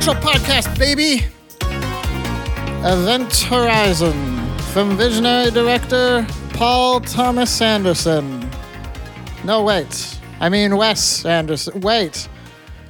[0.00, 1.26] Actual podcast, baby.
[2.90, 8.48] Event Horizon from visionary director Paul Thomas Anderson.
[9.44, 10.18] No, wait.
[10.40, 11.82] I mean Wes Anderson.
[11.82, 12.30] Wait.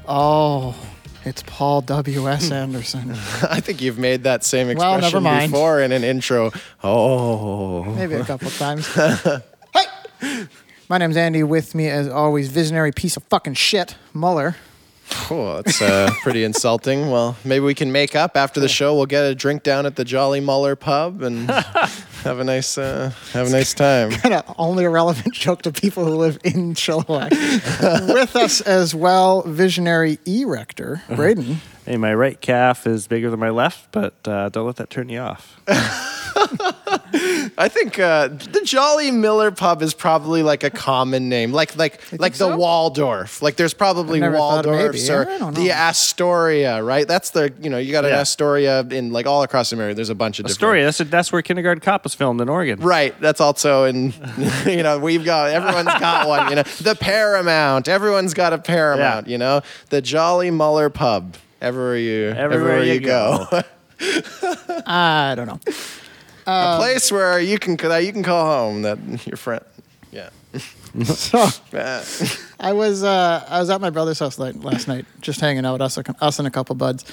[0.07, 0.77] Oh,
[1.25, 2.49] it's Paul W.S.
[2.53, 3.11] Anderson.
[3.43, 5.51] I think you've made that same Well, expression never mind.
[5.51, 6.53] before in an intro.
[6.85, 7.83] Oh.
[7.97, 8.87] Maybe a couple times.
[8.95, 10.47] hey!
[10.89, 11.43] My name's Andy.
[11.43, 14.55] With me, as always, visionary piece of fucking shit, Muller.
[15.31, 17.11] Oh, that's uh, pretty insulting.
[17.11, 18.95] Well, maybe we can make up after the show.
[18.95, 21.51] We'll get a drink down at the Jolly Muller pub and
[22.23, 24.11] have a nice uh, have a nice time.
[24.11, 27.31] kind of only a relevant joke to people who live in Chilliwack.
[28.15, 31.59] With us as well, visionary erector Braden.
[31.91, 35.09] Hey, my right calf is bigger than my left, but uh, don't let that turn
[35.09, 35.61] you off.
[37.59, 42.01] I think uh, the Jolly Miller pub is probably like a common name, like like
[42.21, 42.57] like the so?
[42.57, 43.43] Waldorf.
[43.43, 45.73] Like there's probably I've never thought of Waldorfs or I the.
[45.73, 47.09] Astoria, right?
[47.09, 48.21] That's the you know you got an Yeah.
[48.21, 49.97] Astoria in like all across America.
[49.97, 50.85] There's a bunch of different Story.
[50.85, 52.79] That's that's where Kindergarten Cop was filmed in Oregon.
[52.79, 53.21] Right.
[53.21, 54.15] That's also in,
[54.65, 57.89] you know, we've got, everyone's got one, you know, the Paramount.
[57.89, 59.33] Everyone's got a Paramount, Yeah.
[59.33, 61.37] you know, the Jolly Muller Pub.
[61.61, 63.47] Everywhere you, Everywhere you go.
[64.87, 65.61] I don't know.
[66.47, 69.65] a place where you can, that you can call home that your friend.
[70.11, 70.31] Yeah.
[71.05, 71.39] So
[71.73, 72.05] Uh,
[72.61, 75.81] I was uh, I was at my brother's house late, last night, just hanging out,
[75.81, 77.05] us us and a couple buds.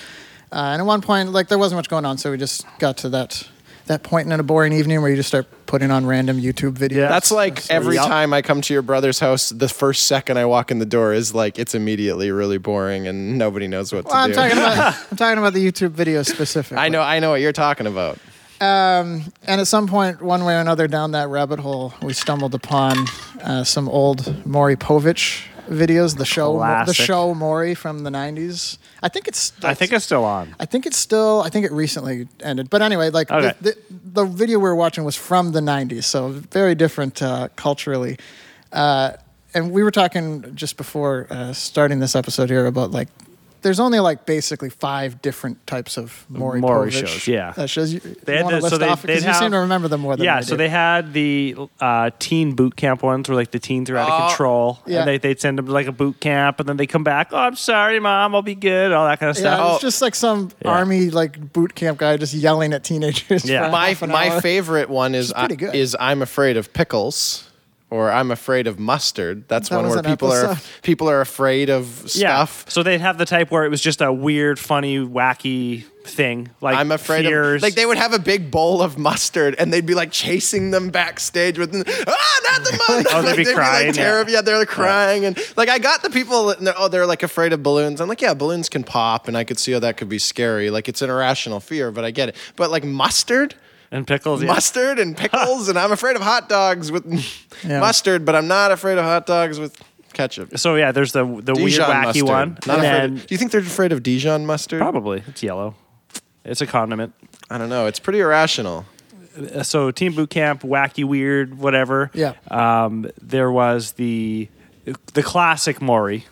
[0.52, 2.98] Uh, and at one point, like there wasn't much going on, so we just got
[2.98, 3.48] to that
[3.88, 6.96] that point in a boring evening where you just start putting on random YouTube videos.
[6.96, 7.08] Yeah.
[7.10, 8.08] That's like every Yup.
[8.08, 11.14] time I come to your brother's house, the first second I walk in the door
[11.14, 14.36] is like, it's immediately really boring and nobody knows what Well, to I'm do.
[14.36, 16.78] talking about I'm talking about the YouTube videos specifically.
[16.78, 18.18] I know, I know what you're talking about.
[18.60, 22.56] Um, and at some point, one way or another, down that rabbit hole, we stumbled
[22.56, 22.98] upon
[23.44, 26.18] uh, some old Maury Povich videos.
[26.18, 28.78] The show, the show Maury from the '90s.
[29.02, 29.52] I think it's.
[29.64, 30.56] I think it's still on.
[30.60, 31.42] I think it's still.
[31.46, 32.70] I think it recently ended.
[32.70, 33.54] But anyway, like Okay.
[33.62, 33.78] the, the,
[34.24, 38.18] the video we were watching was from the '90s, so very different uh, culturally.
[38.72, 39.12] Uh,
[39.54, 43.10] and we were talking just before uh, starting this episode here about like.
[43.68, 47.54] There's only like basically five different types of Maury, Maury Povich, shows, yeah.
[47.58, 47.94] uh, shows.
[47.94, 49.52] You, They you had want to the- list so they- off because they'd you seem
[49.52, 50.58] to remember them more than Yeah, I so do.
[50.58, 54.14] they had the uh, teen boot camp ones where like the teens are out of
[54.24, 55.00] Oh, control, yeah.
[55.00, 57.30] and they they'd send them to like a boot camp, and then they come back.
[57.32, 58.94] Oh, I'm sorry, mom, I'll be good.
[58.94, 59.60] All that kind of stuff.
[59.60, 59.74] Yeah, stuff.
[59.76, 60.72] it's just like some Yeah.
[60.72, 63.44] army like boot camp guy just yelling at teenagers.
[63.44, 63.66] Yeah.
[63.66, 64.42] for my half an my hour.
[64.42, 67.44] favorite one is I, is I'm afraid of pickles
[67.90, 69.48] or I'm afraid of mustard.
[69.48, 72.16] That's That one where an people are people are afraid of stuff.
[72.16, 72.46] yeah.
[72.46, 72.66] stuff.
[72.70, 76.50] So they'd have the type where it was just a weird, funny, wacky thing.
[76.62, 77.60] Like I'm afraid fears.
[77.60, 80.72] of like they would have a big bowl of mustard and they'd be like chasing
[80.72, 83.08] them backstage with ah not the mustard.
[83.14, 84.04] Oh, they'd be like, crying, like yeah.
[84.04, 84.32] terrified.
[84.34, 87.64] Yeah, they're crying and like I got the people that oh they're like afraid of
[87.64, 88.02] balloons.
[88.02, 90.70] I'm like yeah balloons can pop and I could see how that could be scary.
[90.70, 92.36] Like it's an irrational fear, but I get it.
[92.56, 93.56] But like mustard.
[93.92, 94.42] and pickles.
[94.42, 94.48] Yeah.
[94.50, 97.06] mustard and pickles, and I'm afraid of hot dogs with
[97.64, 97.80] Yeah.
[97.80, 99.80] mustard, but I'm not afraid of hot dogs with
[100.14, 100.58] ketchup.
[100.58, 102.24] So yeah, there's the the weird Dijon wacky mustard.
[102.24, 104.80] one, Not and afraid then of- do you think they're afraid of Dijon mustard?
[104.82, 105.76] probably it's yellow.
[106.46, 107.14] It's a condiment.
[107.50, 107.88] I don't know.
[107.88, 108.86] It's pretty irrational.
[109.56, 112.10] Uh, So team boot camp, wacky, weird, whatever.
[112.14, 112.34] Yeah.
[112.50, 114.48] Um, there was the
[115.14, 116.26] the classic Maury,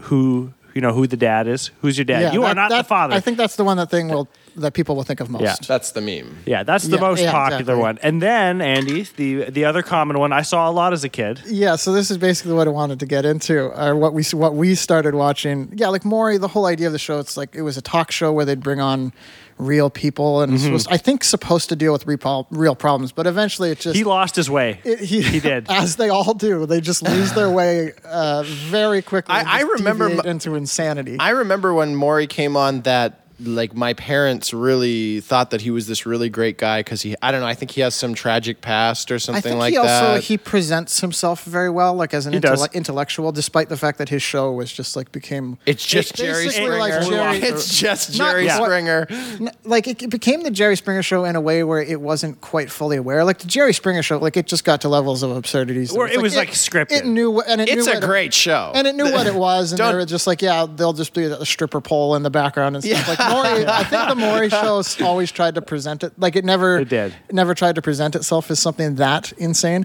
[0.00, 1.70] who you know who the dad is.
[1.82, 2.20] Who's your dad?
[2.22, 3.14] Yeah, you are that- not the that- father.
[3.14, 4.28] I think that's the one that thing will
[4.60, 5.42] that people will think of most.
[5.42, 5.54] Yeah.
[5.66, 6.38] That's the meme.
[6.46, 7.82] Yeah, that's the Yeah, most yeah, popular exactly.
[7.82, 7.98] one.
[8.02, 11.40] And then Andy, the the other common one I saw a lot as a kid.
[11.46, 14.54] Yeah, so this is basically what I wanted to get into, or what we what
[14.54, 15.72] we started watching.
[15.76, 18.10] Yeah, like Maury, the whole idea of the show, it's like it was a talk
[18.12, 19.12] show where they'd bring on
[19.58, 20.68] real people, and Mm-hmm.
[20.68, 23.94] it was I think supposed to deal with real, real problems, but eventually it just
[23.94, 24.80] He lost his way.
[24.84, 25.66] it- he, he did.
[25.70, 26.64] as they all do.
[26.64, 29.34] They just lose their way uh, very quickly.
[29.34, 31.16] I- and I just remember deviate m- into insanity.
[31.20, 35.86] I remember when Maury came on that like my parents really thought that he was
[35.86, 38.60] this really great guy because he I don't know I think he has some tragic
[38.60, 40.22] past or I something think like he also that.
[40.24, 42.60] he presents himself very well, like as an He does.
[42.62, 45.58] intelle- intellectual, despite the fact that his show was just like became.
[45.66, 46.78] it's just It Jerry Springer.
[46.78, 48.60] like Jerry- it's just Jerry Yeah.
[48.62, 49.06] Springer.
[49.10, 52.40] N- like it, it became the Jerry Springer show in a way where it wasn't
[52.40, 53.24] quite fully aware.
[53.24, 55.94] Like the Jerry Springer show, like it just got to levels of absurdities.
[55.96, 56.92] Or it was, like, scripted.
[56.92, 58.72] It knew, wh- and it It's knew a what it- great show.
[58.74, 61.24] and it knew what it was, and they were just like, yeah, they'll just be
[61.24, 63.08] a stripper pole in the background and stuff.
[63.08, 66.80] Like Maury, I think the Maury show always tried to present it like it never,
[66.80, 67.14] It did.
[67.32, 69.84] never tried to present itself as something that insane.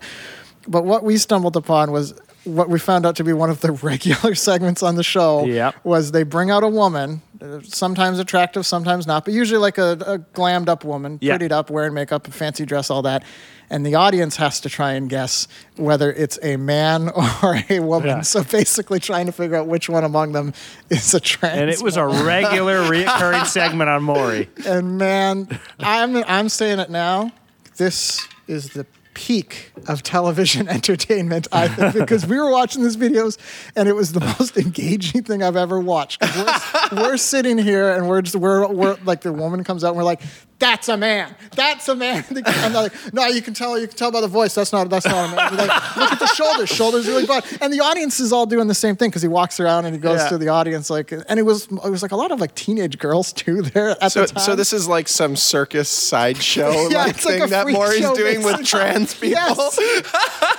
[0.67, 2.13] But what we stumbled upon was
[2.43, 5.75] what we found out to be one of the regular segments on the show Yep.
[5.83, 7.21] was they bring out a woman
[7.63, 11.37] sometimes attractive, sometimes not, but usually like a, a glammed up woman, Yeah.
[11.37, 13.23] prettied up, wearing makeup, a fancy dress, all that.
[13.69, 17.09] And the audience has to try and guess whether it's a man
[17.43, 18.09] or a woman.
[18.09, 18.21] Yeah.
[18.21, 20.53] So basically, trying to figure out which one among them
[20.89, 21.57] is a trans.
[21.59, 24.49] And it was a regular reoccurring segment on Maury.
[24.67, 27.31] And man, I'm I'm saying it now.
[27.77, 33.37] This is the peak of television entertainment, I think, because we were watching these videos
[33.75, 36.21] and it was the most engaging thing I've ever watched.
[36.21, 39.97] We're, we're sitting here and we're just we're, we're like the woman comes out and
[39.97, 40.21] we're like,
[40.59, 41.35] "That's a man.
[41.55, 43.77] That's a man." And they're like, "No, you can tell.
[43.79, 44.55] You can tell by the voice.
[44.55, 44.89] That's not.
[44.89, 46.69] That's not a man." Like, Look at the shoulders.
[46.69, 47.43] Shoulders really broad.
[47.61, 49.99] And the audience is all doing the same thing because he walks around and he
[50.01, 50.29] goes Yeah.
[50.29, 52.97] to the audience like, and it was it was like a lot of like teenage
[52.99, 54.43] girls too there at So, the time.
[54.43, 58.43] so this is like some circus sideshow Yeah, like it's like thing that Maury's doing
[58.43, 58.65] with basically.
[58.65, 59.29] trans people.
[59.31, 59.77] Yes.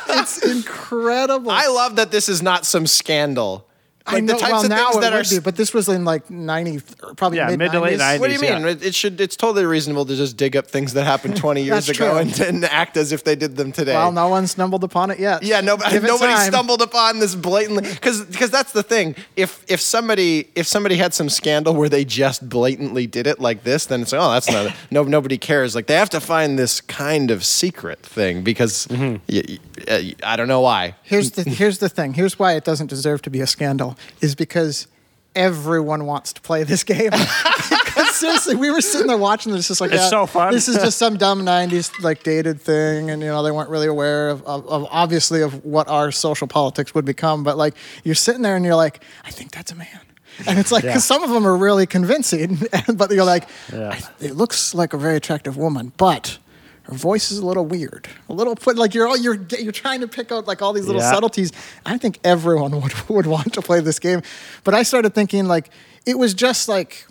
[0.09, 1.51] it's incredible.
[1.51, 3.67] I love that this is not some scandal.
[4.07, 5.89] Like I know, the types well, of now things that are be, but this was
[5.89, 6.81] in like 90,
[7.17, 8.21] probably Yeah, mid, mid to late 90s.
[8.21, 8.63] What do you mean?
[8.63, 8.69] yeah.
[8.69, 9.21] It, it should.
[9.21, 12.19] It's totally reasonable to just dig up things that happened 20 years ago true.
[12.19, 13.95] and, and act as if they did them today.
[13.95, 15.43] Well, no one stumbled upon it yet.
[15.43, 19.17] yeah, no, Give nobody stumbled upon this blatantly because because that's the thing.
[19.35, 23.65] If if somebody if somebody had some scandal where they just blatantly did it like
[23.65, 25.75] this, then it's like, oh, that's not no nobody cares.
[25.75, 29.17] Like they have to find this kind of secret thing because Mm-hmm.
[29.29, 30.03] y- y- uh,
[30.33, 30.95] I don't know why.
[31.03, 32.15] Here's the here's the thing.
[32.15, 33.96] Here's why it doesn't deserve to be a scandal.
[34.21, 34.87] Is because
[35.35, 37.11] everyone wants to play this game.
[37.11, 40.53] because seriously, we were sitting there watching this, just like It's yeah, so fun.
[40.53, 43.87] This is just some dumb '90s like dated thing, and you know they weren't really
[43.87, 47.45] aware of, of, of obviously of what our social politics would become.
[47.45, 50.01] But like you're sitting there and you're like, I think that's a man.
[50.47, 51.17] And it's like, because Yeah.
[51.17, 52.59] some of them are really convincing,
[52.95, 53.99] but you're like, Yeah.
[54.21, 56.37] It looks like a very attractive woman, but
[56.87, 60.01] her voice is a little weird, a little put like you're all you're you're trying
[60.01, 61.11] to pick out like all these little Yeah.
[61.13, 61.53] subtleties.
[61.85, 64.23] I think everyone would would want to play this game,
[64.65, 65.71] but I started thinking like
[66.07, 67.07] it was just like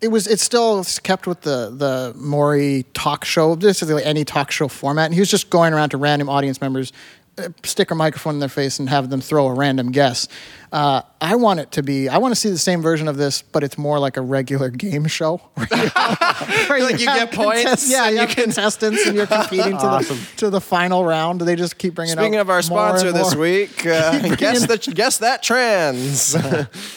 [0.00, 4.68] it was it's still kept with the the Maury talk show, basically any talk show
[4.68, 6.92] format, and he was just going around to random audience members.
[7.38, 10.28] uh, Stick a microphone in their face and have them throw a random guess.
[10.74, 12.08] Uh, I want it to be.
[12.08, 14.70] I want to see the same version of this, but it's more like a regular
[14.70, 15.36] game show.
[15.54, 15.88] Where you,
[16.68, 19.78] where Like you have get points Yeah, you you have can- contestants, and you're competing
[19.78, 21.42] to the to the final round.
[21.42, 22.16] They just keep bringing.
[22.16, 26.32] Speaking out of our sponsor this week, uh, guess the guess that trans.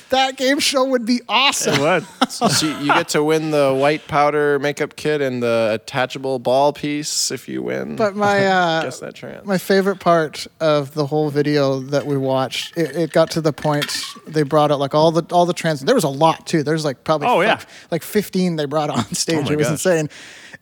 [0.09, 1.79] that game show would be awesome.
[1.79, 2.03] What?
[2.31, 6.73] so you, you get to win the white powder makeup kit and the attachable ball
[6.73, 7.95] piece if you win.
[7.95, 9.45] But my uh, guess that trans.
[9.45, 13.53] my favorite part of the whole video that we watched, it, it got to the
[13.53, 13.66] point
[14.27, 15.81] they brought out like all the all the trans.
[15.81, 16.63] There was a lot too.
[16.63, 17.65] There's like probably Oh, like, yeah.
[17.91, 19.47] like 15 they brought on stage.
[19.49, 19.71] Oh it was gosh.
[19.73, 20.09] insane.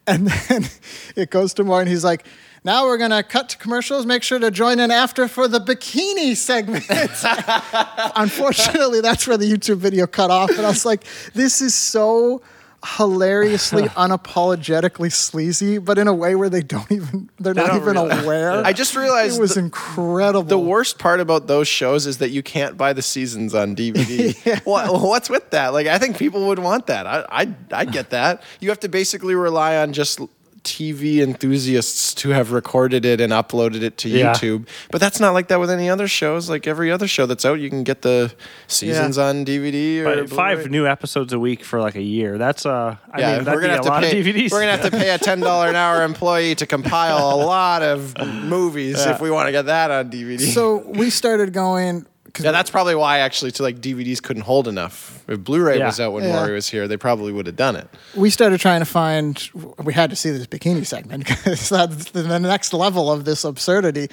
[0.08, 0.66] And then
[1.16, 2.26] it goes to more, and he's like.
[2.64, 4.08] Now we're gonna cut to commercials.
[4.08, 6.84] Make sure to join in after for the bikini segment.
[8.16, 10.50] Unfortunately, that's where the YouTube video cut off.
[10.50, 11.04] And I was like,
[11.36, 12.42] this is so
[12.86, 17.94] hilariously, unapologetically sleazy, but in a way where they don't even they're not don't even
[17.94, 18.52] realize- aware.
[18.66, 20.44] I just realized it was the- incredible.
[20.44, 24.36] The worst part about those shows is that you can't buy the seasons on DVD.
[24.66, 25.74] what, what's with that?
[25.74, 27.08] Like, I think people would want that.
[27.08, 28.44] I, I, I get that.
[28.60, 30.20] You have to basically rely on just
[30.66, 34.34] TV enthusiasts to have recorded it and uploaded it to Yeah.
[34.34, 34.68] YouTube.
[34.92, 36.50] But that's not like that with any other shows.
[36.50, 38.34] Like every other show that's out, you can get the
[38.68, 39.26] seasons Yeah.
[39.28, 42.38] on DVD or But five new episodes a week for like a year.
[42.38, 44.20] That's uh, I yeah, mean, that'd we're gonna be have a to lot pay.
[44.20, 44.52] of DVDs.
[44.52, 47.84] We're gonna have to pay a ten dollar an hour employee to compile a lot
[47.84, 49.14] of movies Yeah.
[49.14, 50.40] if we want to get that on DVD.
[50.52, 52.06] so we started going.
[52.36, 55.24] 'Cause Yeah, that's probably why actually to like DVDs couldn't hold enough.
[55.28, 55.88] If Blu-ray Yeah.
[55.88, 56.34] was out when Yeah.
[56.34, 57.88] Maury was here, they probably would have done it.
[58.14, 59.42] we started trying to find.
[59.84, 63.44] We had to see this bikini segment because that's the the next level of this
[63.44, 64.10] absurdity.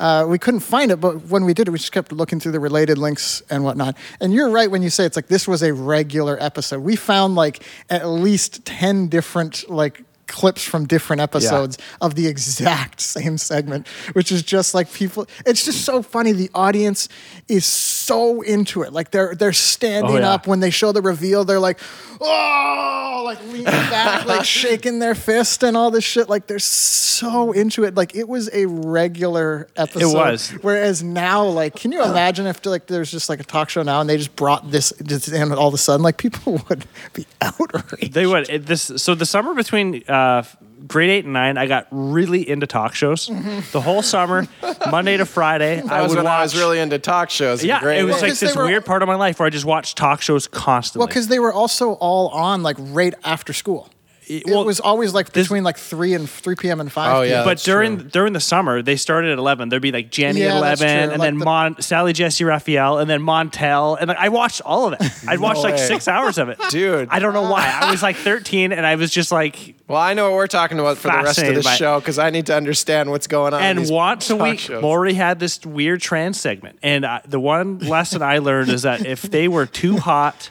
[0.00, 2.52] Uh, we couldn't find it, but when we did it, we just kept looking through
[2.52, 3.96] the related links and whatnot.
[4.20, 6.80] And you're right when you say it's like this was a regular episode.
[6.80, 13.00] We found like at least ten different like clips from different episodes of the exact
[13.14, 15.26] same segment, which is just like people.
[15.44, 16.32] It's just so funny.
[16.32, 17.08] The audience
[17.48, 18.92] is so into it.
[18.92, 20.32] Like they're they're standing Oh, yeah.
[20.32, 21.44] up when they show the reveal.
[21.44, 21.78] They're like,
[22.20, 26.28] oh, like leaning back, like shaking their fist and all this shit.
[26.28, 27.94] Like they're so into it.
[27.94, 30.00] Like it was a regular episode.
[30.10, 30.50] It was.
[30.62, 34.00] Whereas now, like, can you imagine if like there's just like a talk show now
[34.00, 36.02] and they just brought this just in all of a sudden?
[36.02, 38.12] Like people would be outraged.
[38.12, 38.48] They would.
[38.48, 40.42] It, this so the summer between uh, Uh,
[40.86, 43.28] grade eight and nine, I got really into talk shows.
[43.28, 43.60] Mm-hmm.
[43.72, 44.46] The whole summer,
[44.90, 46.38] Monday to Friday, I was would when watch.
[46.38, 47.62] I was really into talk shows.
[47.62, 48.22] in yeah, grade it was eight.
[48.30, 50.46] like they this were- weird part of my life where I just watched talk shows
[50.46, 51.00] constantly.
[51.00, 53.90] Well, because they were also all on like right after school.
[54.28, 56.80] It well, was always like this- between like three and three p.m.
[56.80, 57.16] and five.
[57.16, 57.30] Oh, p.m.
[57.30, 57.44] yeah.
[57.44, 58.08] but during true.
[58.08, 59.68] during the summer, they started at eleven.
[59.68, 62.98] There'd be like Jenny Yeah, at eleven, and Like then the- Mon, Sally Jessy Raphael,
[62.98, 65.12] and then Montel, and like, I watched all of it.
[65.28, 65.86] I'd watched like way.
[65.86, 67.08] six hours of it, Dude.
[67.10, 67.78] I don't know why.
[67.82, 70.80] I was like thirteen, and I was just like, Well, I know what we're talking
[70.80, 73.54] about for the rest of Fascinated the show because I need to understand what's going
[73.54, 73.62] on.
[73.62, 74.82] in and once a week, shows.
[74.82, 79.06] Maury had this weird trans segment, and uh, the one lesson I learned is that
[79.06, 80.50] if they were too hot.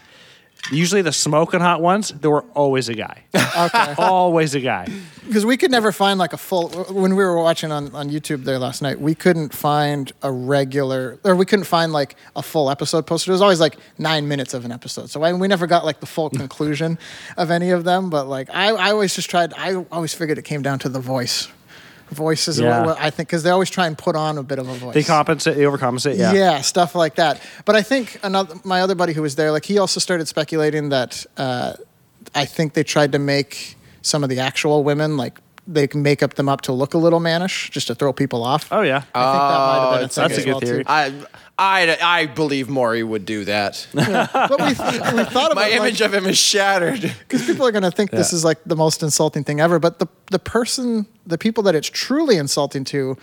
[0.72, 3.24] Usually the smoking hot ones, there were always a guy.
[3.36, 3.94] Okay.
[3.98, 4.88] always a guy.
[5.28, 8.44] because we could never find like a full when we were watching on, on youtube
[8.44, 12.70] there last night we couldn't find a regular or we couldn't find like a full
[12.70, 15.68] episode posted it was always like nine minutes of an episode so I, we never
[15.68, 17.00] got like the full conclusion
[17.38, 20.46] of any of them but like I, I always just tried i always figured it
[20.46, 21.48] came down to the voice
[22.10, 22.80] voice is Yeah.
[22.80, 24.74] what, what i think because they always try and put on a bit of a
[24.74, 26.18] voice They compensate, they overcompensate.
[26.18, 26.34] Yeah.
[26.34, 26.62] yeah.
[26.62, 27.42] stuff like that.
[27.66, 30.90] But I think another my other buddy who was there, like he also started speculating
[30.90, 31.74] that uh,
[32.34, 36.22] I think they tried to make some of the actual women like they can make
[36.22, 38.68] up them up to look a little mannish just to throw people off.
[38.72, 38.98] Oh yeah.
[38.98, 40.84] I think that might have been a thing that's as a good well, theory.
[40.84, 40.90] Too.
[40.90, 41.26] I,
[41.58, 43.88] I, I believe Maury would do that.
[43.94, 47.02] But we, we thought about My like, image of him is shattered.
[47.02, 49.80] because people are going to think this is like the most insulting thing ever.
[49.80, 53.18] But the the person, the people that it's truly insulting to.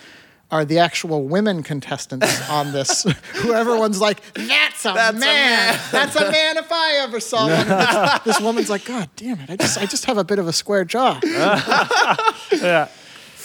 [0.51, 3.05] Are the actual women contestants on this?
[3.37, 5.71] Who everyone's like, that's a That's a man.
[5.71, 7.67] man." That's a man if I ever saw one.
[8.27, 9.49] this, this woman's like, God damn it!
[9.49, 11.19] I just, I just have a bit of a square jaw.
[12.53, 12.89] Yeah.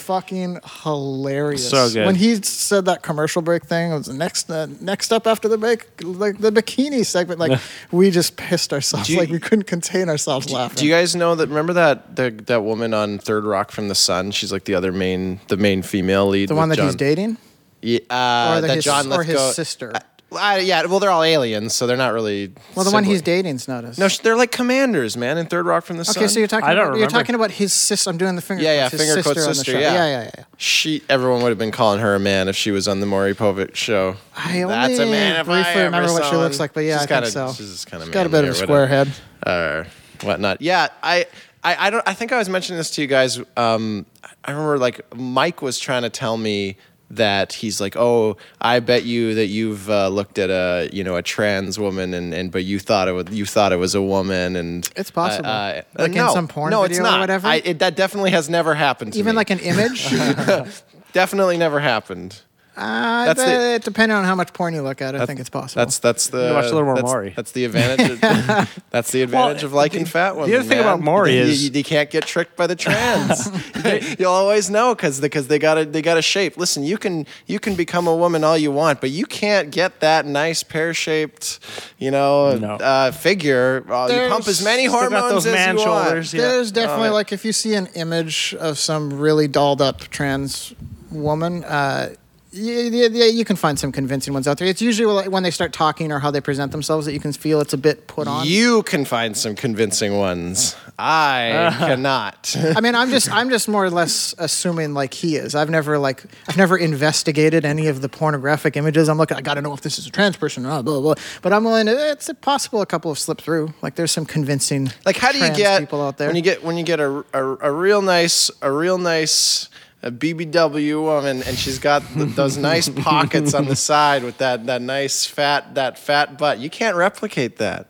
[0.08, 1.70] Fucking hilarious.
[1.70, 2.06] So good.
[2.06, 5.50] When he said that commercial break thing, it was the next, uh, next up after
[5.50, 7.42] the break, like the bikini segment.
[7.42, 7.60] Like
[7.92, 9.10] we just pissed ourselves.
[9.10, 10.78] You- like we couldn't contain ourselves laughing.
[10.78, 11.50] Do you guys know that?
[11.50, 14.32] Remember that the, that woman on Third Rock from the Sun?
[14.32, 16.48] She's like the other main, the main female lead.
[16.48, 17.36] the one that he's dating?
[17.82, 19.92] Yeah, uh, Or the- that his- John or his sister.
[19.94, 20.00] Uh,
[20.32, 22.52] uh, yeah, well, they're all aliens, so they're not really.
[22.76, 23.98] Well, the one he's dating's not us.
[23.98, 26.22] No, sh- they're like commanders, man, in Third Rock from the Sun.
[26.22, 26.68] Okay, so you're talking.
[26.68, 27.20] I don't about, you're remember.
[27.20, 28.10] talking about his sister.
[28.10, 28.62] I'm doing the finger.
[28.62, 29.94] Yeah, yeah, quotes, his finger quotes sister on sister, yeah.
[29.94, 30.44] yeah, yeah, yeah.
[30.58, 33.34] She, everyone would have been calling her a man if she was on the Maury
[33.36, 34.18] Povich show.
[34.36, 36.46] I That's a only man if I briefly ever remember what saw she one.
[36.46, 37.64] looks like, but yeah, she's I think kinda, so.
[37.64, 39.10] She's kind of got a bit of a square head.
[39.46, 39.88] or
[40.24, 40.62] whatnot.
[40.62, 41.26] Yeah, I,
[41.64, 42.06] I, I don't.
[42.08, 43.40] I think I was mentioning this to you guys.
[43.56, 44.06] Um,
[44.44, 46.78] I remember like Mike was trying to tell me
[47.10, 51.16] that he's like, oh, I bet you that you've uh, looked at a you know
[51.16, 54.02] a trans woman and, and but you thought it was you thought it was a
[54.02, 55.48] woman and It's possible.
[55.50, 57.20] Uh, uh, Like in no, some porn no, it's video or not.
[57.22, 57.48] whatever?
[57.48, 59.14] I, it, that definitely has never happened.
[59.14, 59.20] To me.
[59.22, 59.38] Even me.
[59.38, 60.10] like an image.
[61.14, 62.42] definitely never happened.
[62.78, 65.50] Uh, That's the- the, depending on how much porn you look at, I think it's
[65.50, 65.82] possible.
[65.82, 67.34] That's that's the You watch a little more that's, Maury.
[67.36, 68.12] That's the advantage.
[68.12, 70.52] Of, that's the advantage of liking fat women.
[70.52, 70.88] The other thing man.
[70.88, 73.50] about Maury You- is- you, you can't get tricked by the trans.
[74.20, 76.56] You'll always know because because they got a they got a shape.
[76.58, 80.00] Listen, you can you can become a woman all you want, but you can't get
[80.02, 81.60] that nice pear shaped,
[81.98, 82.74] you know, No.
[82.76, 83.84] uh, figure.
[83.90, 86.34] Uh, you There's- pump as many hormones those as man you shoulders.
[86.34, 86.44] want.
[86.44, 86.50] Yeah.
[86.52, 90.74] There's definitely Oh, like if you see an image of some really dolled up trans
[91.10, 92.10] woman, uh,
[92.58, 94.68] yeah, yeah, you can find some convincing ones out there.
[94.68, 97.34] It's usually like when they start talking or how they present themselves that you can
[97.34, 98.46] feel it's a bit put on.
[98.46, 100.76] You can find some convincing ones.
[101.00, 101.88] I uh-huh.
[101.88, 102.56] cannot.
[102.76, 105.56] I mean, I'm just I'm just more or less assuming like he is.
[105.56, 109.10] I've never like I've never investigated any of the pornographic images.
[109.10, 109.38] I'm looking.
[109.38, 110.86] I got to know if this is a trans person or not.
[110.86, 111.24] Blah, blah, blah.
[111.42, 111.86] But I'm willing.
[111.86, 113.74] To, it's possible a couple have slipped through.
[113.82, 114.92] Like there's some convincing.
[115.06, 116.28] like how do you get people out there?
[116.28, 119.70] when you get when you get a, a, a real nice a real nice
[120.04, 124.66] a BBW woman and she's got th- those nice pockets on the side with that
[124.68, 126.60] that nice fat that fat butt.
[126.60, 127.88] You can't replicate that.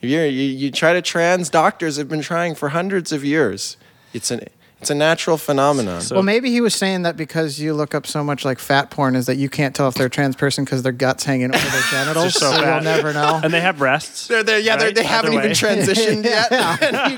[0.00, 3.76] You're, you you try to trans doctors have been trying for hundreds of years.
[4.12, 4.40] It's an
[4.80, 8.06] it's a natural phenomenon So- well, maybe he was saying that because you look up
[8.06, 10.64] so much like fat porn, is that you can't tell if they're a trans person
[10.64, 12.34] because their guts hanging over their genitals.
[12.34, 13.40] so so you'll never know.
[13.44, 14.28] and they have breasts.
[14.28, 14.94] they're, they're, yeah they're, Right?
[14.94, 16.50] they haven't Either even transitioned yet
[16.82, 17.12] And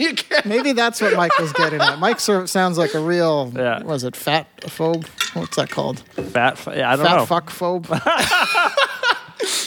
[0.00, 1.98] you can't, you Maybe that's what Mike was getting at.
[1.98, 3.82] Mike sort of sounds like a real, Yeah.
[3.82, 5.06] was it fat phobe?
[5.34, 6.00] What's that called?
[6.32, 6.52] Fat.
[6.54, 7.26] f- Yeah, I don't Fat know.
[7.26, 7.84] fuck phobe?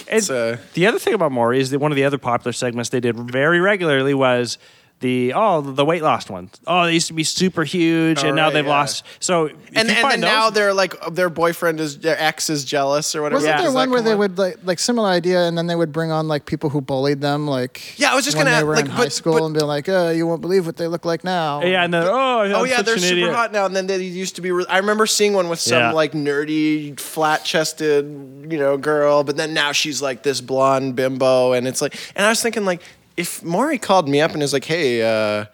[0.09, 2.89] And uh, the other thing about Maury is that one of the other popular segments
[2.89, 4.57] they did very regularly was
[5.01, 6.51] the oh the weight loss ones.
[6.65, 8.71] Oh, they used to be super huge, Oh, and now right, they've yeah.
[8.71, 9.03] lost.
[9.19, 12.63] So and, and find then now those- they're like their boyfriend is their ex is
[12.63, 13.61] jealous or whatever Wasn't Yeah.
[13.63, 14.17] there one where they on?
[14.19, 17.19] would like like similar idea, and then they would bring on like people who bullied
[17.21, 19.45] them, like Yeah, I was just gonna they were like, in but- high school but-
[19.45, 22.03] and be like, "Oh, you won't believe what they look like now." yeah, and then
[22.07, 23.33] oh Oh I'm yeah, such they're an super idiot.
[23.35, 23.65] hot now.
[23.65, 24.51] And then they used to be.
[24.51, 25.91] Re- I remember seeing one with some Yeah.
[25.91, 29.23] like nerdy, flat-chested, you know, girl.
[29.23, 31.95] But then now she's like this blonde bimbo, and it's like.
[32.15, 32.81] And I was thinking like,
[33.21, 35.45] if Maury called me up and is like, "Hey, uh,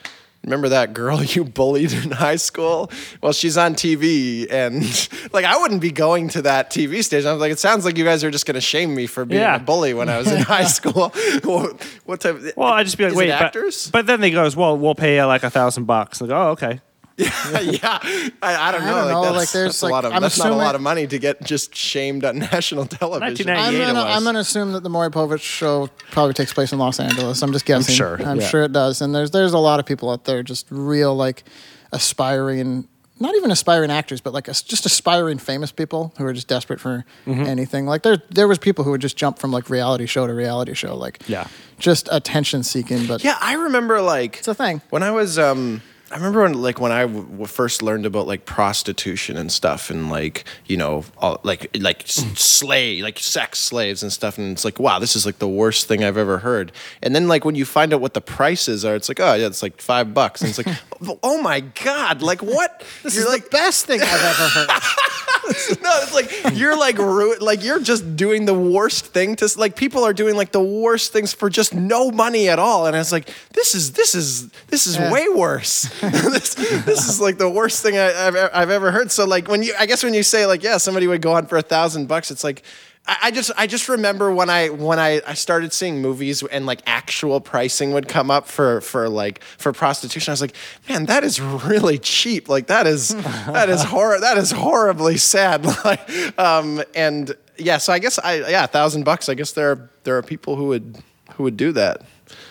[0.43, 2.89] remember that girl you bullied in high school?
[3.21, 4.83] Well, she's on TV, and
[5.33, 7.27] like I wouldn't be going to that TV station.
[7.27, 9.25] I was like, it sounds like you guys are just going to shame me for
[9.25, 9.55] being Yeah.
[9.55, 11.09] a bully when I was in high school.
[11.43, 12.41] what, what type?
[12.55, 13.89] Well, I just be like, wait, it but, actors?
[13.91, 16.21] but then they goes, well, we'll pay you like a thousand bucks.
[16.21, 16.81] Like, oh, okay.
[17.61, 17.97] yeah,
[18.43, 18.93] I, I don't know.
[18.93, 20.55] don't like, know, That's, like, there's, that's a like, lot of I'm that's not a
[20.55, 23.47] lot of money to get just shamed on national television.
[23.47, 24.09] 1998 I'm gonna.
[24.09, 27.41] I'm gonna assume that the Maury Povich show probably takes place in Los Angeles.
[27.41, 27.95] I'm just guessing.
[27.95, 28.47] sure, I'm yeah.
[28.47, 29.01] sure it does.
[29.01, 31.43] And there's there's a lot of people out there just real like
[31.91, 32.87] aspiring,
[33.19, 36.79] not even aspiring actors, but like as- just aspiring famous people who are just desperate
[36.79, 37.43] for Mm-hmm.
[37.43, 37.85] anything.
[37.87, 40.73] Like there there was people who would just jump from like reality show to reality
[40.75, 41.47] show, like Yeah.
[41.79, 43.07] just attention seeking.
[43.07, 44.81] But Yeah, I remember like it's a thing.
[44.91, 48.45] when I was um I remember when like when I w- first learned about like
[48.45, 52.37] prostitution and stuff and like you know all, like like mm.
[52.37, 55.87] slave like sex slaves and stuff and it's like wow this is like the worst
[55.87, 56.71] thing I've ever heard.
[57.01, 59.47] And then like when you find out what the prices are it's like oh yeah
[59.47, 62.83] it's like five bucks and it's like oh, oh my god like what?
[63.03, 64.69] This You're is like the best thing I've ever heard.
[65.81, 69.57] no, it's like you're like ru- like you're just doing the worst thing to s-
[69.57, 72.95] like people are doing like the worst things for just no money at all, and
[72.95, 75.11] it's like this is this is this is Yeah.
[75.11, 75.83] way worse.
[76.01, 79.11] this, this is like the worst thing I, I've e- I've ever heard.
[79.11, 81.45] So like when you I guess when you say like yeah somebody would go on
[81.47, 82.63] for a thousand bucks, it's like.
[83.07, 86.65] I I just I just remember when I when I, I started seeing movies and
[86.65, 90.31] like actual pricing would come up for for like for prostitution.
[90.31, 90.55] I was like,
[90.89, 92.49] man, that is really cheap.
[92.49, 93.09] Like that is
[93.47, 95.65] that is hor that is horribly sad.
[95.85, 99.29] Like um and yeah, so I guess I yeah, a thousand bucks.
[99.29, 100.97] I guess there are there are people who would
[101.35, 102.01] who would do that.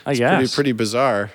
[0.06, 0.54] I It's pretty guess.
[0.54, 1.30] pretty bizarre.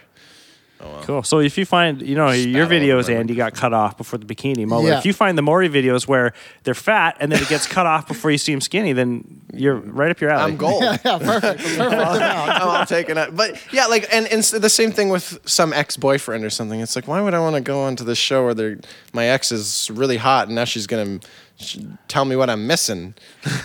[0.84, 1.24] Oh, cool.
[1.24, 3.98] So if you find, you know, your Spat all videos, over Andy, got cut off
[3.98, 4.90] before the bikini moment.
[4.90, 4.98] Yeah.
[4.98, 6.34] If you find the Maury videos where
[6.64, 9.76] they're fat and then it gets cut off before you see them skinny, then you're
[9.76, 10.52] right up your alley.
[10.54, 10.82] I'm gold.
[10.84, 12.22] yeah, yeah, perfect, perfect amount.
[12.22, 13.36] I'm all taking it.
[13.36, 16.80] But yeah, like, and, and s- the same thing with some ex boyfriend or something.
[16.80, 18.78] It's like, why would I want to go onto this show where
[19.14, 21.28] my ex is really hot and now she's going to
[22.08, 23.14] tell me what I'm missing?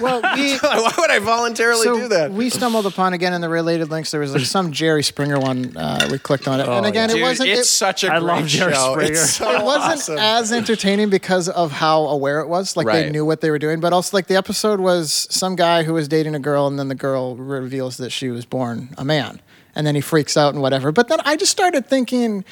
[0.00, 2.30] Well, we why would I voluntarily so do that?
[2.30, 4.10] we stumbled upon again in the related links.
[4.10, 5.76] There was like some Jerry Springer one.
[5.76, 7.50] Uh, we clicked on it, and again, Dude, it wasn't.
[7.50, 8.92] it's it, such a I great love Jerry show.
[8.92, 9.12] Springer.
[9.12, 10.18] It's so it wasn't awesome.
[10.18, 12.76] as entertaining because of how aware it was.
[12.76, 15.82] Like they knew what they were doing, but also like the episode was some guy
[15.82, 19.04] who was dating a girl, and then the girl reveals that she was born a
[19.04, 19.40] man,
[19.74, 20.92] and then he freaks out and whatever.
[20.92, 22.44] But then I just started thinking,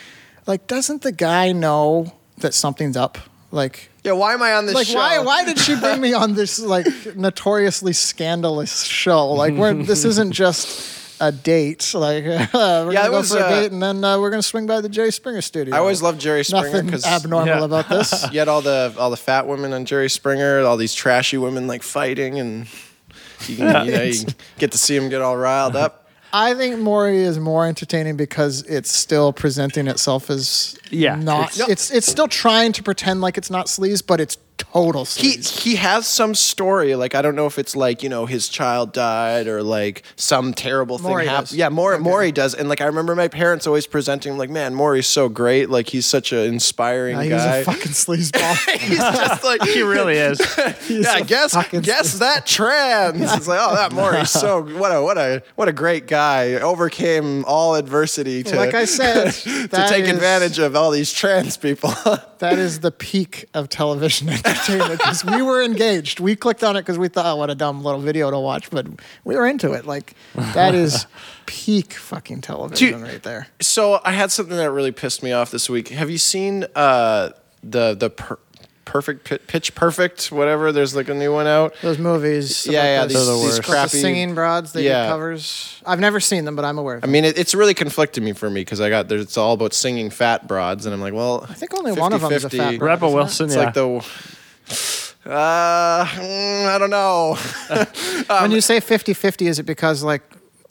[0.47, 3.19] like, doesn't the guy know that something's up?
[3.51, 4.95] Like, yeah, why am I on this like show?
[4.97, 9.33] why why did she bring me on this like notoriously scandalous show?
[9.33, 11.93] Like, we're, this isn't just a date.
[11.95, 14.31] Like, uh, we're Yeah, gonna go was, for a uh, date, and then uh, we're
[14.31, 15.75] gonna swing by the Jerry Springer studio.
[15.75, 17.65] I always loved Jerry Springer Nothing because abnormal Yeah.
[17.65, 18.27] about this.
[18.33, 21.67] you had all the all the fat women on Jerry Springer, all these trashy women
[21.67, 22.67] like fighting, and
[23.47, 24.25] you, can, you know you
[24.59, 26.04] get to see them get all riled up.
[26.37, 31.53] I think Maury is more entertaining because it's still presenting itself as Yeah, not.
[31.55, 35.37] it's- It's it's, still trying to pretend like it's not sleaze, but it's total He
[35.39, 35.59] sleaze.
[35.61, 36.95] he has some story.
[36.95, 40.55] Like I don't know if it's like you know his child died or like some
[40.55, 41.49] terrible thing Maury happened.
[41.49, 41.57] does.
[41.57, 42.55] Yeah, Maury Maury does.
[42.55, 45.71] And like I remember my parents always presenting him like, man, Maury's so great.
[45.71, 47.57] Like he's such an inspiring he was guy.
[47.59, 48.79] a fucking sleazeball.
[48.79, 50.41] he's just like he really is.
[50.89, 53.21] yeah, a guess fucking guess that trans.
[53.35, 56.53] It's like, oh, that Maury's so what a what a what a great guy.
[56.55, 61.57] Overcame all adversity to like I said, to take is- advantage of all these trans
[61.57, 61.93] people.
[62.39, 66.21] That is the peak of television entertainment because we were engaged.
[66.21, 68.71] We clicked on it because we thought, oh, what a dumb little video to watch,
[68.71, 68.87] but
[69.25, 69.87] we were into it.
[69.87, 71.07] Like that is
[71.47, 73.49] peak fucking television right there.
[73.61, 75.89] so I had something that really pissed me off this week.
[75.89, 77.31] Have you seen uh,
[77.63, 78.39] the the per-
[78.85, 80.73] perfect Pi- pitch perfect whatever?
[80.73, 81.75] There's like a new one out.
[81.83, 83.59] Those movies, Yeah, yeah, these- They're the these worst.
[83.59, 84.73] about the crappy singing broads.
[84.73, 85.05] They Yeah.
[85.07, 85.81] do covers.
[85.87, 86.97] I've never seen them, but I'm aware.
[86.97, 87.13] Of I them.
[87.13, 89.73] mean, it, it's really conflicting me for me because I got there's it's all about
[89.75, 92.49] singing fat broads, and I'm like, well, I think only one of them is a
[92.49, 92.57] 50-50.
[92.59, 92.87] fat broad.
[92.87, 93.21] Rebel isn't it?
[93.23, 93.65] Wilson, It's yeah.
[93.65, 94.05] like the.
[95.27, 97.39] Uh, mm, I don't know.
[98.29, 100.23] Um, when you say 50-50, is it because like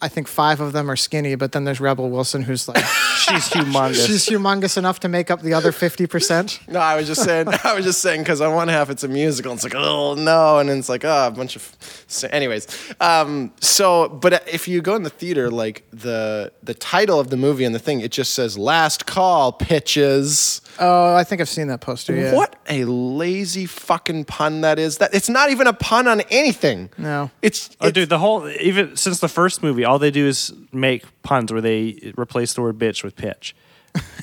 [0.04, 2.78] I think five of them are skinny, but then there's Rebel Wilson who's like
[3.24, 4.06] She's humongous.
[4.06, 6.60] she's humongous enough to make up the other fifty percent.
[6.68, 7.48] No, I was just saying.
[7.64, 9.54] I was just saying because on one half it's a musical.
[9.54, 11.78] It's like oh no, and then it's like oh a bunch of.
[12.08, 12.68] So anyways,
[13.00, 17.38] um, so but if you go in the theater, like the the title of the
[17.38, 21.68] movie and the thing, it just says "Last Call, Pitches." Oh, I think I've seen
[21.68, 22.16] that poster.
[22.16, 22.34] Yeah.
[22.34, 24.98] What a lazy fucking pun that is.
[24.98, 26.90] That it's not even a pun on anything.
[26.98, 27.32] No.
[27.42, 30.54] it's, Oh, it's dude, the whole even since the first movie, all they do is
[30.72, 33.56] make puns where they replace the word bitch with pitch.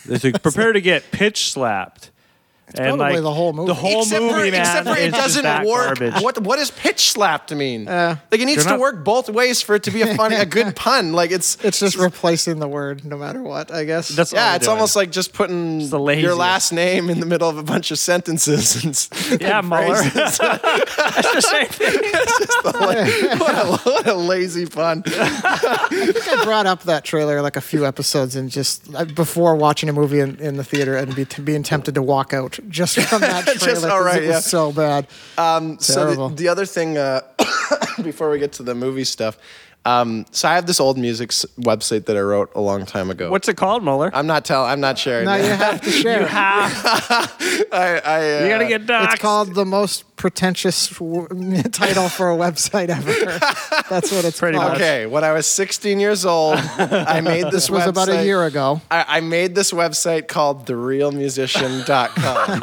[0.06, 2.10] They say, prepare to get pitch slapped.
[2.78, 3.68] And probably like the whole movie.
[3.68, 5.98] The whole except movie, for, man, except for it is just doesn't work.
[5.98, 6.22] Garbage.
[6.22, 7.88] What what does pitch slapped mean?
[7.88, 10.14] Uh, like it needs They're to not- work both ways for it to be a
[10.14, 11.12] funny, a good pun.
[11.12, 14.09] Like it's It's just replacing the word no matter what, I guess.
[14.09, 14.76] That's yeah, they're it's doing.
[14.76, 17.98] almost like just putting the your last name in the middle of a bunch of
[17.98, 18.85] sentences.
[18.85, 19.94] And, yeah, and Mueller.
[20.14, 22.00] That's the same thing.
[23.38, 25.02] what, a, what a lazy pun.
[25.06, 29.56] I think I brought up that trailer like a few episodes and just uh, before
[29.56, 32.99] watching a movie in, in the theater and be, being tempted to walk out just
[33.01, 33.81] from that Just- trailer.
[33.81, 34.40] 'cause all right, it was yeah.
[34.40, 35.07] so bad.
[35.38, 37.20] Um, so the, the other thing, uh,
[38.03, 39.38] before we get to the movie stuff,
[39.90, 43.11] um, so I have this old music s- website that I wrote a long time
[43.11, 43.31] ago.
[43.31, 44.11] What's it called, Mueller?
[44.14, 44.70] I'm not telling.
[44.70, 45.24] I'm not sharing.
[45.26, 45.44] now that.
[45.46, 46.20] you have to share.
[46.20, 46.72] you have.
[47.72, 49.12] I, I, uh, You gotta get doxxed.
[49.12, 51.26] It's called the most pretentious w-
[51.72, 53.38] title for a website ever.
[53.88, 54.72] That's what it's Pretty called.
[54.72, 54.81] much.
[54.81, 57.53] Okay, when I was 16 years old, I made this.
[57.61, 58.81] This was about a year ago.
[58.90, 62.62] I, I made this website called therealmusician.com.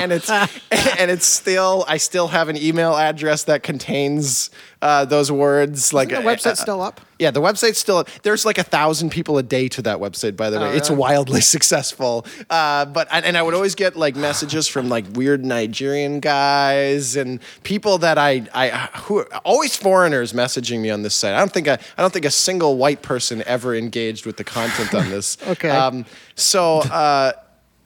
[0.00, 5.30] and it's and it's still I still have an email address that contains uh, those
[5.32, 7.00] words like Isn't the website still up?
[7.18, 8.08] Yeah, the website's still up.
[8.22, 10.36] there's like a thousand people a day to that website.
[10.36, 11.00] By the way, it's Oh, really?
[11.00, 12.24] wildly successful.
[12.48, 17.40] Uh, but and I would always get like messages from like weird Nigerian guys and
[17.64, 18.68] people that I I
[19.00, 21.34] who always foreigners messaging me on this site.
[21.34, 24.44] I don't think I, I don't think a single white person ever engaged with the
[24.44, 25.36] content on this.
[25.48, 25.70] Okay.
[25.70, 26.04] Um,
[26.36, 26.82] so.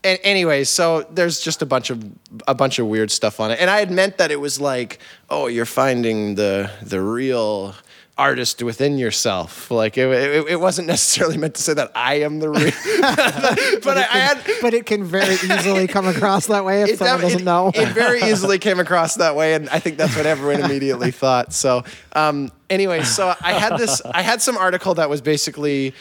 [0.05, 2.03] And anyway, so there's just a bunch of
[2.49, 4.99] a bunch of weird stuff on it, and I had meant that it was like,
[5.31, 7.75] oh, you're finding the the real
[8.19, 9.71] artist within yourself.
[9.71, 12.65] Like it, it, it wasn't necessarily meant to say that I am the real,
[13.85, 14.43] but I, I had.
[14.61, 17.71] But it can very easily come across that way if It, someone doesn't it- know.
[17.73, 21.53] it very easily came across that way, and I think that's what everyone immediately thought.
[21.53, 21.85] So,
[22.15, 25.95] um, anyway, so I had this, I had some article that was basically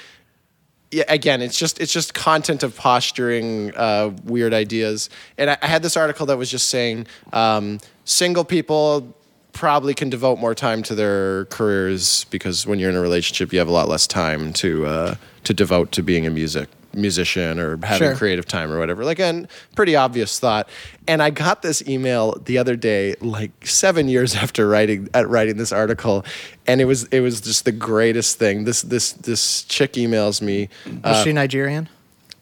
[0.91, 5.09] yeah, again, it's just it's just content of posturing uh, weird ideas.
[5.37, 9.15] And I, I had this article that was just saying um, single people
[9.53, 13.59] probably can devote more time to their careers because when you're in a relationship, you
[13.59, 17.77] have a lot less time to uh, to devote to being a music musician or
[17.83, 18.15] having Sure.
[18.15, 19.03] creative time or whatever.
[19.05, 20.69] Like, a pretty obvious thought.
[21.07, 25.57] And I got this email the other day, like seven years after writing at writing
[25.57, 26.25] this article,
[26.67, 28.63] and it was it was just the greatest thing.
[28.65, 30.69] This this this chick emails me.
[30.85, 31.89] Was uh, she Nigerian?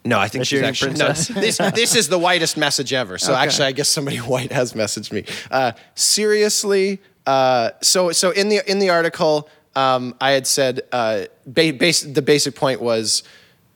[0.06, 1.58] no, I think she's Nigerian actually no, princess.
[1.58, 1.74] this.
[1.76, 3.18] This is the whitest message ever.
[3.18, 3.42] So Okay.
[3.44, 5.26] actually, I guess somebody white has messaged me.
[5.52, 11.26] Uh, seriously, uh, so so in the in the article, um, I had said uh,
[11.46, 13.24] ba- base, the basic point was.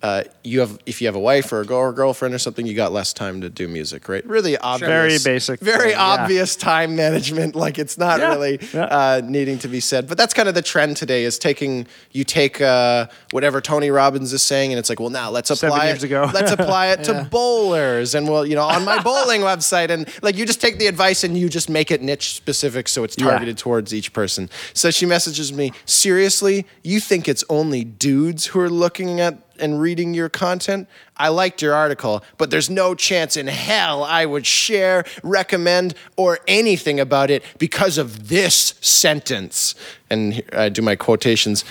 [0.04, 2.68] Uh, you have if you have a wife or a girl or girlfriend or something,
[2.68, 4.26] you got less time to do music, right?
[4.26, 6.02] Really obvious, Very basic very yeah.
[6.04, 7.56] obvious time management.
[7.56, 8.84] Like it's not Yeah, really yeah.
[8.84, 10.10] uh, needing to be said.
[10.10, 14.34] But that's kind of the trend today: is taking you take uh, whatever Tony Robbins
[14.34, 16.04] is saying, and it's like, well, now let's apply it.
[16.04, 16.30] ago.
[16.34, 20.36] let's apply it to bowlers, and well, you know, on my bowling website, and like
[20.36, 23.58] you just take the advice and you just make it niche specific, so it's targeted
[23.58, 24.50] towards each person.
[24.74, 29.80] So she messages me, seriously, you think it's only dudes who are looking at and
[29.80, 30.88] reading your content?
[31.18, 36.40] I liked your article, but there's no chance in hell I would share, recommend, or
[36.48, 39.76] anything about it because of this sentence.
[40.10, 41.64] And I do my quotations.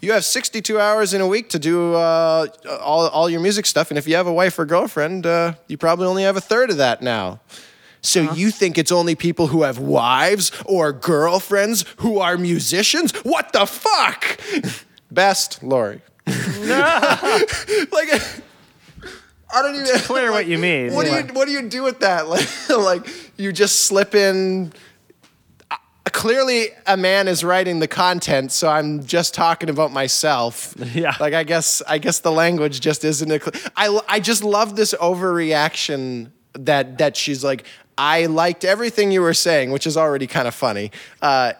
[0.00, 2.48] You have 62 hours in a week to do uh,
[2.80, 3.90] all, all your music stuff.
[3.90, 6.70] And if you have a wife or girlfriend, uh, you probably only have a third
[6.70, 7.38] of that now.
[8.02, 13.12] So you think it's only people who have wives or girlfriends who are musicians?
[13.24, 14.40] What the fuck?
[15.12, 16.02] Best, Lori.
[16.26, 18.08] like,
[19.54, 19.86] I don't even.
[20.00, 20.94] Clear what you mean.
[20.94, 21.22] What Yeah.
[21.22, 22.26] do you What do you do with that?
[22.28, 24.72] Like, like you just slip in.
[26.06, 30.74] Clearly, a man is writing the content, so I'm just talking about myself.
[30.94, 31.14] Yeah.
[31.18, 33.30] Like I guess I guess the language just isn't.
[33.30, 37.64] A cl- I I just love this overreaction that that she's like.
[37.98, 40.90] I liked everything you were saying, which is already kind of funny.
[41.20, 41.52] Uh,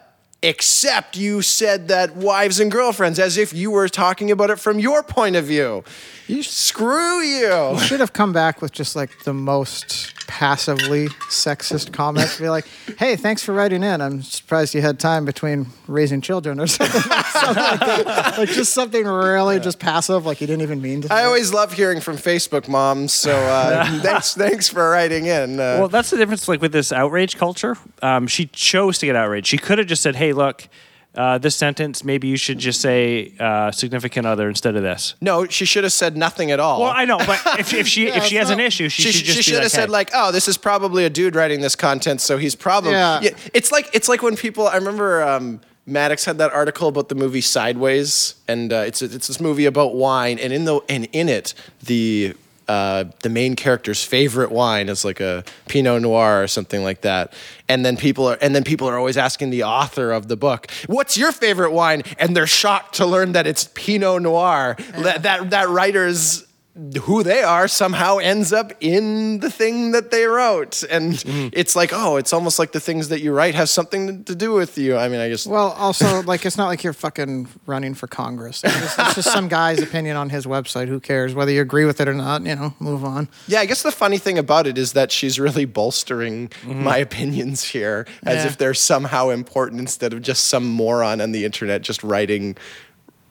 [0.43, 4.77] except you said that wives and girlfriends, as if you were talking about it from
[4.77, 5.83] your point of view.
[6.27, 7.79] You screw you.
[7.79, 12.39] Should have come back with just like the most passively sexist comments.
[12.39, 12.65] Be like,
[12.97, 14.01] "Hey, thanks for writing in.
[14.01, 18.35] I'm surprised you had time between raising children or something, something like that.
[18.37, 21.73] Like just something really just passive, like you didn't even mean to." I always love
[21.73, 25.59] hearing from Facebook moms, so uh, thanks thanks for writing in.
[25.59, 26.47] Uh, Well, that's the difference.
[26.47, 29.47] Like with this outrage culture, um, she chose to get outraged.
[29.47, 30.67] She could have just said, "Hey, look,
[31.15, 32.03] uh, this sentence.
[32.03, 35.93] Maybe you should just say uh, significant other instead of this." no, she should have
[35.93, 36.81] said nothing at all.
[36.81, 39.25] Well, I know, but if, if she if she has an issue, she, she, should
[39.25, 41.61] just she should have like, said "Hey." like, "Oh, this is probably a dude writing
[41.61, 43.21] this content, so he's probably." Yeah.
[43.53, 44.67] It's like it's like when people.
[44.67, 49.27] I remember um, Maddox had that article about the movie Sideways, and uh, it's it's
[49.27, 52.35] this movie about wine, and in the and in it the
[52.67, 57.33] uh, the main character's favorite wine is like a Pinot Noir or something like that,
[57.67, 60.69] and then people are and then people are always asking the author of the book,
[60.87, 64.77] "What's your favorite wine?" and they're shocked to learn that it's Pinot Noir.
[64.97, 66.45] That that that writer's
[67.03, 71.49] who they are somehow ends up in the thing that they wrote and mm-hmm.
[71.53, 74.51] it's like oh it's almost like the things that you write have something to do
[74.53, 77.93] with you i mean i just Well, also, like, it's not like you're fucking running
[77.93, 78.63] for Congress.
[78.63, 80.87] It's just, it's just some guy's opinion on his website.
[80.87, 81.35] Who cares?
[81.35, 83.27] Whether you agree with it or not, you know, move on.
[83.47, 86.83] yeah i guess the funny thing about it is that she's really bolstering mm-hmm.
[86.83, 88.47] my opinions here as Yeah.
[88.47, 92.57] if they're somehow important instead of just some moron on the internet just writing ri-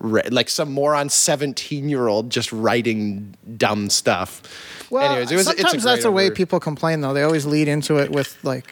[0.03, 4.43] like some moron 17 year old just writing dumb stuff
[4.93, 7.15] Well, Anyways, it was, sometimes it's a that's great the way over- people complain, though.
[7.15, 8.67] They always lead into it with like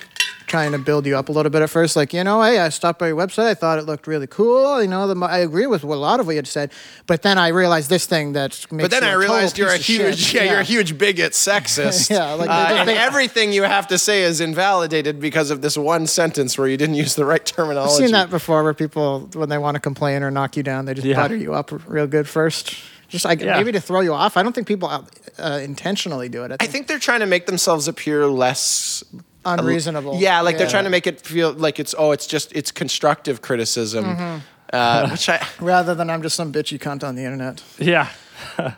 [0.46, 1.94] trying to build you up a little bit at first.
[1.94, 3.46] Like, you know, hey, I stopped by your website.
[3.46, 4.82] I thought it looked really cool.
[4.82, 6.72] You know, the, I agree with what a lot of what you had said,
[7.06, 8.84] but then I realized this thing that makes.
[8.88, 10.42] But then you I a realized you're a huge, shit.
[10.42, 12.10] yeah, you're a huge bigot, sexist.
[12.16, 15.78] Yeah, like, uh, they- and everything you have to say is invalidated because of this
[15.78, 17.48] one sentence where you didn't use the right terminology.
[17.48, 18.06] I've terminology.
[18.06, 20.94] seen that before, where people, when they want to complain or knock you down, they
[20.94, 21.14] just Yeah.
[21.16, 22.74] butter you up real good first.
[23.10, 23.56] Just like Yeah.
[23.58, 24.36] maybe to throw you off.
[24.38, 26.52] I don't think people uh, intentionally do it.
[26.52, 29.04] I I think, think they're trying to make themselves appear less
[29.44, 30.16] unreasonable.
[30.20, 33.40] Yeah, like they're trying to make it feel like it's oh, it's just it's constructive
[33.42, 34.38] criticism, Mm-hmm.
[34.72, 37.62] uh, which I rather than I'm just some bitchy cunt on the internet.
[37.78, 38.08] Yeah.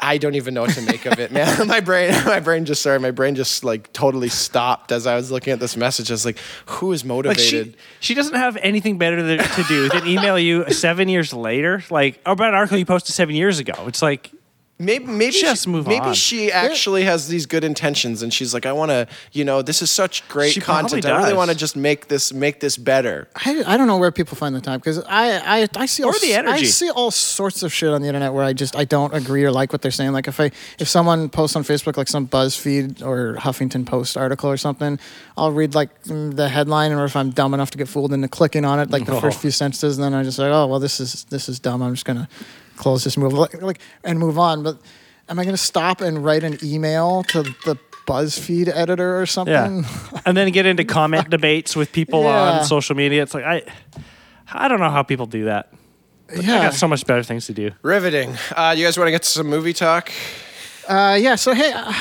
[0.00, 1.66] I don't even know what to make of it, man.
[1.66, 5.30] my brain, my brain just sorry, my brain just like totally stopped as I was
[5.30, 6.10] looking at this message.
[6.10, 7.76] I was like, who is Like motivated?
[8.00, 11.82] she, she doesn't have anything better than, to do than email you seven years later,
[11.90, 13.74] like about an article you posted seven years ago.
[13.86, 14.30] It's like,
[14.76, 16.14] Maybe maybe Just she, move maybe on.
[16.14, 19.80] she actually has these good intentions and she's like I want to you know this
[19.82, 23.28] is such great She content I really want to just make this make this better
[23.36, 26.10] I, I don't know where people find the time because I, I I see all,
[26.10, 26.52] Or the energy.
[26.52, 29.44] I see all sorts of shit on the internet where I just I don't agree
[29.44, 30.10] or like what they're saying.
[30.12, 34.50] Like if I if someone posts on Facebook like some BuzzFeed or Huffington Post article
[34.50, 34.98] or something,
[35.36, 38.26] I'll read like mm, the headline or if I'm dumb enough to get fooled into
[38.26, 39.40] clicking on it like the first Oh.
[39.40, 41.80] few sentences, and then I just like oh well this is this is dumb.
[41.80, 42.28] I'm just gonna
[42.76, 44.62] close this move like, like and move on.
[44.62, 44.78] But
[45.28, 49.54] am I gonna stop and write an email to the BuzzFeed editor or something?
[49.84, 50.20] yeah.
[50.26, 52.58] and then get into comment debates with people Yeah.
[52.60, 53.22] on social media.
[53.22, 53.62] It's like, I,
[54.52, 55.72] I don't know how people do that.
[56.30, 56.62] Yeah, I yeah.
[56.64, 57.70] got so much better things to do.
[57.82, 60.10] riveting uh, you guys want to get to some movie talk
[60.88, 61.34] Uh, yeah.
[61.34, 61.92] So hey, uh,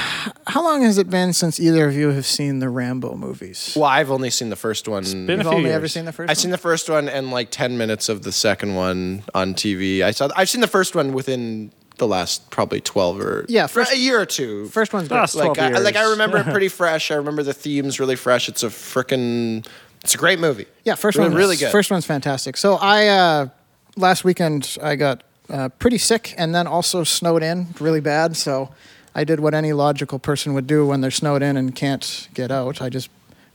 [0.47, 3.73] how long has it been since either of you have seen the Rambo movies?
[3.75, 5.75] well I've only seen the first one been a You've few only years.
[5.75, 6.29] ever seen the first.
[6.29, 10.01] I've seen the first one and like 10 minutes of the second one on TV
[10.01, 13.93] I saw I've seen the first one within the last probably 12 or Yeah, first-
[13.93, 15.15] a year or two first one's good.
[15.15, 17.11] Last like 12 I, like I remember it pretty fresh.
[17.11, 18.49] I remember the themes really fresh.
[18.49, 19.65] It's a frickin'
[20.03, 20.65] it's a great movie.
[20.83, 21.71] Yeah, first really, one really good.
[21.71, 22.57] First one's fantastic.
[22.57, 23.47] So I uh,
[23.95, 28.35] last weekend I got uh, pretty sick and then also snowed in really bad.
[28.37, 28.69] So
[29.15, 32.51] I did what any logical person would do when they're snowed in and can't get
[32.51, 32.81] out.
[32.81, 33.09] I just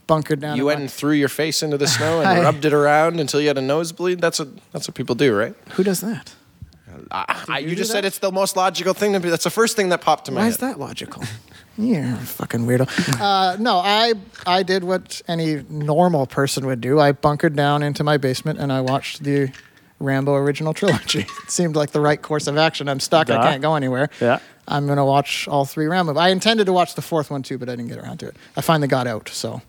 [0.07, 0.57] bunkered down.
[0.57, 3.19] you went my- and threw your face into the snow and I- rubbed it around
[3.19, 4.21] until you had a nosebleed.
[4.21, 5.53] That's what that's what people do, right?
[5.71, 6.33] Who does that?
[7.11, 9.29] I, I, you you just said it's the most logical thing to be.
[9.29, 10.49] That's the first thing that popped to my Why head.
[10.51, 11.23] is that logical?
[11.77, 12.87] You're a fucking weirdo.
[13.21, 14.13] Uh, no, I
[14.45, 16.99] I did what any normal person would do.
[16.99, 19.49] I bunkered down into my basement and I watched the
[19.99, 21.19] Rambo original trilogy.
[21.43, 22.87] it seemed like the right course of action.
[22.89, 23.27] I'm stuck.
[23.27, 23.39] Duh.
[23.39, 24.09] I can't go anywhere.
[24.21, 24.39] Yeah.
[24.67, 26.15] I'm gonna watch all three Rambo.
[26.17, 28.37] I intended to watch the fourth one too, but I didn't get around to it.
[28.55, 29.61] I finally got out, so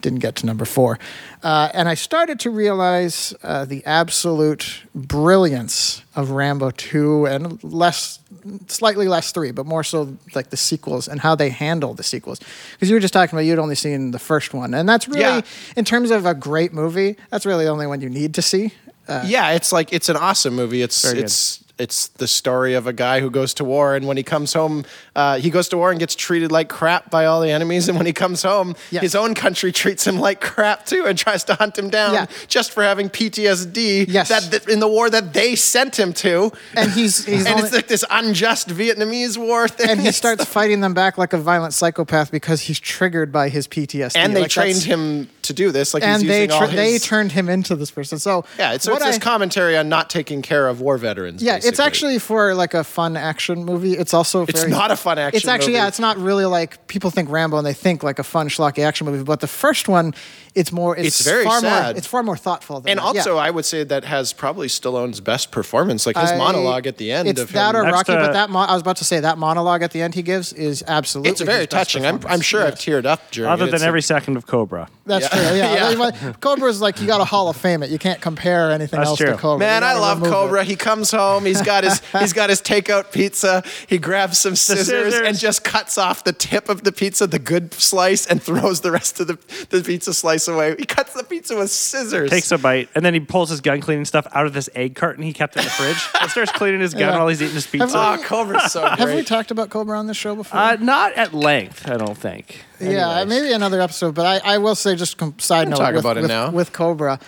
[0.00, 0.96] didn't get to number four.
[1.42, 8.20] Uh, and I started to realize uh, the absolute brilliance of Rambo 2 and less,
[8.68, 12.38] slightly less 3, but more so like the sequels and how they handle the sequels.
[12.74, 14.72] Because you were just talking about you'd only seen the first one.
[14.72, 15.40] And that's really, Yeah.
[15.76, 18.72] in terms of a great movie, that's really the only one you need to see.
[19.08, 20.82] Uh, yeah, it's like it's an awesome movie.
[20.82, 24.24] It's it's it's the story of a guy who goes to war, and when he
[24.24, 27.52] comes home, uh, he goes to war and gets treated like crap by all the
[27.52, 27.88] enemies.
[27.88, 29.02] And when he comes home, Yes.
[29.02, 32.26] his own country treats him like crap too, and tries to hunt him down Yeah.
[32.48, 34.06] just for having PTSD.
[34.08, 34.28] Yes.
[34.28, 36.50] that, that in the war that they sent him to.
[36.74, 39.88] And he's, he's and only- it's like this unjust Vietnamese war thing.
[39.90, 43.68] and he starts fighting them back like a violent psychopath because he's triggered by his
[43.68, 44.16] PTSD.
[44.16, 45.92] and they Like, trained him to do this.
[45.92, 48.18] Like and he's they all tur- they turned him into this person.
[48.18, 51.42] So Yeah, it's, so what it's this commentary on not taking care of war veterans.
[51.42, 53.92] Yeah, it's actually for like a fun action movie.
[53.94, 55.78] It's also It's not a fun action It's actually movie.
[55.82, 58.84] yeah, it's not really like people think Rambo and they think like a fun schlocky
[58.84, 59.24] action movie.
[59.24, 60.14] But the first one,
[60.54, 61.96] it's more it's, It's very far more sad.
[61.96, 62.80] it's far more thoughtful.
[62.80, 63.04] Than And that.
[63.04, 63.42] also, Yeah.
[63.42, 66.06] I would say that has probably Stallone's best performance.
[66.06, 67.80] Like his I- monologue at the end of It's of that him.
[67.80, 69.82] or Next Rocky, to- but uh, that mo- I was about to say that monologue
[69.82, 71.30] at the end he gives is absolutely.
[71.32, 72.04] it's very touching.
[72.06, 72.44] I'm, I'm performance.
[72.44, 73.66] sure I've teared up during Other it.
[73.66, 74.88] than It's every like- second of Cobra.
[75.06, 75.52] That's Yeah.
[75.54, 75.98] Yeah, Yeah.
[75.98, 77.90] Like, Cobra's like you got to Hall of Fame it.
[77.90, 79.30] You can't compare anything That's else true.
[79.30, 79.58] to Cobra.
[79.66, 80.36] Man, I love remove it.
[80.36, 80.64] Cobra.
[80.64, 81.44] He comes home.
[81.46, 83.62] He's got his he's got his takeout pizza.
[83.86, 85.26] He grabs some scissors, scissors.
[85.26, 88.90] and just cuts off the tip of the pizza, the good slice, and throws the
[88.90, 89.38] rest of the,
[89.70, 90.76] the pizza slice away.
[90.78, 92.30] He cuts the pizza with scissors.
[92.30, 94.94] Takes a bite, and then he pulls his gun cleaning stuff out of this egg
[94.94, 97.18] carton he kept in the fridge and starts cleaning his gun Yeah.
[97.18, 97.88] while he's eating his pizza.
[97.98, 98.98] oh, Cobra's so great.
[99.00, 100.60] Have we talked about Cobra on this show before?
[100.60, 102.64] Uh, not at length, I don't think.
[102.78, 103.26] Yeah, Anyways.
[103.26, 104.14] maybe another episode.
[104.14, 106.50] But I, I will say, just com- side note talk with, about it with, now.
[106.50, 107.18] with Cobra,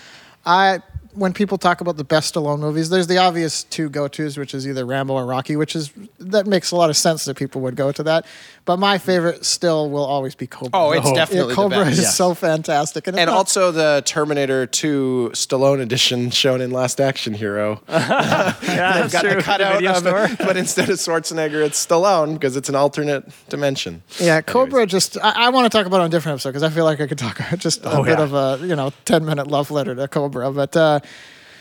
[0.45, 0.81] I
[1.13, 4.55] when people talk about the best Stallone movies, there's the obvious two go tos, which
[4.55, 7.61] is either Rambo or Rocky, which is that makes a lot of sense that people
[7.63, 8.27] would go to that.
[8.65, 10.71] But my favorite still will always be Cobra.
[10.73, 11.15] Oh, it's Oh.
[11.15, 11.93] definitely yeah, Cobra the best.
[11.99, 12.17] is Yes.
[12.17, 17.35] so fantastic, and, and not- also the Terminator 2 Stallone edition shown in Last Action
[17.35, 17.83] Hero.
[17.89, 19.35] yeah, that's got true.
[19.37, 20.25] the cutout video of store.
[20.27, 24.03] it, but instead of Schwarzenegger, it's Stallone because it's an alternate dimension.
[24.19, 24.87] Yeah, Cobra.
[24.87, 26.85] Just I, I want to talk about it on a different episode because I feel
[26.85, 28.25] like I could talk just a Oh, bit yeah.
[28.25, 30.51] of a you know ten minute love letter to Cobra.
[30.53, 31.00] But uh,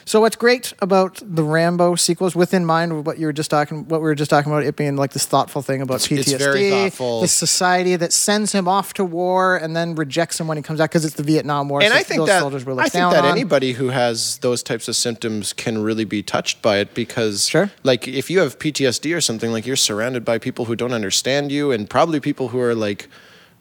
[0.06, 3.88] so what's great about the Rambo sequels, within mind of what you were just talking,
[3.88, 6.32] what we were just talking about, it being like this thoughtful thing about PTSD, it's
[6.34, 7.21] very thoughtful.
[7.21, 10.80] this society that sends him off to war and then rejects him when he comes
[10.80, 11.84] back because it's the Vietnam War.
[11.84, 13.32] and so I think that soldiers were I think that on.
[13.32, 17.69] anybody who has those types of symptoms can really be touched by it because, Sure.
[17.84, 21.52] like, if you have PTSD or something, like you're surrounded by people who don't understand
[21.52, 23.08] you, and probably people who are like.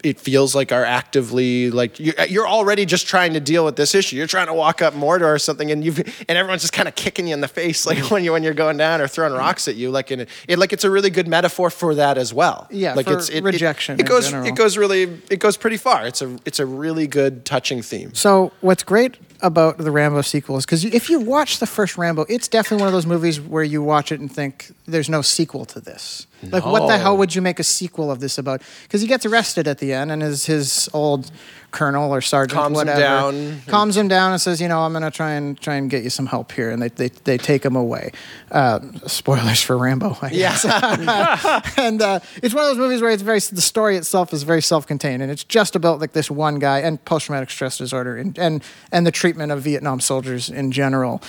[0.04, 3.94] It feels like are actively like you- you're already just trying to deal with this
[3.94, 4.14] issue.
[4.16, 6.86] You're trying to walk up Mordor or something, and you have and everyone's just kind
[6.88, 9.32] of kicking you in the face, like when you when you're going down or throwing
[9.32, 9.90] rocks at you.
[9.90, 12.68] Like in it, it like it's a really good metaphor for that as well.
[12.70, 14.46] Yeah, like it's it, it- rejection It, in goes general.
[14.46, 16.06] it goes really it goes pretty far.
[16.06, 18.14] It's a it's a really good touching theme.
[18.14, 22.48] So what's great about the Rambo sequels because if you watch the first Rambo, it's
[22.48, 25.80] definitely one of those movies where you watch it and think there's no sequel to
[25.80, 26.26] this.
[26.42, 28.62] Like what the hell would you make a sequel of this about?
[28.82, 31.30] Because he gets arrested at the end and his his old
[31.70, 33.60] colonel or sergeant Calms him whatever down.
[33.66, 36.10] calms him down and says, you know, I'm gonna try and try and get you
[36.10, 38.12] some help here, and they they, they take him away.
[38.50, 40.16] Uh, spoilers for Rambo.
[40.22, 40.64] I guess
[41.78, 44.62] and uh, it's one of those movies where it's very the story itself is very
[44.62, 48.62] self-contained and it's just about like this one guy and post-traumatic stress disorder and and,
[48.92, 51.20] and the treatment of Vietnam soldiers in general.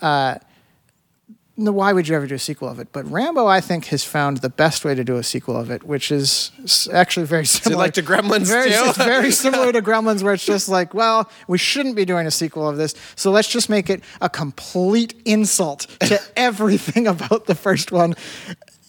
[0.00, 0.36] Uh,
[1.56, 2.88] no, why would you ever do a sequel of it?
[2.92, 5.84] But Rambo, I think, has found the best way to do a sequel of it,
[5.84, 6.50] which is
[6.92, 7.80] actually very similar.
[7.80, 8.82] like to Gremlins, very, too?
[8.86, 12.30] It's very similar to Gremlins, where it's just like, well, we shouldn't be doing a
[12.30, 17.54] sequel of this, so let's just make it a complete insult to everything about the
[17.54, 18.14] first one.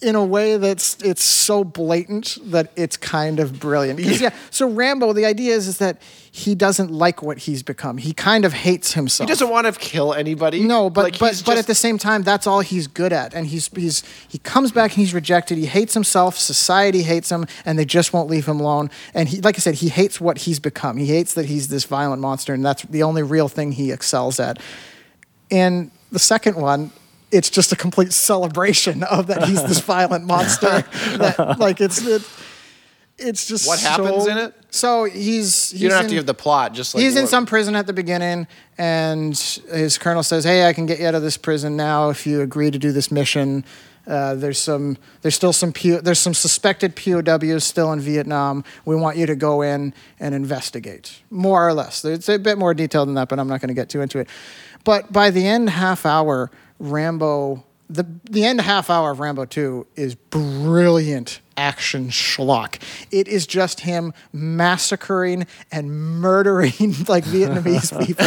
[0.06, 3.96] In a way that's it's so blatant that it's kind of brilliant.
[3.96, 7.98] Because yeah, so Rambo, the idea is is that he doesn't like what he's become.
[7.98, 9.28] He kind of hates himself.
[9.28, 10.60] He doesn't want to kill anybody.
[10.62, 13.12] No, but Like, but he's but just- at the same time, that's all he's good
[13.12, 15.58] at, and he's he's he comes back and he's rejected.
[15.58, 16.38] He hates himself.
[16.38, 18.90] Society hates him, and they just won't leave him alone.
[19.12, 20.98] And he, like I said, he hates what he's become.
[20.98, 24.38] He hates that he's this violent monster, and that's the only real thing he excels
[24.38, 24.60] at.
[25.50, 26.92] And the second one.
[27.30, 30.84] It's just a complete celebration of that he's this violent monster.
[31.18, 32.22] That like it's it,
[33.18, 34.54] it's just What happens so- in it?
[34.70, 36.74] So he's, he's you don't have to give the plot.
[36.74, 39.34] Just like he's in some prison at the beginning, and
[39.72, 42.42] his colonel says, "Hey, I can get you out of this prison now if you
[42.42, 43.64] agree to do this mission."
[44.06, 48.62] Uh, there's some, there's still some, P- there's some suspected POWs still in Vietnam.
[48.84, 52.04] We want you to go in and investigate, more or less.
[52.04, 54.20] It's a bit more detailed than that, but I'm not going to get too into
[54.20, 54.28] it.
[54.84, 59.86] But by the end half hour, Rambo, the the end half hour of Rambo Two
[59.96, 62.78] is brilliant action schlock.
[63.10, 65.90] It is just him massacring and
[66.20, 66.72] murdering
[67.08, 68.26] like Vietnamese people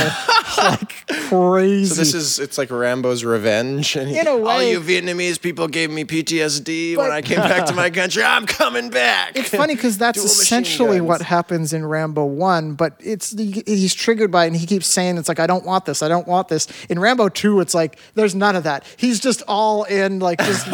[0.63, 1.85] like crazy.
[1.85, 3.95] So this is it's like Rambo's revenge.
[3.95, 7.37] And he- In a way, all you Vietnamese people gave me PTSD when I came
[7.37, 8.23] back to my country.
[8.23, 9.35] I'm coming back.
[9.35, 14.45] It's funny because that's essentially what happens in Rambo One, but it's he's triggered by
[14.45, 16.67] it, and he keeps saying it's like I don't want this, I don't want this.
[16.89, 18.83] In Rambo Two, it's like there's none of that.
[18.97, 20.67] He's just all in, like just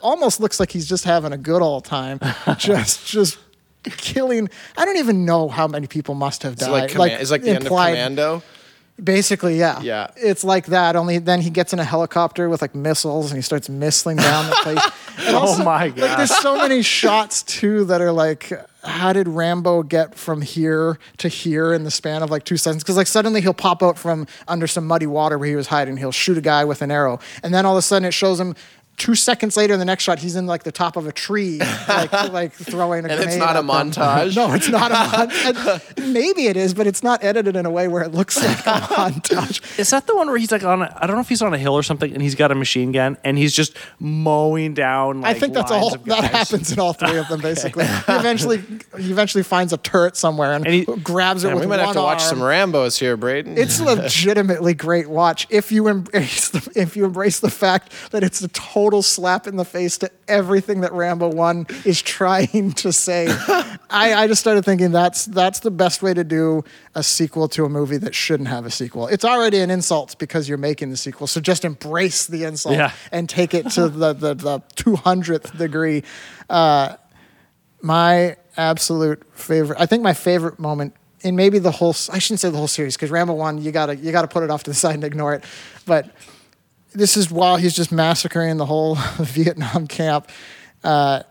[0.00, 2.01] almost looks like he's just having a good old time,
[2.58, 3.38] just just
[3.84, 4.48] killing.
[4.76, 6.94] I don't even know how many people must have It's died.
[6.94, 8.42] like, it's like the end of Commando.
[9.02, 9.80] Basically, yeah.
[9.80, 10.10] Yeah.
[10.16, 10.96] It's like that.
[10.96, 14.48] Only then he gets in a helicopter with like missiles and he starts missiling down
[14.50, 14.82] the place.
[15.18, 15.98] And Oh my god.
[15.98, 16.18] Like, God.
[16.20, 18.50] there's so many shots too that are like,
[18.82, 22.82] how did Rambo get from here to here in the span of like two seconds?
[22.82, 25.98] Because like suddenly he'll pop out from under some muddy water where he was hiding.
[25.98, 28.40] He'll shoot a guy with an arrow, and then all of a sudden it shows
[28.40, 28.56] him
[28.98, 31.58] two seconds later in the next shot he's in like the top of a tree
[31.88, 33.68] like like throwing a And it's not a at them.
[33.68, 34.36] montage?
[34.36, 34.94] no it's not a
[35.32, 38.58] montage maybe it is but it's not edited in a way where it looks like
[38.60, 40.82] a montage Is that the one where he's like on?
[40.82, 42.54] A, I don't know if he's on a hill or something, and he's got a
[42.54, 45.22] machine gun, and he's just mowing down.
[45.22, 47.40] Like, I think that's all that happens in all three of them.
[47.40, 48.58] Basically, he eventually
[48.98, 51.80] he eventually finds a turret somewhere and, And he- grabs it Man, with we might
[51.80, 52.28] have to watch arm.
[52.28, 53.56] some Rambo's here, Braden.
[53.56, 58.42] It's legitimately great watch if you embrace the, if you embrace the fact that it's
[58.42, 63.28] a total slap in the face to everything that Rambo One is trying to say.
[63.88, 66.64] I, I just started thinking that's that's the best way to do
[66.94, 69.06] a sequel to a movie that shouldn't have a sequel.
[69.06, 72.92] It's already an insult because you're making the sequel, so just embrace the insult Yeah.
[73.10, 76.02] and take it to the the, the 200th degree.
[76.50, 76.96] Uh,
[77.80, 79.80] my absolute favorite.
[79.80, 81.94] I think my favorite moment in maybe the whole.
[82.12, 84.50] I shouldn't say the whole series because Rambo one, you gotta you gotta put it
[84.50, 85.44] off to the side and ignore it.
[85.86, 86.10] But
[86.94, 90.28] this is while he's just massacring the whole Vietnam camp.
[90.84, 91.22] Uh,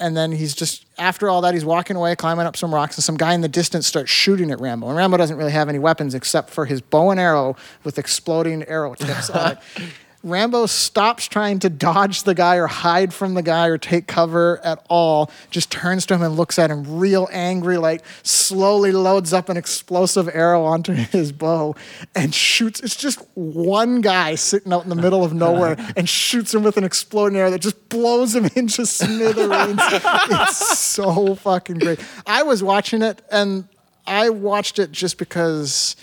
[0.00, 3.04] and then he's just after all that he's walking away climbing up some rocks and
[3.04, 5.78] some guy in the distance starts shooting at rambo and rambo doesn't really have any
[5.78, 9.58] weapons except for his bow and arrow with exploding arrow tips on it
[10.24, 14.60] rambo stops trying to dodge the guy or hide from the guy or take cover
[14.64, 19.32] at all just turns to him and looks at him real angry like slowly loads
[19.32, 21.76] up an explosive arrow onto his bow
[22.14, 22.80] and shoots.
[22.80, 26.76] It's just one guy sitting out in the middle of nowhere and shoots him with
[26.76, 29.80] an exploding arrow that just blows him into smithereens.
[29.80, 32.00] It's so fucking great.
[32.26, 33.68] I was watching it and
[34.08, 35.94] i watched it just because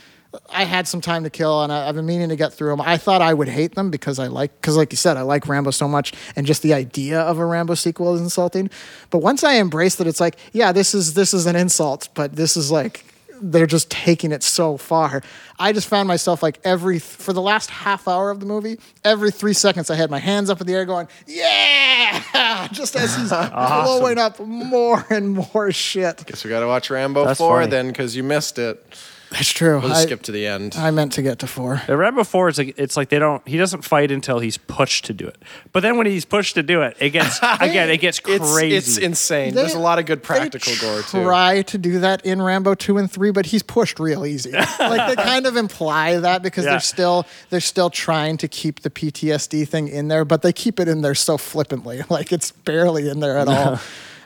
[0.50, 2.82] I had some time to kill, and I, I've been meaning to get through them.
[2.82, 5.48] I thought I would hate them because I like, because like you said, I like
[5.48, 8.70] Rambo so much, and just the idea of a Rambo sequel is insulting.
[9.10, 12.36] But once I embraced it, it's like, yeah, this is this is an insult, but
[12.36, 13.06] this is like
[13.42, 15.22] they're just taking it so far.
[15.60, 19.32] I just found myself like every for the last half hour of the movie, every
[19.32, 23.30] three seconds I had my hands up in the air going, yeah, just as he's
[23.52, 26.26] blowing up more and more shit.
[26.26, 27.72] Guess we got to watch Rambo That's 4 funny.
[27.72, 28.84] then because you missed it.
[29.32, 29.80] That's true.
[29.80, 30.76] We'll just I, skip to the end.
[30.78, 31.82] I meant to get to four.
[31.88, 33.46] The Rambo Four is like it's like they don't.
[33.48, 35.38] He doesn't fight until he's pushed to do it.
[35.74, 37.90] But then when he's pushed to do it, it gets again.
[37.90, 38.76] It gets it's, crazy.
[38.76, 39.54] it's insane.
[39.54, 41.24] They- There's a lot of good they practical gore too.
[41.24, 44.52] Try to do that in Rambo two and three, but he's pushed real easy.
[44.80, 46.72] like they kind of imply that because Yeah.
[46.72, 50.80] they're still they're still trying to keep the PTSD thing in there, but they keep
[50.80, 53.80] it in there so flippantly, like it's barely in there at all.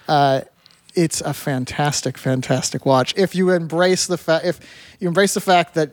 [0.08, 0.41] Uh,
[0.96, 3.14] it's a fantastic, fantastic watch.
[3.18, 4.60] If you embrace the fact, if
[5.00, 5.92] you embrace the fact that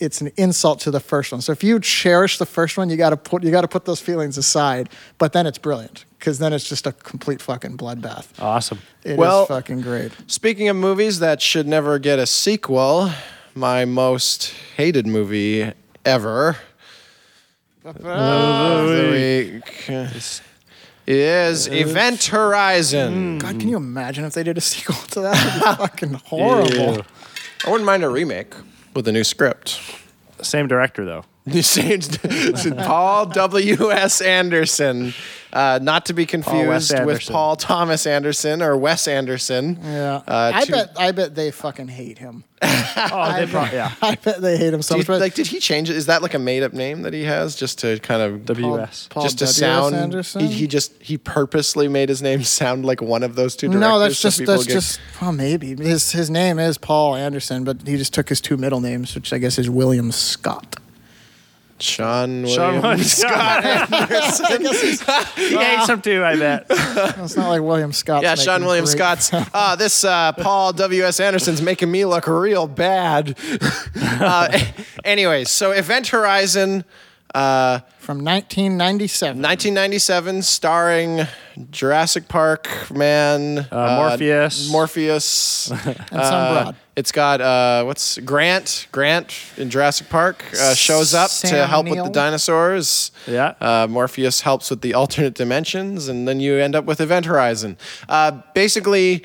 [0.00, 1.40] it's an insult to the first one.
[1.40, 3.84] So if you cherish the first one, you got to put you got to put
[3.84, 4.90] those feelings aside.
[5.18, 8.28] But then it's brilliant because then it's just a complete fucking bloodbath.
[8.40, 8.78] awesome.
[9.02, 10.12] It is Well- fucking great.
[10.28, 13.10] Speaking of movies that should never get a sequel,
[13.56, 15.72] my most hated movie
[16.04, 16.56] ever
[17.84, 19.90] of the week
[21.10, 23.38] is Event Horizon.
[23.38, 23.40] Mm.
[23.42, 25.36] God, can you imagine if they did a sequel to that?
[25.36, 27.04] It'd be fucking horrible.
[27.66, 28.54] I wouldn't mind a remake
[28.94, 29.80] with a new script.
[30.42, 31.24] Same director though.
[31.46, 33.90] The same- Paul W.
[33.90, 34.20] S.
[34.20, 35.14] Anderson,
[35.52, 39.78] uh, not to be Wes confused with Paul Thomas Anderson or Wes Anderson.
[39.82, 40.92] Yeah, Uh, I two- bet.
[40.98, 42.44] I bet they fucking hate him.
[43.00, 43.92] Oh, they probably, yeah.
[44.02, 45.08] I bet they hate him so much.
[45.08, 45.94] like, did he change it?
[45.94, 49.06] Is that like a made up name that he has just to kind of WS.
[49.08, 49.56] Paul just to W.S.
[49.56, 49.94] sound?
[49.94, 50.40] Anderson?
[50.40, 53.68] He, he just he purposely made his name sound like one of those two.
[53.68, 57.14] Directors no, that's just people that's get- just well maybe his his name is Paul
[57.14, 60.76] Anderson, but he just took his two middle names, which I guess is William Scott.
[61.78, 63.64] Seann William Seann William Scott.
[63.64, 65.00] I guess he's,
[65.36, 66.24] He hates him too.
[66.24, 66.66] I bet.
[66.68, 68.22] it's not like William Scott.
[68.22, 69.30] Yeah, Seann William Scott's.
[69.32, 71.04] Uh, this uh, Paul W.
[71.04, 71.20] S.
[71.20, 73.36] Anderson's making me look real bad.
[74.00, 74.58] uh,
[75.04, 76.84] anyways, so Event Horizon.
[77.34, 79.42] Uh, from 1997.
[79.42, 81.26] 1997, starring
[81.70, 84.70] Jurassic Park man, uh, Morpheus.
[84.70, 86.76] Morpheus, and some broad.
[86.96, 88.88] It's got uh, what's Grant?
[88.90, 93.12] Grant in Jurassic Park uh, shows up to Sam help with the dinosaurs.
[93.26, 93.54] Yeah.
[93.60, 97.76] Uh, Morpheus helps with the alternate dimensions, and then you end up with Event Horizon.
[98.08, 99.24] Uh, basically,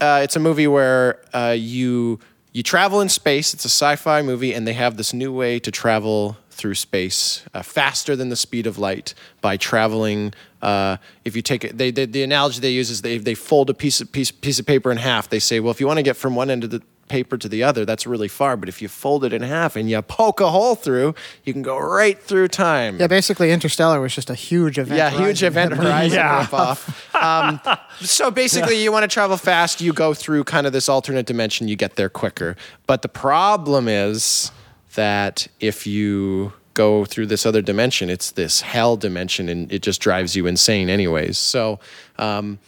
[0.00, 2.20] uh, it's a movie where uh, you
[2.52, 3.52] you travel in space.
[3.52, 7.60] It's a sci-fi movie, and they have this new way to travel through space uh,
[7.60, 10.32] faster than the speed of light by traveling.
[10.62, 13.68] Uh, if you take it, they, they, the analogy they use is they they fold
[13.68, 15.28] a piece of piece piece of paper in half.
[15.28, 17.48] They say, well, if you want to get from one end of the paper to
[17.48, 18.56] the other, that's really far.
[18.56, 21.60] But if you fold it in half and you poke a hole through, you can
[21.62, 22.98] go right through time.
[23.00, 24.96] Yeah, basically Interstellar was just a huge event.
[24.98, 26.46] Yeah, huge event horizon Yeah.
[26.46, 26.80] ripoff.
[27.22, 27.60] Um,
[28.00, 31.68] so basically, you want to travel fast, you go through kind of this alternate dimension,
[31.68, 32.56] you get there quicker.
[32.88, 34.50] But the problem is
[34.94, 38.08] that if you go through this other dimension.
[38.08, 41.38] It's this hell dimension, and it just drives you insane, anyways.
[41.38, 41.80] So.
[42.18, 42.58] Um,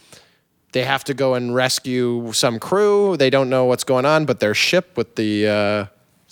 [0.71, 3.15] they have to go and rescue some crew.
[3.15, 5.85] They don't know what's going on, but their ship with the uh,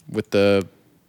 [0.09, 0.67] with the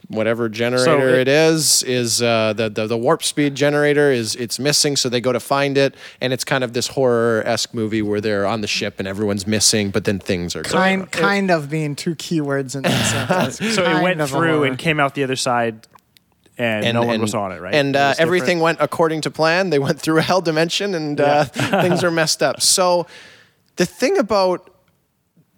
[0.08, 4.58] whatever generator it- it is is uh, the, the the warp speed generator is it's
[4.58, 4.96] missing.
[4.96, 8.20] So they go to find it, and it's kind of this horror esque movie where
[8.20, 11.96] they're on the ship and everyone's missing, but then things are Kind, kind of being
[11.96, 13.28] two keywords in that
[13.58, 13.74] sentence.
[13.74, 15.86] So it went through and came out the other side,
[16.58, 17.74] and, no one was on it, right?
[17.74, 18.62] And uh, was everything different.
[18.62, 19.70] went according to plan.
[19.70, 22.60] They went through a hell dimension, and uh, things are messed up.
[22.60, 23.06] So
[23.76, 24.70] the thing about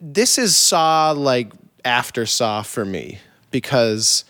[0.00, 1.52] this is Saw like
[1.84, 3.18] after Saw for me
[3.50, 4.24] because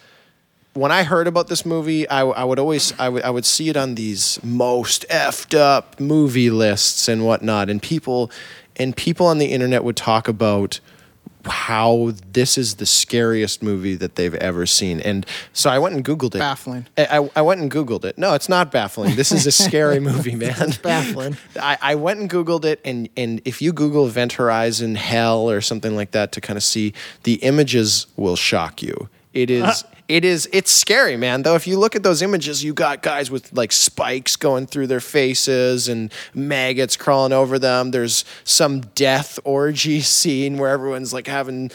[0.76, 3.68] when I heard about this movie, I, I would always I would I would see
[3.68, 8.30] it on these most effed up movie lists and whatnot, and people
[8.76, 10.80] and people on the internet would talk about
[11.48, 14.98] how this is the scariest movie that they've ever seen.
[15.00, 16.38] And so I went and Googled it.
[16.40, 16.86] Baffling.
[16.96, 18.18] I, I- went and Googled it.
[18.18, 19.14] No, it's not baffling.
[19.14, 20.72] This is a scary movie, man.
[20.82, 21.36] baffling.
[21.54, 25.60] I, I went and Googled it, and, and if you Google Event Horizon Hell or
[25.60, 29.08] something like that to kind of see, the images will shock you.
[29.32, 29.84] It is.
[30.08, 30.48] It is.
[30.52, 31.42] It's scary, man.
[31.42, 34.86] Though, if you look at those images, you got guys with like spikes going through
[34.86, 37.90] their faces and maggots crawling over them.
[37.90, 41.70] There's some death orgy scene where everyone's like having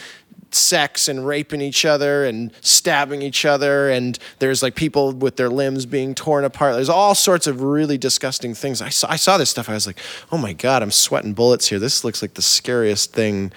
[0.53, 5.49] sex and raping each other and stabbing each other and there's like people with their
[5.49, 9.37] limbs being torn apart there's all sorts of really disgusting things i saw, I saw
[9.37, 9.97] this stuff i was like
[10.29, 13.53] oh my god i'm sweating bullets here this looks like the scariest thing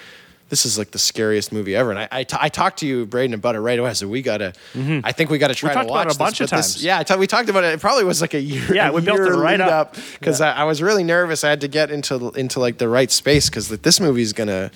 [0.50, 1.90] this is like the scariest movie ever.
[1.90, 3.94] And i, I, t- I talked to you braden about it right away.
[3.94, 5.00] So we gotta mm-hmm.
[5.04, 6.56] i think we gotta try talked to about watch it a bunch this, of but
[6.58, 6.84] this- times.
[6.84, 7.74] yeah I we talked about it.
[7.74, 9.96] It probably was like a year Yeah, a we built it year right lead up.
[10.18, 11.44] because I, I was really nervous.
[11.44, 14.70] I had to get into into like the right space because this movie's gonna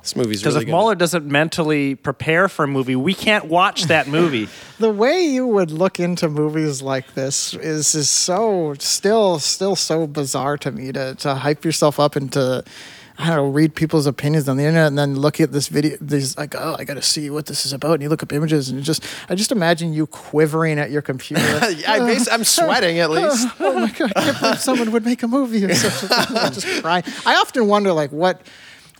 [0.00, 3.46] this movie's Because really if gonna- Mueller doesn't mentally prepare for a movie, we can't
[3.46, 4.48] watch that movie.
[4.78, 10.06] the way you would look into movies like this is is so still still so
[10.06, 12.64] bizarre to me to to hype yourself up into
[13.20, 15.96] I don't know, read people's opinions on the internet and then look at this video.
[16.00, 17.94] These like, oh, I got to see what this is about.
[17.94, 21.42] And you look up images and just, I just imagine you quivering at your computer.
[21.42, 23.48] I I'm sweating at oh, least.
[23.58, 24.12] oh my god!
[24.14, 26.52] I can't believe someone would make a movie of such a thing.
[26.52, 27.02] Just crying.
[27.26, 28.40] I often wonder, like, what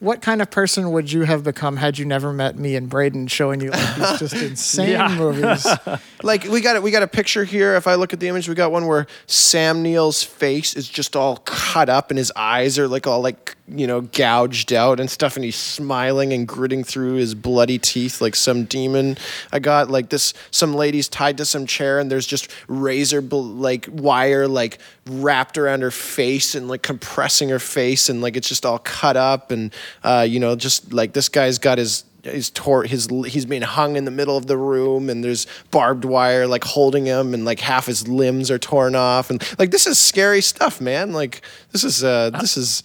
[0.01, 3.27] what kind of person would you have become had you never met me and Braden
[3.27, 5.15] showing you like these just insane Yeah.
[5.17, 5.67] movies?
[6.25, 6.83] Like we got it.
[6.83, 7.77] We got a picture here.
[7.77, 11.15] If I look at the image, we got one where Sam Neill's face is just
[11.15, 15.09] all cut up, and his eyes are like all like you know gouged out and
[15.09, 19.17] stuff, and he's smiling and gritting through his bloody teeth like some demon.
[19.53, 20.35] I got like this.
[20.51, 25.57] Some ladies tied to some chair, and there's just razor bl- like wire like wrapped
[25.57, 29.53] around her face and like compressing her face, and like it's just all cut up,
[29.53, 29.73] and
[30.05, 33.97] uh, you know just like this guy's got his he's tore his he's being hung
[33.97, 37.61] in the middle of the room and there's barbed wire like holding him and like
[37.61, 41.41] half his limbs are torn off and like this is scary stuff man like
[41.73, 42.83] this is uh this is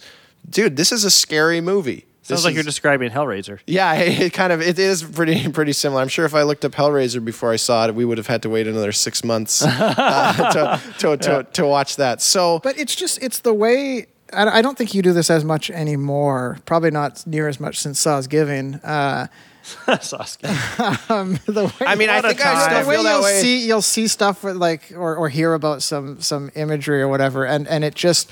[0.48, 3.58] dude this is a scary movie Sounds This like is- you're describing Hellraiser.
[3.66, 6.00] yeah, it kind of it is pretty pretty similar.
[6.00, 8.40] I'm sure if I looked up Hellraiser before I saw it, we would have had
[8.44, 12.22] to wait another six months uh, to, to, to, to watch that.
[12.22, 14.06] So But it's just it's the way.
[14.34, 16.58] I I don't think you do this as much anymore.
[16.66, 18.74] Probably not near as much since Saw's Giving.
[18.76, 19.28] Uh,
[19.64, 20.42] Sasuke.
[21.46, 23.40] the way I mean, I think I still the way feel that you'll way.
[23.40, 27.46] see you'll see stuff with like or, or hear about some some imagery or whatever
[27.46, 28.30] and and it just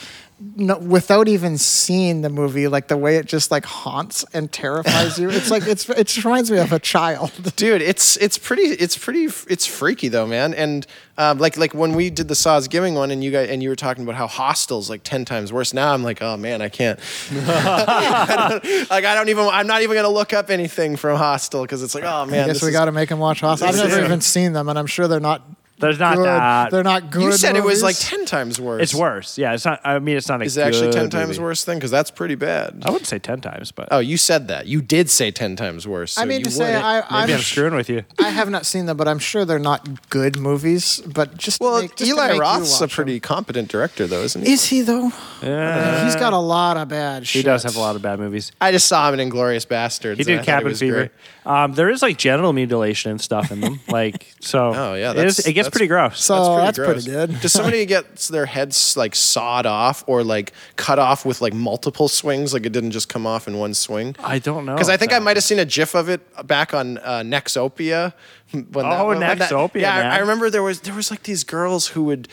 [0.57, 5.19] no, without even seeing the movie like the way it just like haunts and terrifies
[5.19, 8.63] you it's like it's it just reminds me of a child dude it's it's pretty
[8.63, 10.87] it's pretty it's freaky though man and
[11.19, 13.69] um, like like when we did the saws giving one and you guys and you
[13.69, 16.69] were talking about how hostels like 10 times worse now i'm like oh man i
[16.69, 16.99] can't
[17.31, 21.83] I like i don't even i'm not even gonna look up anything from hostel because
[21.83, 23.69] it's like oh man I guess we got to make him watch Hostel.
[23.69, 25.43] I've never even seen them, and I'm sure they're not.
[25.83, 26.25] There's not good.
[26.27, 26.71] that.
[26.71, 27.23] They're not good.
[27.23, 29.37] you said it was like 10 times worse It's worse.
[29.37, 29.81] Yeah, it's not.
[29.85, 30.41] I mean, it's not.
[30.41, 31.41] A is it actually 10 good times movie.
[31.43, 34.49] worse then because that's pretty bad I wouldn't say ten times, but oh you said
[34.49, 37.21] that you did say 10 times worse I so mean you to say, wouldn't- I,
[37.21, 38.05] maybe I'm, I'm screwing with you.
[38.19, 41.03] I have not seen them, but I'm sure they're not good movies.
[41.07, 43.69] But just to well make, just to eli make you roth's a watch pretty competent
[43.69, 45.11] director though isn't he Is he though?
[45.43, 46.05] Yeah.
[46.05, 47.41] He's got a lot of bad shit.
[47.41, 48.53] He does have a lot of bad movies.
[48.61, 51.11] i just saw him in Inglourious Basterds He did thought it Cabin was Fever.
[51.45, 51.53] Great.
[51.53, 53.81] Um, there is like genital mutilation and stuff in them.
[53.89, 54.73] Like so.
[54.75, 56.23] Oh, yeah, it, is, that's- it gets that's- pretty gross.
[56.25, 57.07] So that's pretty, gross.
[57.07, 57.41] good.
[57.41, 62.09] Does somebody get their heads like sawed off or like cut off with like multiple
[62.09, 62.53] swings?
[62.55, 64.17] Like it didn't just come off in one swing?
[64.21, 64.75] I don't know.
[64.75, 66.99] Because I if think I that- might have seen a GIF of it back on
[66.99, 68.13] uh, Nexopia.
[68.53, 70.13] When Oh, when Nexopia, yeah, I- man.
[70.13, 72.29] I remember there was there was like these girls who would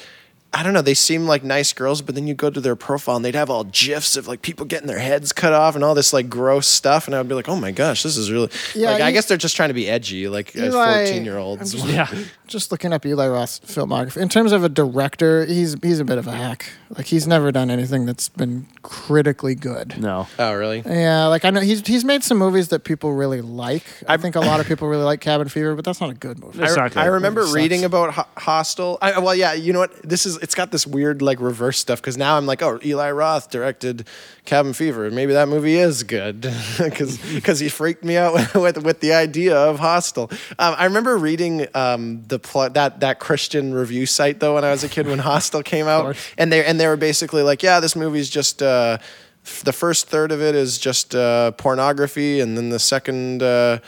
[0.51, 0.81] I don't know.
[0.81, 3.51] They seem like nice girls, but then you go to their profile and they'd have
[3.51, 6.67] all gifs of like people getting their heads cut off and all this like gross
[6.67, 8.49] stuff, and I would be like, oh my gosh, this is really.
[8.73, 11.79] Yeah, like, I guess they're just trying to be edgy, like fourteen year olds.
[11.79, 12.13] I'm Yeah.
[12.47, 14.17] Just looking up Eli Roth's filmography.
[14.17, 16.71] In terms of a director, he's he's a bit of a hack.
[16.89, 19.99] Like he's never done anything that's been critically good.
[20.01, 20.27] No.
[20.39, 20.81] Oh really?
[20.83, 23.83] Yeah, like I know he's he's made some movies that people really like.
[24.07, 26.39] I think a lot of people really like Cabin Fever, but that's not a good
[26.39, 26.63] movie.
[26.63, 26.99] It's I, not good.
[27.01, 28.97] I remember reading about Ho- Hostel.
[28.99, 30.01] I, well, yeah, you know what?
[30.01, 33.11] This is it's got this weird like reverse stuff because now I'm like, oh, Eli
[33.11, 34.07] Roth directed
[34.45, 35.09] Cabin Fever.
[35.11, 36.41] Maybe that movie is good
[36.79, 40.29] because he freaked me out with with the idea of Hostel.
[40.57, 44.71] Um, I remember reading um, the pl- that that Christian review site though when I
[44.71, 47.79] was a kid when Hostel came out, and they and they were basically like, yeah,
[47.79, 48.61] this movie's just.
[48.61, 48.97] Uh,
[49.45, 53.79] f- the first third of it is just uh, pornography, and then the second uh,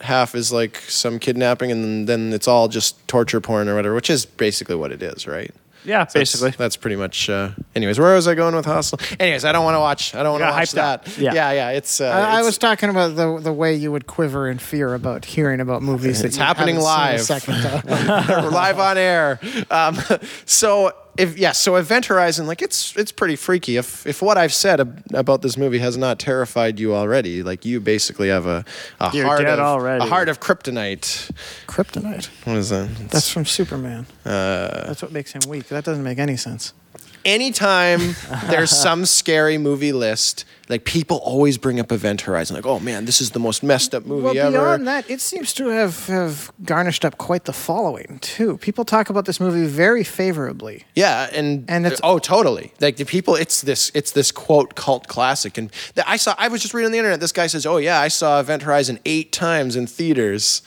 [0.00, 4.10] half is like some kidnapping, and then it's all just torture porn or whatever, which
[4.10, 5.54] is basically what it is, right?
[5.84, 6.50] Yeah, So basically.
[6.50, 7.28] that's, pretty much.
[7.28, 8.98] Uh, anyways, where was I going with Hostel?
[9.20, 10.14] Anyways, I don't want to watch.
[10.14, 11.08] I don't want to watch hyped that.
[11.08, 11.18] up.
[11.18, 11.34] Yeah.
[11.34, 11.70] yeah, yeah.
[11.70, 12.00] It's.
[12.00, 15.24] Uh, I, I was talking about the the way you would quiver in fear about
[15.24, 16.22] hearing about movies.
[16.22, 17.86] It's that you happening haven't seen a live.
[17.86, 18.52] second time.
[18.52, 19.40] Live on air.
[19.70, 19.98] Um,
[20.44, 23.76] so if yeah, so Event Horizon, like it's it's pretty freaky.
[23.76, 27.64] If if what I've said ab- about this movie has not terrified you already, like
[27.64, 28.64] you basically have a,
[29.00, 30.04] a You're heart dead of already.
[30.04, 31.30] a heart of kryptonite.
[31.66, 32.26] Kryptonite.
[32.46, 32.88] What is that?
[33.10, 34.06] That's from Superman.
[34.24, 35.68] Uh, That's what makes him weak.
[35.68, 36.72] That doesn't make any sense.
[37.24, 38.16] anytime
[38.48, 43.04] there's some scary movie list, like people always bring up Event Horizon, like, oh man,
[43.04, 44.50] this is the most messed up movie Well, ever.
[44.50, 48.56] beyond that, it seems to have, have garnished up quite the following too.
[48.58, 50.84] People talk about this movie very favorably.
[50.96, 52.72] Yeah, and And it's- oh, totally.
[52.80, 55.58] Like the people, it's this, it's this quote cult classic.
[55.58, 57.20] And the, I saw, I was just reading on the internet.
[57.20, 60.62] This guy says, "Oh yeah, I saw Event Horizon eight times in theaters."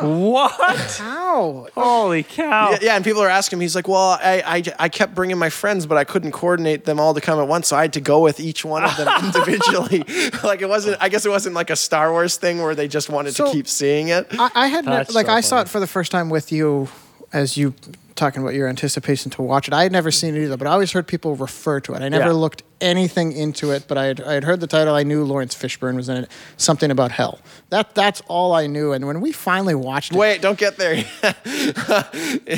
[0.00, 0.52] What?
[0.98, 1.66] How?
[1.74, 2.70] Holy cow.
[2.72, 3.60] Yeah, yeah, and people are asking him.
[3.60, 6.98] He's like, "Well, I, I, I kept bringing my friends, but I couldn't coordinate them
[6.98, 9.06] all to come at once, so I had to go with each one of them
[9.52, 10.30] individually.
[10.44, 10.96] like it wasn't.
[11.00, 13.52] I guess it wasn't like a Star Wars thing where they just wanted So- to
[13.52, 14.26] keep seeing it.
[14.38, 16.88] I, I had never, like so I saw it for the first time with you,
[17.32, 17.74] as you
[18.16, 19.72] talking about your anticipation to watch it.
[19.74, 22.02] I had never seen it either, but I always heard people refer to it.
[22.02, 22.32] I never Yeah.
[22.32, 24.94] looked anything into it, but I had, I had heard the title.
[24.94, 26.30] I knew Laurence Fishburne was in it.
[26.56, 27.40] Something about hell.
[27.70, 28.92] That that's all I knew.
[28.92, 31.04] And when we finally watched it, Wait, don't get there.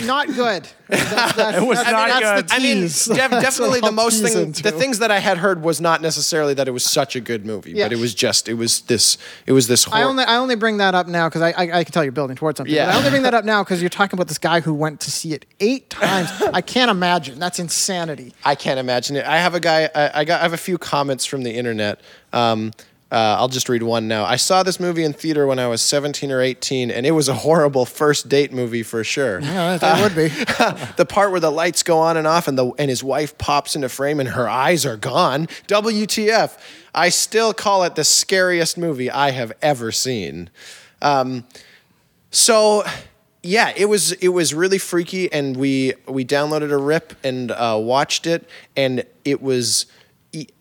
[0.05, 0.69] not good.
[0.89, 2.49] That's, that's, It was that's, not that's good.
[2.49, 3.05] The I mean, tease.
[3.07, 4.43] def- That's definitely what the most thing.
[4.47, 4.63] Into.
[4.63, 7.45] The things that I had heard was not necessarily that it was such a good
[7.47, 7.87] movie, Yeah.
[7.87, 9.87] but it was just it was this it was this.
[9.91, 12.13] I only I only bring that up now because I, I I can tell you're
[12.13, 12.75] building towards something.
[12.75, 12.87] Yeah.
[12.87, 15.01] But I only bring that up now because you're talking about this guy who went
[15.01, 16.31] to see it eight times.
[16.53, 17.39] I can't imagine.
[17.39, 18.33] That's insanity.
[18.45, 19.25] I can't imagine it.
[19.25, 19.89] I have a guy.
[19.95, 20.41] I, I got.
[20.41, 22.01] I have a few comments from the internet.
[22.33, 22.73] Um,
[23.13, 24.25] uh, I'll just read one now.
[24.25, 27.29] I saw this movie in theater when I was 17 or 18, and it was
[27.29, 29.39] a horrible first date movie for sure.
[29.41, 30.29] Yeah, that would be.
[30.97, 33.77] the part where the lights go on and off, and the and his wife pops
[33.77, 35.47] into frame, and her eyes are gone.
[35.67, 36.59] WTF?
[36.95, 40.49] I still call it the scariest movie I have ever seen.
[41.03, 41.45] Um,
[42.31, 42.85] so
[43.43, 47.79] yeah, it was it was really freaky, and we we downloaded a rip and uh,
[47.79, 49.85] watched it, and it was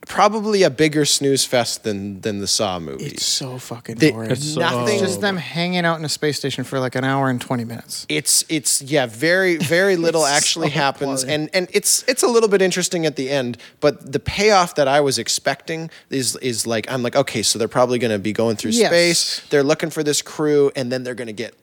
[0.08, 3.14] probably a bigger snooze fest than than the Saw movies.
[3.14, 4.32] It's so fucking The- boring.
[4.32, 7.30] It's nothing- It's just them hanging out in a space station for like an hour
[7.30, 8.06] and twenty minutes.
[8.10, 11.34] it's it's yeah very very little actually so happens boring.
[11.42, 14.88] and and it's it's a little bit interesting at the end but the payoff that
[14.88, 18.34] i was expecting is is like i'm like okay so they're probably going to be
[18.34, 18.90] going through Yes.
[18.90, 21.54] space they're looking for this crew and then they're going to get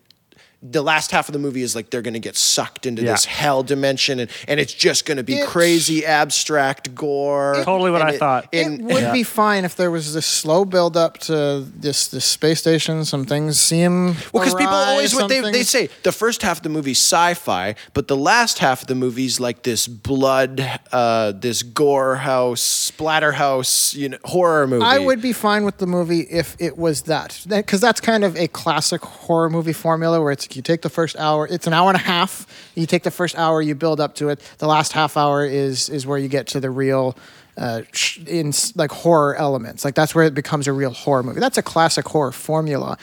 [0.61, 3.13] the last half of the movie is like they're going to get sucked into Yeah.
[3.13, 7.93] this hell dimension and, and it's just going to be It- crazy abstract gore Totally
[7.93, 8.49] what I thought.
[8.51, 12.59] it would be fine if there was this slow build up to this this space
[12.59, 13.05] station.
[13.05, 16.63] Some things seem Well, because people always what they, they say the first half of
[16.65, 21.63] the movie's sci-fi, but the last half of the movie's like this blood, uh, this
[21.63, 24.85] gore house, splatter house, you know, horror movie.
[24.85, 28.37] I would be fine with the movie if it was that, because that's kind of
[28.37, 31.89] a classic horror movie formula where it's you take the first hour, it's an hour
[31.89, 32.47] and a half.
[32.75, 34.41] You take the first hour, you build up to it.
[34.59, 37.17] The last half hour is is where you get to the real.
[37.57, 37.83] Uh,
[38.29, 41.41] in like horror elements, like that's where it becomes a real horror movie.
[41.41, 42.97] That's a classic horror formula.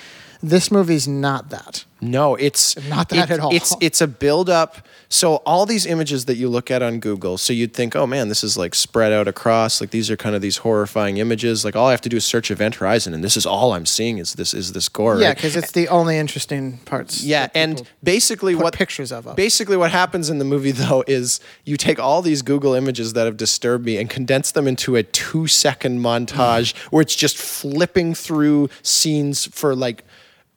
[0.45, 1.85] This movie's not that.
[2.01, 3.53] No, it's Not that it- at all.
[3.55, 4.85] It's it's a build up.
[5.09, 8.27] So all these images that you look at on Google, so you'd think, oh man,
[8.27, 9.79] this is like spread out across.
[9.81, 11.63] Like these are kind of these horrifying images.
[11.65, 13.85] Like all I have to do is search Event Horizon, and this is all I'm
[13.87, 15.19] seeing is this is this gore.
[15.19, 15.35] Yeah, right?
[15.37, 17.23] because it's the only interesting parts.
[17.23, 19.35] Yeah, and basically what pictures of us.
[19.35, 23.25] Basically, what happens in the movie though is you take all these Google images that
[23.25, 28.69] have disturbed me and condense them into a two-second montage where it's just flipping through
[28.83, 30.03] scenes for like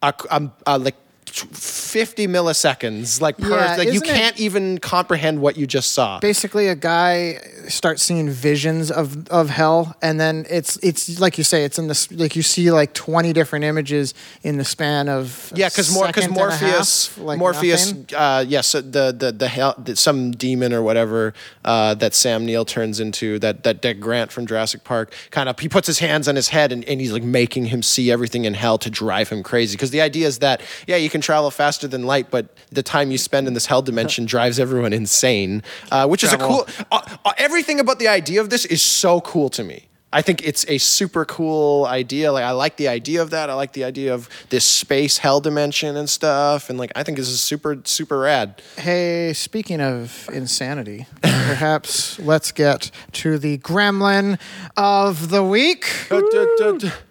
[0.02, 1.07] a, um, uh, like.
[1.28, 6.18] 50 milliseconds, like per, Yeah, like you can't even comprehend what you just saw.
[6.20, 11.44] basically a guy starts seeing visions of of hell and then it's it's like you
[11.44, 15.52] say it's in this like you see like 20 different images in the span of
[15.54, 19.34] Yeah, because more because second and a Morpheus, half, like Morpheus, uh, yes, the the
[19.36, 23.82] the hell, the, some demon or whatever uh, that Sam Neill turns into that that
[23.82, 26.84] Dick Grant from Jurassic Park kind of he puts his hands on his head and,
[26.84, 29.76] and he's like making him see everything in hell to drive him crazy.
[29.76, 33.10] Because the idea is that yeah, you can travel faster than light, but the time
[33.10, 36.66] you spend in this hell dimension drives everyone insane, uh, which is a cool.
[36.90, 39.87] Uh, uh, everything about the idea of this is so cool to me.
[40.10, 42.32] I think it's a super cool idea.
[42.32, 43.50] Like I like the idea of that.
[43.50, 46.70] I like the idea of this space hell dimension and stuff.
[46.70, 48.62] And like I think this is super super rad.
[48.76, 54.40] Hey, speaking of insanity, perhaps let's get to the gremlin
[54.78, 55.84] of the week.
[56.10, 56.20] I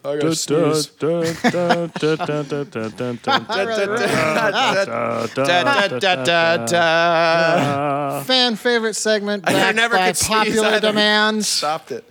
[0.04, 0.88] gotta sneeze.
[0.88, 1.22] Da,
[1.88, 2.42] da, da,
[6.24, 8.24] da, da.
[8.24, 10.80] Fan favorite segment I backed never by could sneeze popular either.
[10.88, 11.48] demands.
[11.48, 12.04] Stopped it.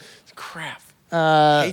[0.57, 0.81] Crap.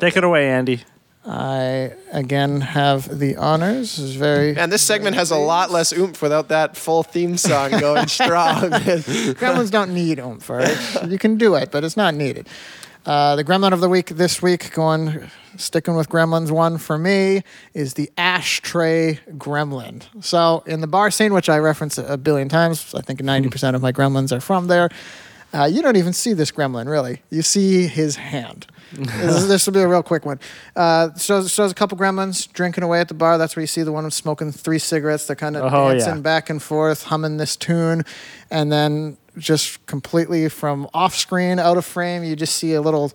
[0.01, 0.81] Take it away, Andy.
[1.25, 3.97] I again have the honors.
[3.97, 7.71] Is very Man, this segment has a lot less oomph without that full theme song
[7.71, 8.55] going strong.
[9.39, 10.49] Gremlins don't need oomph.
[10.49, 11.07] all right?
[11.07, 12.49] You can do it, but it's not needed.
[13.05, 17.43] Uh, the Gremlin of the week this week, going sticking with Gremlins one for me,
[17.73, 20.03] is the ashtray Gremlin.
[20.21, 23.77] So in the bar scene, which I reference a billion times, I think ninety percent
[23.77, 24.89] of my Gremlins are from there.
[25.53, 27.21] Uh, you don't even see this Gremlin really.
[27.29, 28.67] You see his hand.
[28.93, 30.39] this, this will be a real quick one.
[30.75, 33.39] Uh, shows, shows a couple gremlins drinking away at the bar.
[33.39, 35.25] That's where you see the one smoking three cigarettes.
[35.25, 36.21] They're kind of Oh, dancing yeah.
[36.21, 38.03] back and forth, humming this tune,
[38.51, 43.11] and then just completely from off screen, out of frame, you just see a little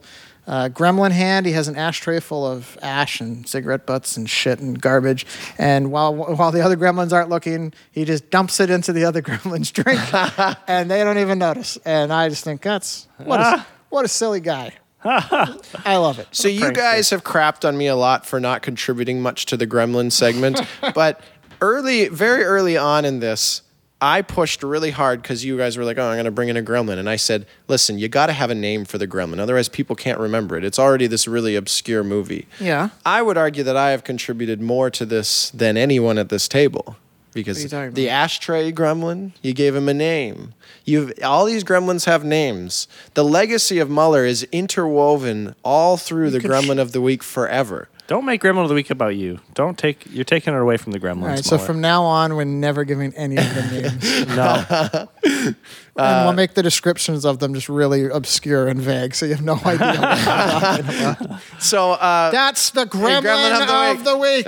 [0.49, 1.46] uh, gremlin hand.
[1.46, 5.26] He has an ashtray full of ash and cigarette butts and shit and garbage.
[5.59, 9.22] And while while the other gremlins aren't looking, he just dumps it into the other
[9.28, 10.01] gremlin's drink,
[10.68, 11.76] and they don't even notice.
[11.84, 14.72] And I just think that's what a, what a silly guy.
[15.05, 16.26] I love it.
[16.32, 19.66] So you guys have crapped on me a lot for not contributing much to the
[19.66, 20.61] Gremlin segment,
[20.92, 21.20] but
[21.61, 23.62] early, very early on in this,
[24.01, 26.57] I pushed really hard because you guys were like, "Oh, I'm going to bring in
[26.57, 29.40] a Gremlin," and I said, "Listen, you got to have a name for the Gremlin,
[29.40, 30.64] otherwise people can't remember it.
[30.64, 32.90] It's already this really obscure movie." Yeah.
[33.05, 36.96] I would argue that I have contributed more to this than anyone at this table.
[37.34, 38.14] Because What are you talking the about?
[38.14, 40.55] ashtray gremlin, you gave him a name.
[40.84, 42.88] You've all these gremlins have names.
[43.14, 47.88] The legacy of Muller is interwoven all through the could gremlin of the week forever.
[48.09, 49.38] Don't make Gremlin of the Week about you.
[49.52, 50.06] Don't take.
[50.11, 51.22] You're taking it away from the Gremlins.
[51.22, 51.66] All right, so Mueller.
[51.66, 54.26] from now on, we're never giving any of the names.
[54.34, 55.54] no,
[56.02, 59.44] and we'll make the descriptions of them just really obscure and vague, so you have
[59.44, 59.86] no idea.
[59.88, 61.40] what we're talking about.
[61.59, 64.46] So uh That's the hey, gremlin, of the week.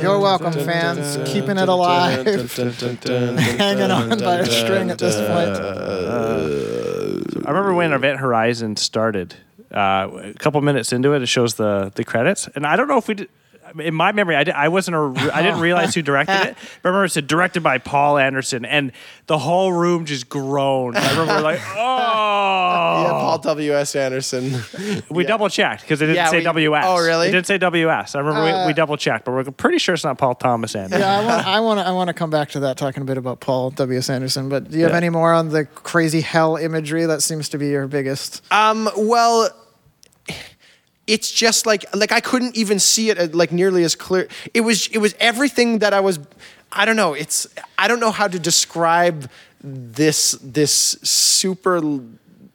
[0.00, 1.28] You're welcome, fans.
[1.28, 5.58] Keeping it alive, hanging on by a string at this point.
[7.44, 9.34] I remember when Event Horizon started.
[9.72, 12.98] Uh, a couple minutes into it, it shows the the credits, and I don't know
[12.98, 13.28] if we did.
[13.78, 14.96] In my memory, I, did, I wasn't.
[14.96, 16.56] A, I didn't realize who directed it.
[16.82, 18.92] But I remember it said directed by Paul Anderson, and
[19.28, 20.98] the whole room just groaned.
[20.98, 23.72] I remember like, oh, Yeah, Paul W.
[23.72, 23.96] S.
[23.96, 24.60] Anderson.
[25.10, 26.84] we double checked because it didn't Yeah, say we- WS.
[26.86, 27.28] oh, really?
[27.28, 28.14] It didn't say WS.
[28.14, 31.00] I remember we, we double checked, but we're pretty sure it's not Paul Thomas Anderson.
[31.00, 31.86] Yeah, I want, I want to.
[31.86, 33.98] I want to come back to that, talking a bit about Paul W.
[33.98, 34.10] S.
[34.10, 34.50] Anderson.
[34.50, 34.96] But do you have Yeah.
[34.98, 37.06] any more on the crazy hell imagery?
[37.06, 38.42] That seems to be your biggest.
[38.52, 39.48] Um, well,
[41.06, 44.28] it's just like like I couldn't even see it uh, like nearly as clear.
[44.54, 46.18] It was it was everything that I was.
[46.70, 47.12] I don't know.
[47.12, 47.46] It's
[47.76, 49.30] I don't know how to describe
[49.62, 51.80] this this super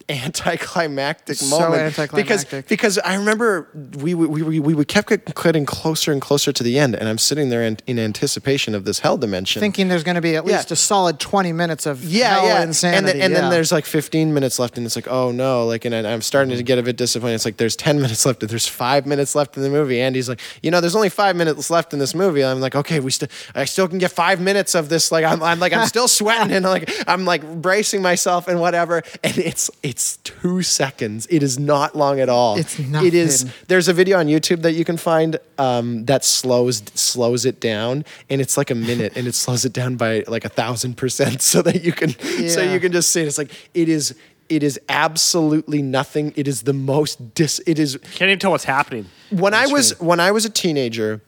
[0.09, 2.65] anticlimactic So moment anticlimactic.
[2.65, 3.67] because because I remember
[4.01, 5.09] we we we, we, we kept
[5.43, 8.85] getting closer and closer to the end, and I'm sitting there in, in anticipation of
[8.85, 9.59] this hell dimension.
[9.59, 10.57] Thinking there's going to be at Yeah.
[10.57, 12.63] least a solid 20 minutes of yeah, hell yeah.
[12.63, 12.97] insanity.
[12.97, 13.41] And then, and yeah.
[13.41, 16.55] then there's like 15 minutes left, and it's like, oh no, like, and I'm starting
[16.55, 17.35] to get a bit disappointed.
[17.35, 19.99] It's like there's 10 minutes left, and there's five minutes left in the movie.
[20.01, 22.43] Andy's like, you know, there's only five minutes left in this movie.
[22.43, 25.11] I'm like, okay, we still, I still can get five minutes of this.
[25.11, 29.03] Like, I'm, I'm like, I'm still sweating, and like, I'm like bracing myself and whatever.
[29.23, 31.27] And it's, it's two seconds.
[31.29, 32.57] It is not long at all.
[32.57, 33.45] It's It is.
[33.67, 38.05] There's a video on YouTube that you can find um, that slows slows it down,
[38.29, 41.41] and it's like a minute, and it slows it down by like a thousand percent,
[41.51, 42.09] so that you can
[42.49, 43.27] so you can just see it.
[43.27, 44.15] It's like it is.
[44.49, 46.31] It is absolutely nothing.
[46.37, 47.59] It is the most dis.
[47.67, 49.07] It is Can't even tell what's happening.
[49.29, 51.21] when I was when I was a teenager,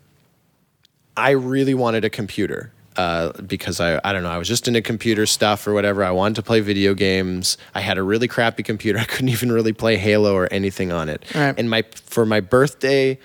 [1.17, 4.81] I really wanted a computer uh, because I I don't know I was just into
[4.81, 6.03] computer stuff or whatever.
[6.03, 7.57] I wanted to play video games.
[7.73, 8.99] I had a really crappy computer.
[9.05, 11.23] I couldn't even really play Halo or anything on it.
[11.33, 11.55] Right.
[11.57, 13.17] And my for my birthday,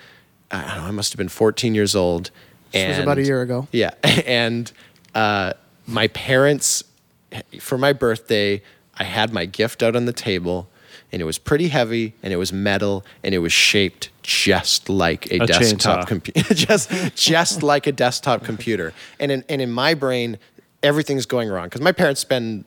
[0.52, 0.84] I don't know.
[0.84, 2.30] I must have been 14 years old.
[2.70, 3.66] This was about a year ago.
[3.72, 3.94] Yeah,
[4.26, 4.70] and
[5.14, 5.54] uh,
[5.86, 6.84] my parents,
[7.60, 8.62] for my birthday,
[8.96, 10.68] I had my gift out on the table,
[11.10, 15.30] and it was pretty heavy, and it was metal, and it was shaped just like
[15.30, 18.92] a, A desktop computer, just just like a desktop computer.
[19.20, 20.38] And in and in my brain,
[20.82, 22.64] everything's going wrong because my parents spend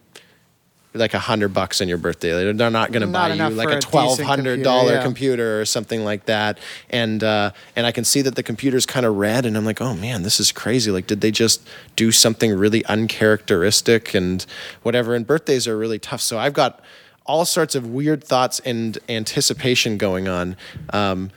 [0.94, 2.30] like a hundred bucks on your birthday.
[2.30, 5.04] They're they're not going to buy you like a a twelve hundred dollar computer, yeah.
[5.04, 6.60] computer or something like that.
[6.92, 9.82] And uh, and I can see that the computer's kind of red, and I'm like,
[9.82, 10.92] oh man, this is crazy.
[10.92, 14.46] Like, did they just do something really uncharacteristic and
[14.84, 15.16] whatever?
[15.16, 16.22] And birthdays are really tough.
[16.22, 16.82] So I've got
[17.26, 20.56] all sorts of weird thoughts and anticipation going on.
[20.92, 21.32] Um,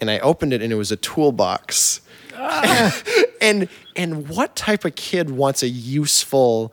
[0.00, 2.00] and I opened it, and it was a toolbox.
[2.36, 3.02] Ah.
[3.40, 6.72] and and what type of kid wants a useful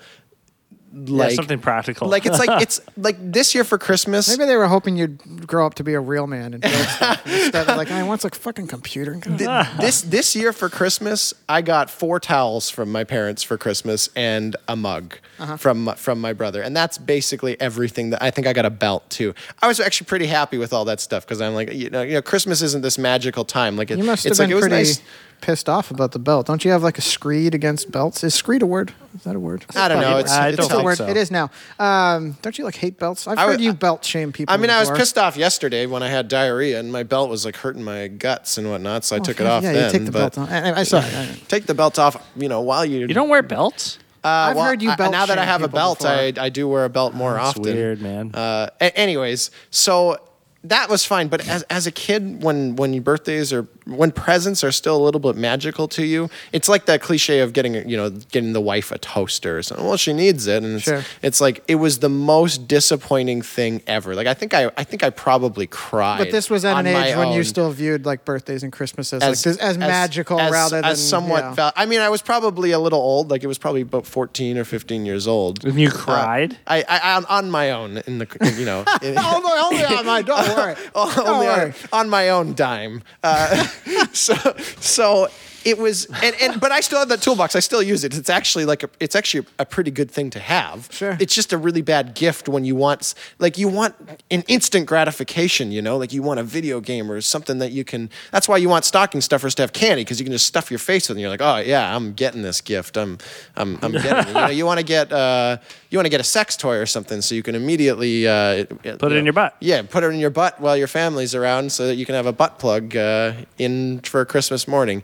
[0.94, 2.10] like something practical.
[2.10, 4.28] like it's like it's like this year for Christmas.
[4.28, 7.22] Maybe they were hoping you'd grow up to be a real man and build stuff
[7.26, 9.16] instead of like, I want a fucking computer.
[9.20, 14.10] th- this this year for Christmas, I got four towels from my parents for Christmas
[14.16, 15.58] and a mug Uh-huh.
[15.58, 18.10] from from my brother, and that's basically everything.
[18.12, 19.34] That I think I got a belt too.
[19.62, 22.14] I was actually pretty happy with all that stuff because I'm like, you know, you
[22.14, 23.78] know, Christmas isn't this magical time.
[23.78, 25.02] Like it, You must have it's been like it was pretty nice.
[25.42, 26.46] Pissed off about the belt.
[26.48, 28.24] Don't you have like a screed against belts?
[28.24, 28.94] Is screed a word?
[29.16, 29.66] Is that a word?
[29.76, 30.18] I don't know.
[30.18, 30.98] It's, I it's don't It's a word.
[30.98, 31.08] so.
[31.08, 31.50] It is now.
[31.80, 33.28] Um, don't you like hate belts?
[33.28, 34.54] I've I heard would- you belt shame people.
[34.54, 35.00] I mean, I was before.
[35.00, 38.58] pissed off yesterday when I had diarrhea and my belt was like hurting my guts
[38.58, 39.86] and whatnot, so I took it off Yeah, then.
[39.86, 40.52] you take the but belt off.
[40.52, 41.14] I, I saw it.
[41.14, 43.00] I- Take the belt off, you know, while you.
[43.02, 43.98] you don't wear belts?
[44.24, 45.98] Uh, I've well, heard you I- belt now that I shame have a people belt,
[46.00, 46.12] before.
[46.12, 47.64] I, I do wear a belt more That's often.
[47.64, 48.32] weird, man.
[48.36, 50.18] Uh, a- anyways, so
[50.66, 51.28] that was fine.
[51.28, 55.04] But as, as a kid, when when your birthdays are when presents are still a
[55.04, 58.62] little bit magical to you, it's like that cliche of getting you know getting the
[58.62, 59.86] wife a toaster or something.
[59.86, 61.04] Well, she needs it, and it's, Sure.
[61.22, 64.16] it's like it was the most disappointing thing ever.
[64.16, 66.20] Like I think I I think I probably cried.
[66.20, 69.46] But this was at an age when you still viewed like birthdays and Christmases as,
[69.46, 71.44] like, as, magical as- rather than as somewhat.
[71.44, 71.54] yeah.
[71.54, 73.32] val- I mean, I was probably a little old.
[73.32, 75.64] Like it was probably about fourteen or fifteen years old.
[75.66, 76.58] And you Uh, cried?
[76.68, 78.28] I, I on, on my own in the
[78.58, 80.76] you know only, only on my don't worry.
[80.94, 83.02] Don't only on, on my own dime.
[83.24, 83.68] Uh,
[84.14, 84.36] so
[84.80, 85.28] so
[85.66, 87.56] it was and, and but I still have that toolbox.
[87.56, 88.16] I still use it.
[88.18, 90.88] It's actually like a, it's actually a pretty good thing to have.
[90.92, 91.18] Sure.
[91.20, 93.96] It's just a really bad gift when you want like you want
[94.30, 95.72] an instant gratification.
[95.72, 98.10] You know, like you want a video game or something that you can.
[98.32, 100.80] That's why you want stocking stuffers to have candy because you can just stuff your
[100.80, 101.20] face with it.
[101.20, 102.98] and You're like, oh yeah, I'm getting this gift.
[102.98, 103.18] I'm
[103.56, 104.28] I'm I'm getting it.
[104.28, 105.58] You know, you want to get uh
[105.90, 108.66] you want to get a sex toy or something so you can immediately uh,
[108.98, 109.56] Put it in your butt.
[109.60, 112.26] yeah, put it in your butt while your family's around so that you can have
[112.26, 115.04] a butt plug uh, in for Christmas morning.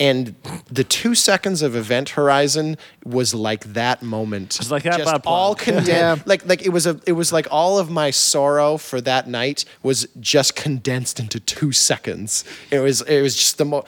[0.00, 0.36] And
[0.70, 4.56] the two seconds of Event Horizon was like that moment.
[4.60, 5.88] It's like that just all condensed.
[5.88, 6.16] Yeah.
[6.24, 9.64] Like like it was a it was like all of my sorrow for that night
[9.82, 12.44] was just condensed into two seconds.
[12.70, 13.84] It was it was just the mo.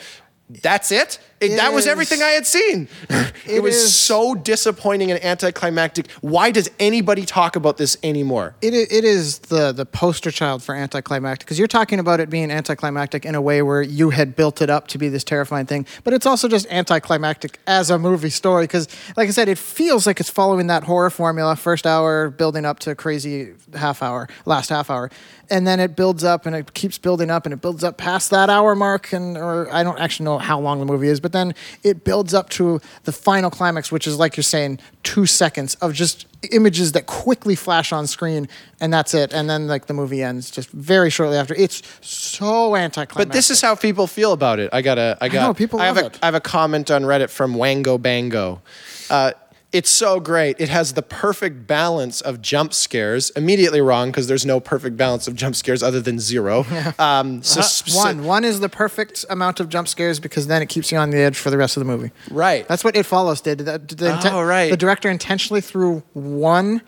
[0.49, 1.21] That's it.
[1.41, 2.89] It- It that was everything I had seen.
[3.47, 6.11] It, It was is- so disappointing and anticlimactic.
[6.21, 8.55] Why does anybody talk about this anymore?
[8.61, 12.51] It, it is the the poster child for anticlimactic because you're talking about it being
[12.51, 15.87] anticlimactic in a way where you had built it up to be this terrifying thing,
[16.05, 18.87] but it's also just anticlimactic as a movie story because,
[19.17, 22.79] like I said, it feels like it's following that horror formula: first hour building up
[22.81, 25.11] to crazy half hour, last half hour,
[25.51, 28.31] and then it builds up and it keeps building up and it builds up past
[28.31, 31.33] that hour mark, and or I don't actually know how long the movie is, but
[31.33, 35.75] then it builds up to the final climax, which is like you're saying, two seconds
[35.77, 38.49] of just images that quickly flash on screen
[38.81, 42.75] and that's it and then like the movie ends just very shortly after it's so
[42.75, 44.71] anticlimactic But this is how people feel about it.
[44.73, 46.19] I got a, I got, know, people I have love a, it.
[46.23, 48.63] I have a comment on Reddit from Wango Bango.
[49.11, 49.33] Uh,
[49.73, 50.57] it's so great.
[50.59, 53.31] It has the perfect balance of jump scares.
[53.31, 56.67] Immediately wrong because there's no perfect balance of jump scares other than zero.
[56.99, 60.91] Um, sus- one one is the perfect amount of jump scares because then it keeps
[60.93, 62.67] you on the edge for the rest of the movie Right.
[62.69, 64.71] that's what it follows did that the, inten- Oh, right.
[64.71, 66.83] the director intentionally threw one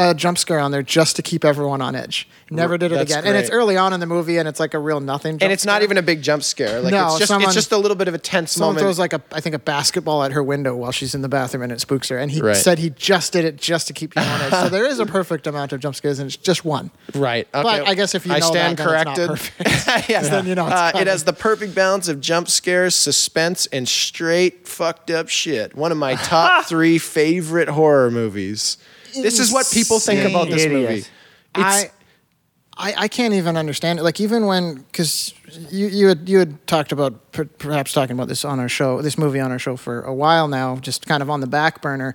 [0.00, 3.10] uh, jump scare on there just to keep everyone on edge never did it That's
[3.12, 5.42] again and it's early on in the movie and it's like a real nothing jump
[5.42, 5.84] and it's not scare.
[5.84, 6.80] even a big jump scare.
[6.80, 8.58] Like No, it's just someone- it's just a little bit of a tense moment.
[8.58, 8.84] Someone moment.
[8.86, 11.62] throws like a, I think a basketball at her window while she's in the bathroom
[11.62, 12.18] and it spooks her.
[12.18, 12.56] And he Right.
[12.56, 14.50] said he just did it just to keep you on edge.
[14.52, 16.90] So there is a perfect amount of jump scares and it's just one.
[17.14, 17.46] Right.
[17.54, 17.62] Okay.
[17.62, 19.64] But I guess if you I know stand that, then it's not corrected.
[19.64, 20.08] perfect.
[20.08, 20.28] yes.
[20.28, 21.06] Then you know it's uh, it coming.
[21.08, 25.74] has the perfect balance of jump scares, suspense, and straight fucked up shit.
[25.76, 28.76] One of my top three favorite horror movies.
[29.14, 30.90] This is what people think about this Idiot.
[30.90, 31.04] movie.
[31.54, 31.90] I,
[32.76, 34.02] I I can't even understand it.
[34.02, 35.34] Like even when because
[35.70, 39.02] you you had you had talked about per, perhaps talking about this on our show,
[39.02, 41.82] this movie on our show for a while now, just kind of on the back
[41.82, 42.14] burner.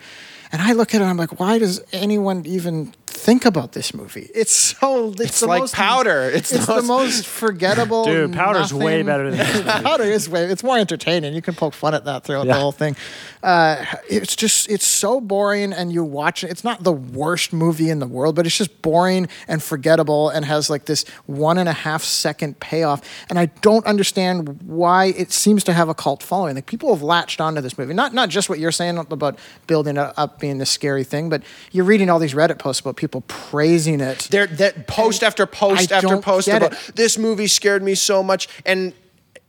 [0.51, 3.93] And I look at it, and I'm like, why does anyone even think about this
[3.93, 4.29] movie.
[4.35, 6.29] It's so it's, It's the like most, Powder.
[6.33, 8.05] It's It's, the the most- most forgettable.
[8.05, 9.69] Dude, Powder's way better than this movie.
[9.83, 10.43] Powder is way.
[10.45, 11.33] It's more entertaining.
[11.33, 12.53] You can poke fun at that throughout Yeah.
[12.55, 12.95] the whole thing.
[13.41, 16.49] Uh, it's just it's so boring, and you watch it.
[16.51, 20.43] It's not the worst movie in the world, but it's just boring and forgettable, and
[20.45, 23.01] has like this one and a half second payoff.
[23.29, 26.55] And I don't understand why it seems to have a cult following.
[26.55, 27.93] Like people have latched onto this movie.
[27.93, 29.37] Not not just what you're saying about
[29.67, 32.95] building it up being this scary thing, but you're reading all these Reddit posts about
[32.95, 34.27] people praising it.
[34.31, 36.95] There, that post after post I after don't post get about it.
[36.95, 38.93] this movie scared me so much, and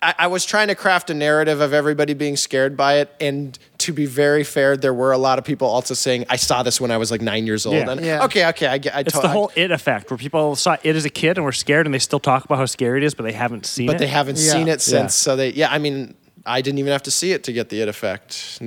[0.02, 3.14] I, I was trying to craft a narrative of everybody being scared by it.
[3.20, 6.62] And to be very fair, there were a lot of people also saying, "I saw
[6.62, 7.90] this when I was like nine years old." Yeah.
[7.90, 8.24] And Yeah.
[8.24, 8.94] okay, okay, I get.
[8.94, 11.44] I It's to- the I- it effect where people saw it as a kid and
[11.44, 13.86] were scared and they still talk about how scary it is, but they haven't seen
[13.86, 13.98] but it.
[14.00, 14.52] they haven't Yeah.
[14.52, 14.92] seen it since.
[14.94, 15.06] Yeah.
[15.08, 16.14] So they, yeah, I mean.
[16.46, 18.58] I didn't even have to see it to get the it effect.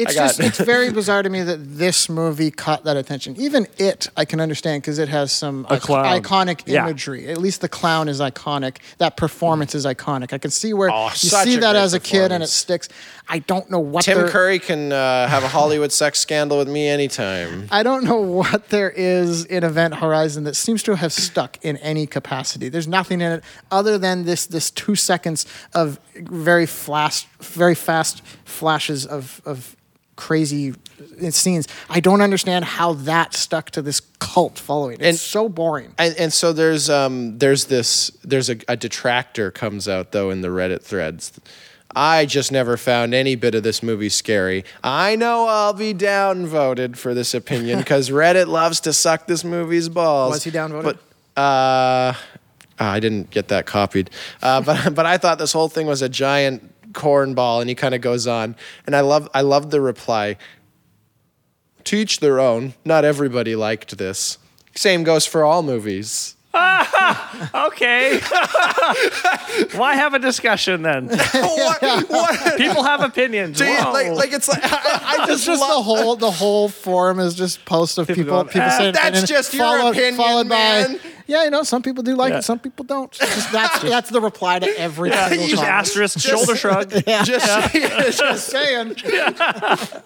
[0.00, 3.36] It's just it's very bizarre to me that this movie caught that attention.
[3.38, 6.04] Even it, I can understand because it has some A ic- clown.
[6.22, 6.84] iconic Yeah.
[6.84, 7.28] imagery.
[7.28, 8.78] At least the clown is iconic.
[8.98, 10.32] That performance is iconic.
[10.32, 12.88] I can see where Oh, you see that as a kid and it sticks.
[13.28, 16.68] I don't know what Tim there- Curry can uh, have a Hollywood sex scandal with
[16.68, 17.68] me anytime.
[17.70, 21.76] I don't know what there is in Event Horizon that seems to have stuck in
[21.78, 22.68] any capacity.
[22.70, 25.44] There's nothing in it other than this this two seconds
[25.74, 29.74] of very flash, very fast flashes of of
[30.16, 30.74] crazy
[31.30, 31.68] scenes.
[31.88, 34.94] I don't understand how that stuck to this cult following.
[34.94, 35.94] It's And- so boring.
[35.96, 40.40] And, and so there's um there's this there's a, a detractor comes out though in
[40.40, 41.32] the Reddit threads.
[41.96, 44.64] I just never found any bit of this movie scary.
[44.84, 49.88] I know I'll be downvoted for this opinion because Reddit loves to suck this movie's
[49.88, 50.32] balls.
[50.32, 50.98] Was he downvoted?
[51.34, 52.12] But uh,
[52.78, 54.10] I didn't get that copied.
[54.42, 57.94] Uh, but but I thought this whole thing was a giant cornball, and he kind
[57.94, 58.56] of goes on.
[58.86, 60.36] And I love I love the reply.
[61.84, 62.74] Teach their own.
[62.84, 64.38] Not everybody liked this.
[64.74, 66.34] Same goes for all movies.
[67.54, 68.18] okay.
[69.76, 71.08] Why have a discussion then?
[71.08, 72.56] what, what?
[72.58, 73.58] People have opinions.
[73.58, 73.92] Do you- Whoa.
[73.92, 77.34] like, like it's like I, I It's just, just the whole the whole forum is
[77.34, 80.46] just posts of people people, going, "Ah, saying that's opinion, just your followed, opinion, followed
[80.48, 82.38] man." by yeah you know some people do like Yeah.
[82.38, 85.72] it some people don't just, that's that's the reply to every single just comment.
[85.72, 86.90] asterisk, shoulder shrug.
[87.06, 88.96] just, just just saying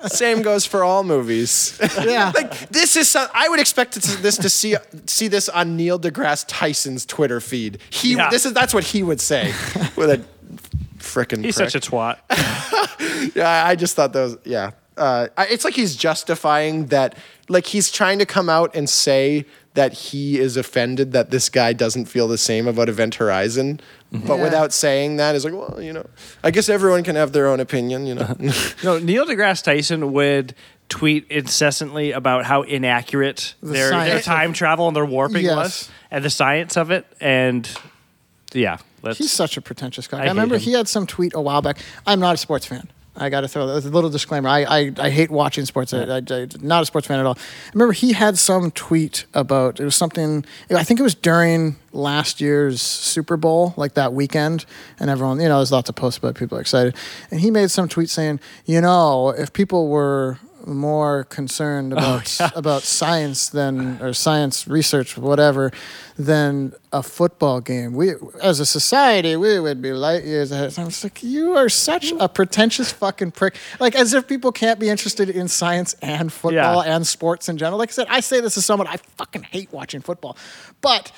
[0.08, 1.78] same goes for all movies.
[2.04, 5.76] yeah like this is some, I would expect to, this to see see this on
[5.76, 7.78] Neil deGrasse Tyson's Twitter feed.
[7.90, 8.28] He Yeah.
[8.30, 9.54] this is that's what he would say
[9.96, 10.24] with a
[10.98, 11.70] frickin' He's prick.
[11.70, 12.18] such a twat.
[13.34, 14.36] Yeah, I I just thought those.
[14.44, 17.16] Yeah, uh, I- it's like he's justifying that.
[17.48, 19.44] Like he's trying to come out and say
[19.74, 23.80] that he is offended that this guy doesn't feel the same about Event Horizon,
[24.12, 24.26] mm-hmm.
[24.26, 24.42] but Yeah.
[24.44, 26.04] without saying that, is like, well, you know,
[26.44, 28.34] I guess everyone can have their own opinion, you know.
[28.84, 30.54] No, Neil deGrasse Tyson would
[30.90, 35.56] tweet incessantly about how inaccurate The their, their time travel and their warping Yes.
[35.56, 37.06] was and the science of it.
[37.18, 37.66] And
[38.52, 40.18] yeah, let's, he's such a pretentious guy.
[40.18, 40.60] I, I remember him.
[40.60, 41.78] he had some tweet a while back.
[42.06, 42.88] I'm not a sports fan.
[43.14, 44.48] I got to throw that a little disclaimer.
[44.48, 45.92] I, I, I hate watching sports.
[45.92, 47.36] I, I, I, not a sports fan at all.
[47.36, 50.44] I remember he had some tweet about it was something.
[50.70, 54.64] I think it was during last year's Super Bowl, like that weekend,
[54.98, 56.96] and everyone, you know, there's lots of posts about people are excited,
[57.30, 62.56] and he made some tweet saying, you know, if people were more concerned oh, about
[62.56, 65.72] about science than or science research whatever
[66.16, 67.94] than a football game.
[67.94, 71.68] We as a society we would be light years ahead i'm just like you are
[71.68, 73.56] such a pretentious fucking prick.
[73.80, 76.94] Like as if people can't be interested in science and football Yeah.
[76.94, 77.78] and sports in general.
[77.78, 80.36] Like i said i say this as someone i fucking hate watching football.
[80.80, 81.12] But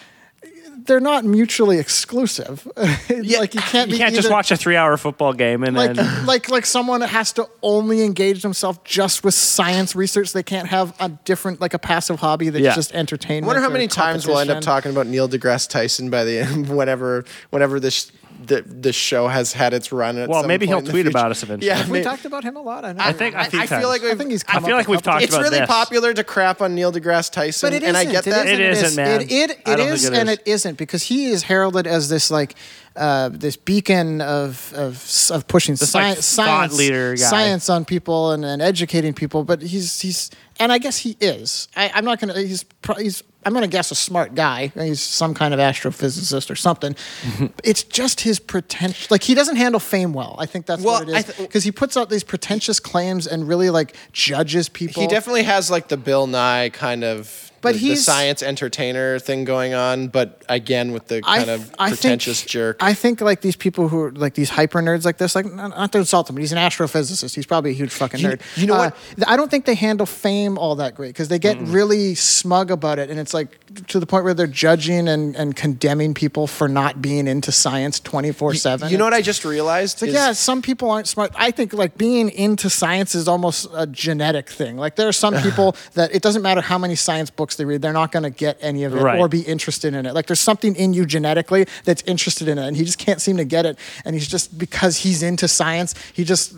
[0.87, 5.63] they're not mutually exclusive like you can't you can't just watch a three-hour football game
[5.65, 10.33] and like then like like someone has to only engage themselves just with science research.
[10.33, 12.75] They can't have a different like a passive hobby that's Yeah.
[12.75, 13.47] just I entertainment.
[13.47, 16.69] wonder how many times we'll end up talking about Neil deGrasse Tyson by the end,
[16.69, 18.11] whenever whenever this
[18.47, 20.19] the, this show has had its run.
[20.19, 21.19] At Well, some maybe point he'll in the tweet future.
[21.19, 21.67] about us eventually.
[21.69, 22.85] Yeah, Have we may- talked about him a lot?
[22.85, 23.03] I, know.
[23.03, 24.75] I think a I, few I feel like I we've, think he's I come feel
[24.75, 25.67] up like a we've couple talked it's about really this.
[25.69, 28.13] popular to crap on Neil deGrasse Tyson, But it and I isn't.
[28.13, 28.47] get It that.
[28.47, 28.61] isn't.
[28.61, 29.21] It isn't, man.
[29.23, 30.35] It, it, I it don't is think it and is.
[30.37, 32.55] it isn't because he is heralded as this like
[32.97, 37.23] uh, this beacon of of, of pushing This, sci- like, science leader guy.
[37.23, 39.45] science on people and, and educating people.
[39.45, 40.31] But he's he's
[40.61, 41.69] and I guess he is.
[41.77, 42.35] I, I'm not gonna.
[42.39, 42.65] He's
[42.99, 43.23] he's.
[43.47, 44.69] I'm gonna guess a smart guy.
[44.69, 46.97] He's some kind of astrophysicist or something.
[47.65, 49.11] it's just his pretentious.
[49.11, 50.37] Like he doesn't handle fame well.
[50.39, 53.27] I think that's Well, what it I th- Because he puts out these pretentious claims
[53.27, 55.03] and really like judges people.
[55.03, 59.45] He definitely has like the Bill Nye kind of But the, the science entertainer thing
[59.45, 62.77] going on, but again with the kind th- of I pretentious think, jerk.
[62.81, 65.71] I think like these people who are like these hyper nerds like this, like not,
[65.71, 67.35] not to insult him, but he's an astrophysicist.
[67.35, 68.41] He's probably a huge fucking nerd.
[68.57, 69.29] you know Uh, what?
[69.29, 72.99] I don't think they handle fame all that great because they get really smug about
[72.99, 73.59] it, and it's like
[73.89, 77.99] to the point where they're judging and, and condemning people for not being into science
[78.01, 78.91] twenty four seven.
[78.91, 80.01] you know what I just realized?
[80.03, 81.33] Like, is- yeah, some people aren't smart.
[81.35, 84.77] I think like being into science is almost a genetic thing.
[84.77, 87.83] Like there are some people that it doesn't matter how many science books they read,
[87.83, 89.19] they're not going to get any of it Right.
[89.19, 90.15] or be interested in it.
[90.15, 93.37] Like there's something in you genetically that's interested in it, and he just can't seem
[93.37, 93.79] to get it.
[94.05, 96.55] And he's just because he's into science, he just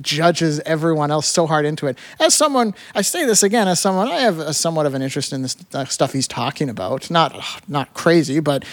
[0.00, 1.98] judges everyone else so hard into it.
[2.18, 5.32] As someone, I say this again, as someone, I have a, somewhat of an interest
[5.32, 7.10] in this uh, stuff he's talking about.
[7.10, 7.34] Not
[7.68, 8.64] not crazy, but.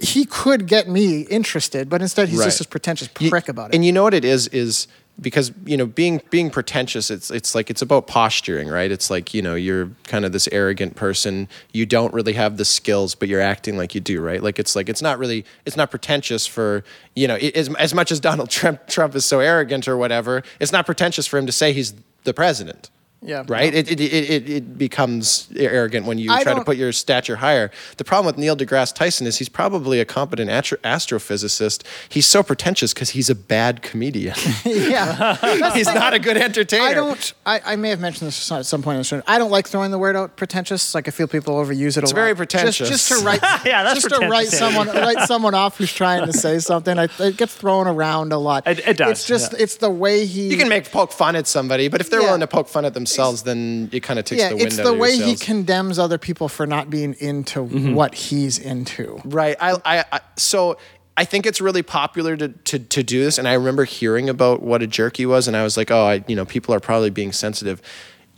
[0.00, 2.46] He could get me interested, but instead he's Right.
[2.46, 3.76] just this pretentious You- prick about it.
[3.76, 4.88] And you know what it is is
[5.20, 8.90] because you know being being pretentious it's it's like it's about posturing right?
[8.90, 11.48] It's like you know you're kind of this arrogant person.
[11.72, 14.42] You don't really have the skills but you're acting like you do right?
[14.42, 16.84] Like it's like it's not really it's not pretentious for
[17.14, 20.42] you know it, as, as much as Donald Trump Trump is so arrogant or whatever
[20.60, 21.94] it's not pretentious for him to say he's
[22.24, 22.90] the president
[23.24, 23.44] Yeah.
[23.48, 26.92] right it it, it, it, it becomes arrogant when you I try to put your
[26.92, 31.84] stature higher the problem with Neil deGrasse Tyson is he's probably a competent astro- astrophysicist
[32.08, 35.36] he's so pretentious because he's a bad comedian yeah.
[35.40, 36.84] That's he's the- not a good entertainer.
[36.84, 37.34] I don't.
[37.46, 39.22] I, I may have mentioned this at some point in the show.
[39.26, 40.94] I don't like throwing the word out pretentious.
[40.94, 42.02] Like I feel people overuse it.
[42.02, 42.36] It's a very lot.
[42.38, 42.76] pretentious.
[42.76, 43.40] Just, just to write.
[43.64, 46.98] Yeah, that's just to write someone write someone off who's trying to say something.
[46.98, 48.66] I, it gets thrown around a lot.
[48.66, 49.52] It- it does, It's just.
[49.52, 49.58] yeah.
[49.62, 50.48] It's the way he.
[50.50, 52.26] You can make poke fun at somebody, but if they're Yeah.
[52.26, 53.11] willing to poke fun at themselves,
[53.44, 55.98] then it kind of takes Yeah, the wind it's out the of way he condemns
[55.98, 57.94] other people for not being into Mm-hmm.
[57.94, 59.20] what he's into.
[59.24, 59.56] Right.
[59.60, 60.78] I, I, I so
[61.16, 64.62] I think it's really popular to, to to do this, and I remember hearing about
[64.62, 66.80] what a jerk he was, and I was like, oh, I, you know, people are
[66.80, 67.82] probably being sensitive.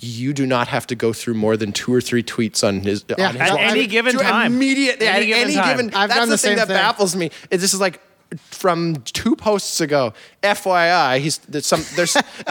[0.01, 3.05] You do not have to go through more than two or three tweets on his
[3.17, 3.29] Yeah.
[3.29, 3.59] on his At wall.
[3.61, 4.53] any given To time.
[4.55, 5.69] Immediate, yeah, Any at given any time.
[5.77, 5.95] given.
[5.95, 6.77] I've that's done the, the thing same that thing.
[6.77, 7.31] baffles me.
[7.51, 8.01] Is this is like
[8.37, 10.13] from two posts ago.
[10.43, 12.17] FYI, he's there's some there's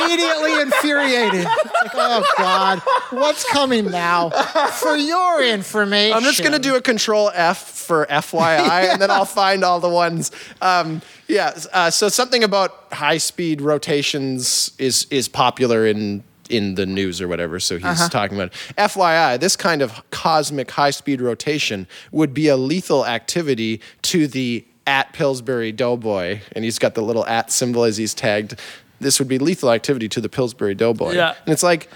[0.00, 1.44] Immediately infuriated.
[1.44, 2.78] Like, oh God,
[3.10, 4.30] what's coming now?
[4.30, 9.24] For your information, I'm just gonna do a control F for FYI, and then I'll
[9.24, 10.30] find all the ones.
[10.60, 11.58] Um, yeah.
[11.72, 17.28] Uh, so something about high speed rotations is is popular in in the news or
[17.28, 17.60] whatever.
[17.60, 18.08] So he's Uh-huh.
[18.08, 18.74] talking about it.
[18.76, 24.64] FYI, this kind of cosmic high speed rotation would be a lethal activity to the
[24.86, 28.58] at Pillsbury Doughboy, and he's got the little at symbol as he's tagged.
[28.98, 31.12] This would be lethal activity to the Pillsbury Doughboy.
[31.12, 31.34] Yeah.
[31.44, 31.88] And it's like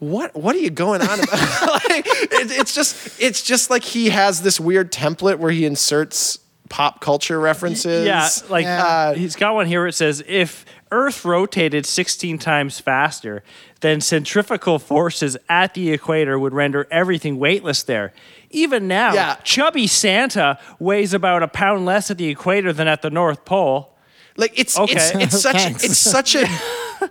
[0.00, 1.30] what what are you going on about?
[1.90, 6.38] like, it, it's just it's just like he has this weird template where he inserts
[6.68, 8.06] pop culture references.
[8.06, 8.84] Yeah, like Yeah.
[8.86, 9.86] uh, he's got one here.
[9.86, 13.42] It says if Earth rotated 16 times faster,
[13.80, 18.12] then centrifugal forces at the equator would render everything weightless there.
[18.50, 19.36] Even now, Yeah.
[19.44, 23.94] chubby Santa weighs about a pound less at the equator than at the North Pole.
[24.36, 24.92] like it's Okay.
[24.94, 25.84] it's it's such Thanks.
[25.84, 26.46] it's such a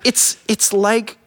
[0.06, 1.18] it's it's like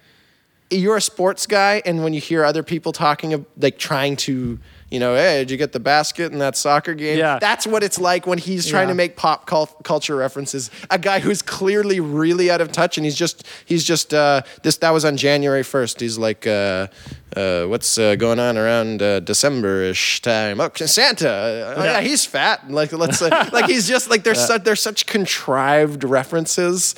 [0.70, 4.58] you're a sports guy and when you hear other people talking of like trying to
[4.90, 7.16] you know, hey, did you get the basket in that soccer game?
[7.18, 7.38] Yeah.
[7.38, 8.92] That's what it's like when he's trying Yeah.
[8.92, 10.70] to make pop cul- culture references.
[10.90, 14.78] A guy who's clearly really out of touch, and he's just he's just uh, this.
[14.78, 16.00] That was on January first.
[16.00, 16.88] He's like, uh,
[17.36, 20.60] uh, what's uh, going on around uh, December-ish time?
[20.60, 21.74] Oh, Santa.
[21.76, 22.68] Oh, yeah, he's fat.
[22.70, 26.94] Like let's uh, like he's just like there's such there's such contrived references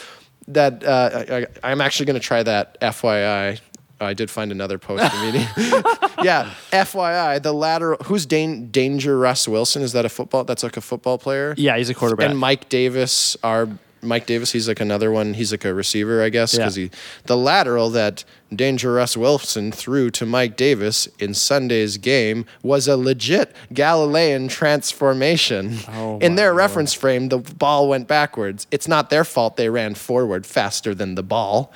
[0.49, 2.81] that uh, I, I, I'm actually going to try that.
[2.81, 3.61] FYI.
[4.03, 5.65] Oh, I did find another post immediately.
[6.25, 7.99] yeah, FYI, the lateral.
[8.05, 9.81] Who's Dan, Danger Russ Wilson?
[9.83, 10.43] Is that a football?
[10.43, 11.55] That's like a football player.
[11.57, 12.29] Yeah, he's a quarterback.
[12.31, 13.69] And Mike Davis, our
[14.05, 15.35] Mike Davis, he's like another one.
[15.35, 16.87] He's like a receiver, I guess, because Yeah.
[16.87, 16.91] he
[17.27, 22.97] the lateral that Danger Russ Wilson threw to Mike Davis in Sunday's game was a
[22.97, 25.79] legit Galilean transformation.
[25.89, 26.57] Oh, in their Lord.
[26.59, 28.67] reference frame, the ball went backwards.
[28.73, 31.73] It's not their fault they ran forward faster than the ball.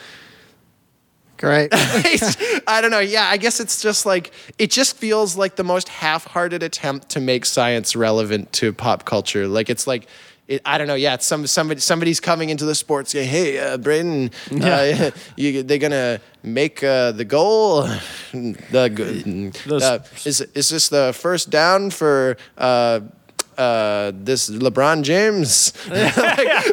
[1.38, 1.68] Great.
[1.74, 3.00] I don't know.
[3.00, 7.20] Yeah, I guess it's just like it just feels like the most half-hearted attempt to
[7.20, 9.46] make science relevant to pop culture.
[9.46, 10.08] Like it's like
[10.48, 10.94] it, I don't know.
[10.94, 13.26] Yeah, it's some somebody somebody's coming into the sports game.
[13.26, 14.30] Hey, uh, Braden,
[14.62, 17.88] uh, you, they're gonna make uh, the goal.
[18.32, 22.36] The uh, is is this the first down for?
[23.58, 26.16] Uh, this LeBron James, like,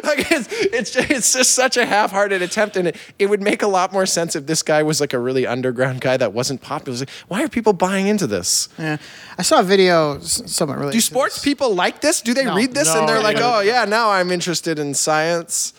[0.04, 3.62] like it's, it's just, it's just such a half-hearted attempt, and it, it would make
[3.62, 6.60] a lot more sense if this guy was like a really underground guy that wasn't
[6.60, 6.92] popular.
[6.92, 8.68] It's like, why are people buying into this?
[8.78, 8.98] yeah.
[9.38, 10.16] I saw a video.
[10.18, 10.92] s- Somewhat related.
[10.92, 11.44] Do to sports this.
[11.44, 12.20] people like this?
[12.20, 12.54] Do they No.
[12.54, 15.72] read this No, and they're like, oh yeah, now I'm interested in science?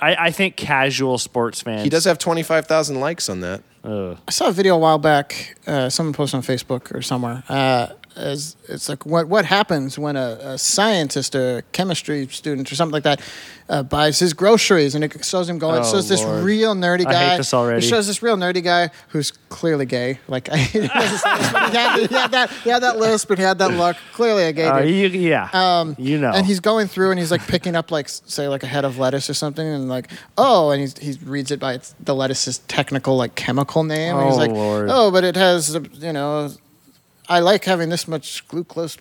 [0.00, 1.82] I, I think casual sports fans.
[1.82, 3.62] He does have 25,000 likes on that.
[3.84, 5.56] I saw a video a while back.
[5.66, 7.42] Uh, someone posted on Facebook or somewhere.
[7.48, 7.88] Uh,
[8.20, 12.92] as it's like what what happens when a, a scientist, a chemistry student, or something
[12.92, 13.20] like that,
[13.68, 15.76] uh, buys his groceries and it shows him going.
[15.82, 17.12] it Oh, shows this real nerdy guy.
[17.24, 17.78] I hate this already.
[17.84, 20.18] It shows this real nerdy guy who's clearly gay.
[20.28, 23.96] Like he, had, he had that he had that lisp and he had that look.
[24.12, 25.48] Clearly a gay Uh, you, yeah.
[25.52, 26.32] Um, you know.
[26.32, 28.98] And he's going through and he's like picking up like say like a head of
[28.98, 32.58] lettuce or something and like oh and he's, he reads it by its, the lettuce's
[32.68, 34.88] technical like chemical name and he's Oh, like Lord.
[34.90, 36.50] oh but it has you know
[37.30, 38.98] I like having this much glucose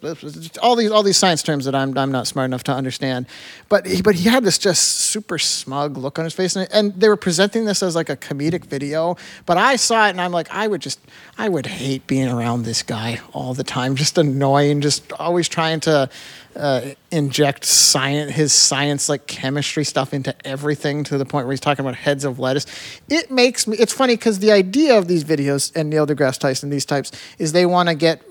[0.61, 3.25] all these all these science terms that I'm I'm not smart enough to understand.
[3.69, 6.93] But he, but he had this just super smug look on his face and, and
[6.93, 10.31] they were presenting this as like a comedic video but I saw it and I'm
[10.31, 10.99] like I would just
[11.39, 15.79] I would hate being around this guy all the time just annoying just always trying
[15.81, 16.07] to
[16.55, 16.81] uh,
[17.11, 21.85] inject science, his science like chemistry stuff into everything to the point where he's talking
[21.85, 22.65] about heads of lettuce.
[23.09, 23.77] It makes me.
[23.77, 27.51] It's funny because the idea of these videos and Neil deGrasse Tyson, these types, is
[27.51, 28.21] they want to get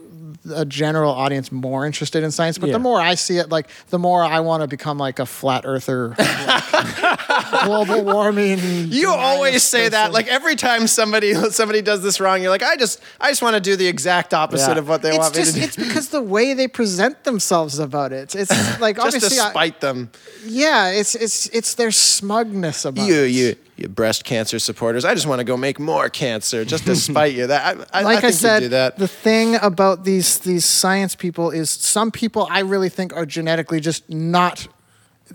[0.54, 2.58] a general audience more interested in science.
[2.58, 2.74] But Yeah.
[2.74, 5.62] the more I see it, like the more I want to become like a flat
[5.66, 8.58] earther, like, global warming.
[8.90, 10.12] You always say that.
[10.12, 13.54] Like every time somebody somebody does this wrong, you're like, I just I just want
[13.54, 14.78] to do the exact opposite Yeah.
[14.78, 15.60] of what they it's want me to do.
[15.60, 18.34] it's because the way they present themselves about it.
[18.34, 18.50] It's
[18.80, 20.10] like just to obviously, I- spite them.
[20.46, 23.30] yeah, it's it's it's their smugness about You, it.
[23.30, 23.56] you, you
[23.86, 25.04] breast cancer supporters.
[25.04, 27.46] I just want to go make more cancer just to spite you.
[27.46, 32.10] That I, like I I, said, the thing about these these science people is some
[32.10, 34.68] people I really think are genetically just not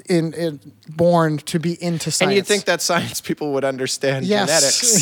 [0.08, 0.60] in, in
[0.90, 2.22] born to be into science.
[2.30, 4.48] and you'd think that science people would understand yes,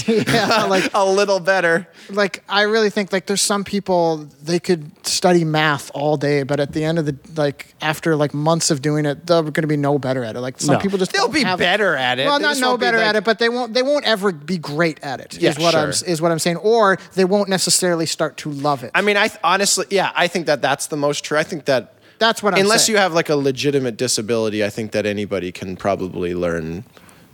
[0.05, 1.87] genetics yeah, like a little better.
[2.09, 6.59] like I really think like there's some people they could study math all day, but
[6.59, 9.67] at the end of the like after like months of doing it, they're going to
[9.67, 10.39] be no better at it.
[10.41, 10.79] Like some No.
[10.79, 12.25] people just They'll be have- better at it.
[12.25, 14.05] Well, They not no won't be better like- at it, but they won't they won't
[14.05, 15.33] ever be great at it.
[15.33, 16.07] Is Yeah, what I'm sure.
[16.07, 18.91] is what I'm saying, or they won't necessarily start to love it.
[18.93, 21.37] I mean, I th- honestly, yeah, I think that that's the most true.
[21.37, 22.97] I think that That's what I'm unless saying.
[22.97, 26.83] you have like a legitimate disability, I think that anybody can probably learn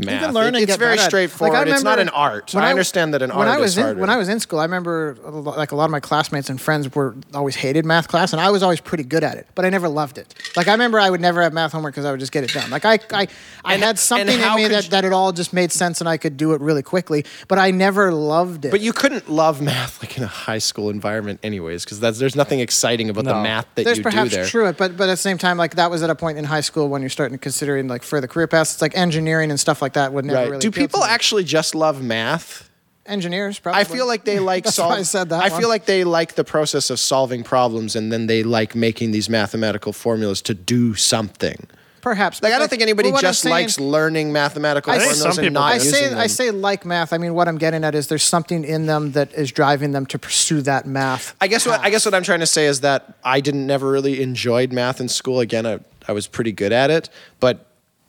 [0.06, 0.24] math.
[0.26, 1.10] can learn It- and it's very better at it.
[1.10, 1.58] straightforward.
[1.58, 2.54] Like, it's not an art.
[2.54, 4.00] when I understand that an when art I was is in, harder.
[4.02, 6.50] when I was in school, I remember a lo- like a lot of my classmates
[6.50, 9.48] and friends were always hated math class, and I was always pretty good at it,
[9.56, 10.34] but I never loved it.
[10.56, 12.52] Like I remember I would never have math homework because I would just get it
[12.54, 12.70] done.
[12.70, 13.28] Like I I,
[13.66, 16.08] I And- had something in me that, you- that it all just made sense and
[16.10, 18.72] I could do it really quickly, but I never loved it.
[18.72, 22.60] but you couldn't love math like in a high school environment, anyways, because there's nothing
[22.60, 24.46] exciting about the math that There's you perhaps do there.
[24.46, 26.62] true, but but at the same time, like that was at a point in high
[26.62, 28.74] school when you're starting to considering like further career paths.
[28.74, 30.50] It's like engineering and stuff like that would never Right?
[30.50, 30.60] really.
[30.60, 32.64] do appeal to people actually just love math?
[33.06, 33.58] engineers?
[33.58, 33.80] Probably.
[33.80, 34.92] I feel like they like That's solve.
[34.92, 35.42] I said that.
[35.42, 35.62] I one.
[35.62, 39.30] feel like they like the process of solving problems, and then they like making these
[39.30, 41.68] mathematical formulas to do something.
[42.02, 42.44] perhaps.
[42.44, 45.44] Like I don't think anybody but just saying- likes learning mathematical I think formulas some
[45.46, 45.72] and people not do.
[45.72, 46.18] I using say them.
[46.20, 47.14] I say like math.
[47.14, 50.06] I mean, what I'm getting at is there's something in them that is driving them
[50.08, 51.34] to pursue that math.
[51.40, 53.90] I guess what I guess what I'm trying to say is that I didn't never
[53.90, 55.40] really enjoyed math in school.
[55.40, 57.10] Again, I, I was pretty good at it,
[57.40, 57.66] but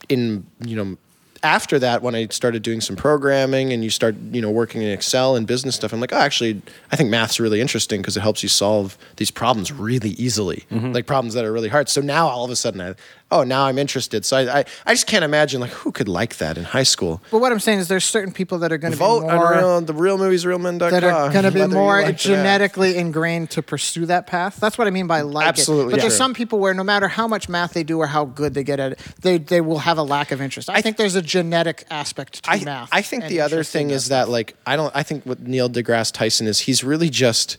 [0.08, 0.96] in you know
[1.42, 4.88] after that when I started doing some programming and you start you know working in
[4.88, 6.60] Excel and business stuff, I'm like, oh, actually,
[6.92, 10.92] I think math's really interesting because it helps you solve these problems really easily, mm-hmm.
[10.92, 11.88] like problems that are really hard.
[11.88, 12.94] So now all of a sudden, I
[13.30, 14.24] oh now I'm interested.
[14.24, 17.22] So I I, I just can't imagine like who could like that in high school.
[17.30, 19.54] But what I'm saying is there's certain people that are going to be Vote more
[19.54, 20.90] on real, the real movies, realmen.com.
[20.90, 24.56] that are going to be more like genetically ingrained to pursue that path.
[24.56, 25.96] That's what I mean by like Absolutely it.
[25.96, 28.54] But there's some people where no matter how much math they do or how good
[28.54, 30.70] they get at it, they they will have a lack of interest.
[30.70, 32.88] I, think there's a genetic aspect to I, math.
[32.92, 36.12] I think the other thing is that like I don't I think what Neil deGrasse
[36.12, 37.58] Tyson is he's really just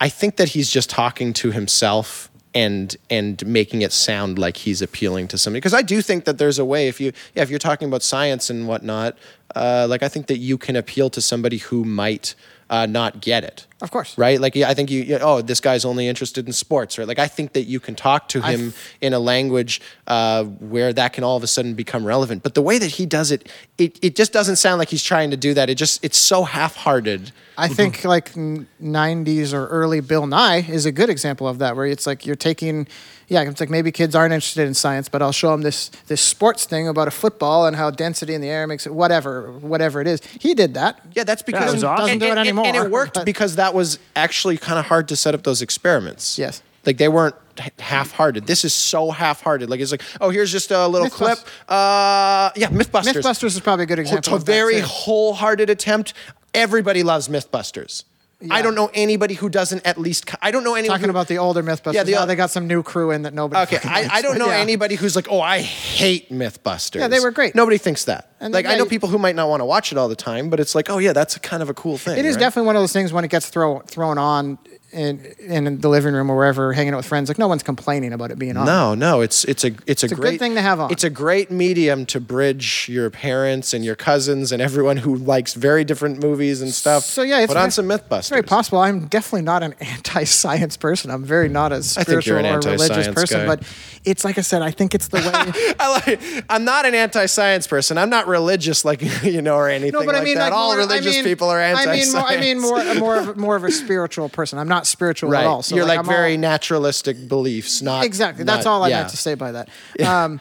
[0.00, 4.82] I think that he's just talking to himself and and making it sound like he's
[4.82, 5.58] appealing to somebody.
[5.58, 8.02] Because I do think that there's a way if you yeah if you're talking about
[8.02, 9.16] science and whatnot
[9.54, 12.34] uh, like I think that you can appeal to somebody who might
[12.72, 14.16] uh, not get it Of course.
[14.16, 17.06] right like yeah, I think you, you oh this guy's only interested in sports right
[17.06, 20.92] like I think that you can talk to him f- in a language uh, where
[20.94, 22.42] that can all of a sudden become relevant.
[22.42, 25.30] But the way that he does it, it, it just doesn't sound like he's trying
[25.32, 25.68] to do that.
[25.70, 27.30] It just it's so half-hearted.
[27.58, 28.32] I think like
[28.80, 32.36] 90s or early Bill Nye is a good example of that, where it's like you're
[32.36, 32.88] taking,
[33.32, 36.20] yeah, it's like maybe kids aren't interested in science, but I'll show them this this
[36.20, 40.00] sports thing about a football and how density in the air makes it whatever whatever
[40.00, 40.20] it is.
[40.40, 41.00] He did that.
[41.14, 41.96] Yeah, that's it because was awesome.
[42.06, 44.58] Doesn't and, do it and- and- anymore, and it worked but- because that was actually
[44.58, 46.38] kind of hard to set up those experiments.
[46.38, 46.62] Yes.
[46.84, 48.46] Like they weren't h- half-hearted.
[48.46, 49.70] This is so half-hearted.
[49.70, 51.12] Like it's like, oh, here's just a little Mythbusters.
[51.12, 51.38] clip.
[51.68, 53.14] Uh, yeah, MythBusters.
[53.22, 54.18] MythBusters is probably a good example.
[54.18, 56.12] It's a of that, very wholehearted attempt.
[56.54, 58.04] Everybody loves MythBusters.
[58.50, 60.26] I don't know anybody who doesn't at least.
[60.26, 61.94] co- I don't know anyone Talking who, about the older MythBusters.
[61.94, 63.62] Yeah, Yeah, the o- they got some new crew in that nobody.
[63.76, 64.56] Okay, I, I don't know yeah.
[64.56, 67.00] anybody who's like, oh, I hate MythBusters.
[67.00, 67.54] Yeah, they were great.
[67.54, 68.30] Nobody thinks that.
[68.40, 70.16] And like, I yeah, know people who might not want to watch it all the
[70.16, 72.18] time, but it's like, oh yeah, that's a kind of a cool thing.
[72.18, 72.40] It is right?
[72.40, 74.58] definitely one of those things when it gets throw, thrown on
[74.92, 77.28] in in the living room or wherever, hanging out with friends.
[77.28, 78.66] Like no one's complaining about it being on.
[78.66, 80.90] No, no, it's it's a it's a a good great thing to have on.
[80.92, 85.54] It's a great medium to bridge your parents and your cousins and everyone who likes
[85.54, 87.04] very different movies and stuff.
[87.04, 88.18] So yeah, it's put on some MythBusters.
[88.18, 88.78] It's very possible.
[88.78, 91.10] I'm definitely not an anti-science person.
[91.10, 93.40] I'm very not a spiritual an or religious person.
[93.40, 93.46] guy.
[93.46, 93.62] But
[94.04, 94.62] it's like I said.
[94.62, 95.74] I think it's the way.
[95.80, 97.98] I like, I'm not an anti-science person.
[97.98, 100.50] I'm not religious, like you know, or anything No, but like I mean, that.
[100.50, 102.12] like All more, religious I mean, people are I mean, anti-science.
[102.14, 104.58] more, I mean, more, more of more of a spiritual person.
[104.58, 105.40] I'm not spiritual right.
[105.40, 105.62] at all.
[105.62, 108.44] So You're like, I'm very all- naturalistic beliefs, not exactly.
[108.44, 108.98] That's not- all I yeah.
[108.98, 109.68] meant to say by that.
[110.02, 110.40] Um,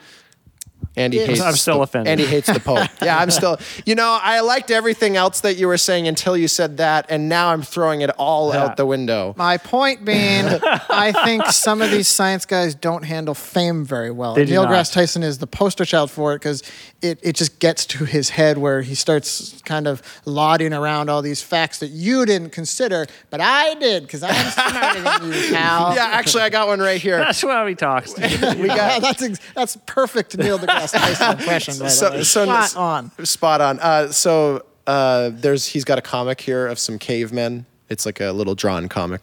[0.97, 1.25] Andy Yeah.
[1.27, 1.39] hates.
[1.41, 2.11] I'm still the, offended.
[2.11, 2.87] Andy hates the Pope.
[3.01, 3.57] yeah, I'm still.
[3.85, 7.29] You know, I liked everything else that you were saying until you said that, and
[7.29, 8.63] now I'm throwing it all Yeah.
[8.65, 9.33] out the window.
[9.37, 10.45] My point being,
[10.89, 14.33] I think some of these science guys don't handle fame very well.
[14.35, 14.71] They Neil not.
[14.73, 16.61] deGrasse Tyson is the poster child for it because
[17.01, 21.21] it, it just gets to his head where he starts kind of lauding around all
[21.21, 25.95] these facts that you didn't consider, but I did because I'm smarter than you, pal.
[25.95, 27.17] Yeah, actually, I got one right here.
[27.17, 28.15] That's how he talks.
[28.17, 31.73] We got that's ex- that's perfect Neil deGrasse Tyson impression.
[31.79, 32.23] By the so, way.
[32.23, 33.25] so Spot on.
[33.25, 33.79] Spot on.
[33.79, 37.65] Uh, so uh, there's he's got a comic here of some cavemen.
[37.89, 39.21] It's like a little drawn comic.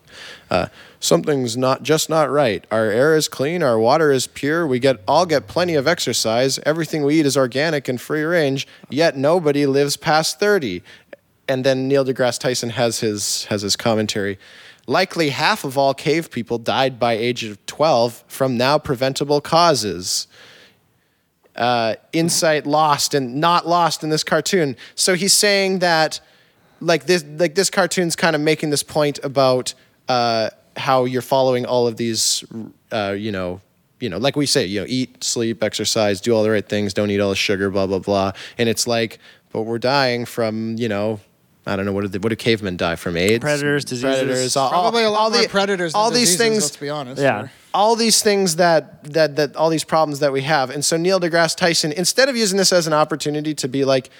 [0.51, 0.67] Uh,
[1.01, 2.67] something's not just not right.
[2.71, 3.63] Our air is clean.
[3.63, 4.67] Our water is pure.
[4.67, 6.59] We get all get plenty of exercise.
[6.67, 8.69] Everything we eat is organic and free range.
[8.91, 10.83] Yet nobody lives past thirty.
[11.49, 14.39] And then Neil deGrasse Tyson has his has his commentary.
[14.87, 20.27] Likely half of all cave people died by age of 12 from now preventable causes
[21.59, 24.77] uh, insight lost and not lost in this cartoon.
[24.95, 26.21] So he's saying that
[26.81, 29.75] like this like this cartoon's kind of making this point about
[30.09, 32.45] uh, how you're following all of these
[32.93, 33.61] uh, you know
[34.01, 36.95] you know like we say you know eat sleep exercise do all the right things
[36.95, 39.19] don't eat all the sugar blah blah blah and it's like
[39.51, 41.19] but we're dying from you know
[41.67, 44.19] I don't know what do, the, what do cavemen die from AIDS Predators, diseases.
[44.21, 46.77] predators all, Probably a lot all more the- predators than all these diseases, things Let's
[46.77, 47.21] be honest.
[47.21, 47.41] Yeah.
[47.43, 50.69] Or- all these things that that that all these problems that we have.
[50.69, 54.11] And so Neil deGrasse Tyson, instead of using this as an opportunity to be like,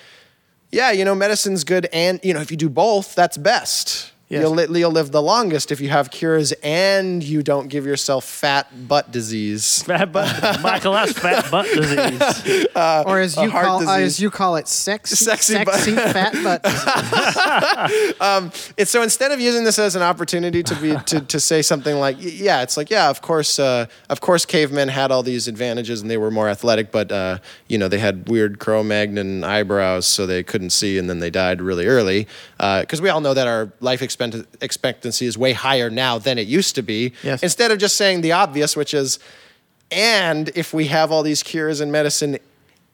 [0.71, 4.13] yeah, you know, medicine's good, and you know, if you do both, that's best.
[4.29, 4.43] Yes.
[4.43, 8.27] You'll, li- you'll live the longest if you have cures and you don't give yourself
[8.27, 9.83] fat butt disease.
[9.85, 12.67] Fat butt, Michael, that's fat butt disease.
[12.77, 15.81] or as you heart call uh, as you call it, sexy, Sexy butt.
[15.81, 16.61] fat butt.
[18.77, 21.97] It's so instead of using this as an opportunity to be to, to say something
[21.97, 26.03] like yeah it's like yeah of course uh, of course cavemen had all these advantages
[26.03, 27.39] and they were more athletic but uh,
[27.69, 31.63] you know they had weird Cro-Magnon eyebrows so they couldn't see and then they died
[31.63, 32.29] really early
[32.59, 34.18] because we all know that our life expect-
[34.61, 37.43] expectancy is way higher now than it used to be Yes.
[37.43, 39.19] instead of just saying the obvious which is
[39.91, 42.39] and if we have all these cures and medicine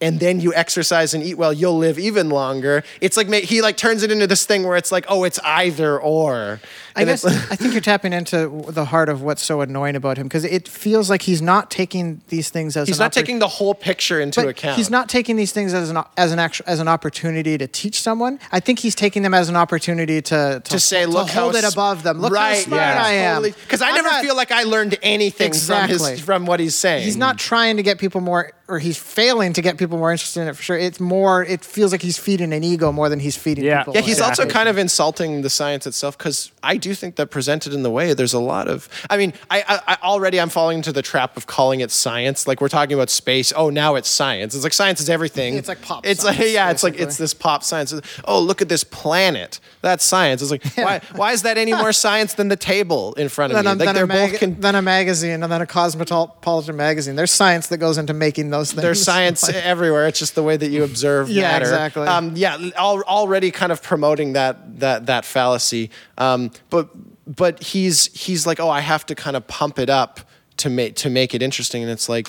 [0.04, 3.76] and then you exercise and eat well you'll live even longer it's like he like
[3.76, 6.60] turns it into this thing where it's like oh it's either or
[6.96, 10.26] I guess I think you're tapping into the heart of what's so annoying about him
[10.28, 13.38] because it feels like he's not taking these things as he's an not oppor- taking
[13.40, 16.64] the whole picture into account He's not taking these things as an as an actual
[16.68, 18.38] as an opportunity to teach someone.
[18.52, 21.56] I think he's taking them as an opportunity to to, to say look how hold
[21.56, 22.20] it above them.
[22.20, 23.42] Look right, how smart yeah, I am.
[23.42, 26.74] because I I'm never not- feel like I learned anything from his from what he's
[26.74, 30.12] saying He's not trying to get people more, or he's failing to get people more
[30.12, 30.78] interested in it for sure.
[30.78, 31.42] It's more.
[31.44, 33.78] It feels like he's feeding an ego more than he's feeding Yeah.
[33.80, 33.94] people.
[33.94, 37.72] Yeah, he's also kind of insulting the science itself because I do think that presented
[37.74, 38.88] in the way, there's a lot of.
[39.10, 42.46] I mean, I, I, I already I'm falling into the trap of calling it science.
[42.46, 43.52] Like we're talking about space.
[43.54, 44.54] Oh, now it's science.
[44.54, 45.54] It's like science is everything.
[45.54, 47.94] It's like pop It's science, like yeah, it's like it's this pop science.
[48.24, 49.60] Oh, look at this planet.
[49.82, 50.42] That's science.
[50.42, 53.56] It's like why why is that any more science than the table in front of
[53.56, 53.70] then, me?
[53.70, 54.40] a, Like then, they're a mag- both.
[54.40, 57.16] Con- then a magazine, and then a cosmopolitan magazine.
[57.16, 58.82] There's science that goes into making those things.
[58.82, 60.06] there's science Like- everywhere.
[60.08, 61.64] It's just the way that you observe Yeah, matter.
[61.66, 62.06] exactly.
[62.06, 65.90] Um, yeah, al- already kind of promoting that that that fallacy.
[66.18, 66.88] Um, but
[67.26, 70.20] but he's he's like, oh, I have to kind of pump it up
[70.58, 72.28] to make to make it interesting, and it's like,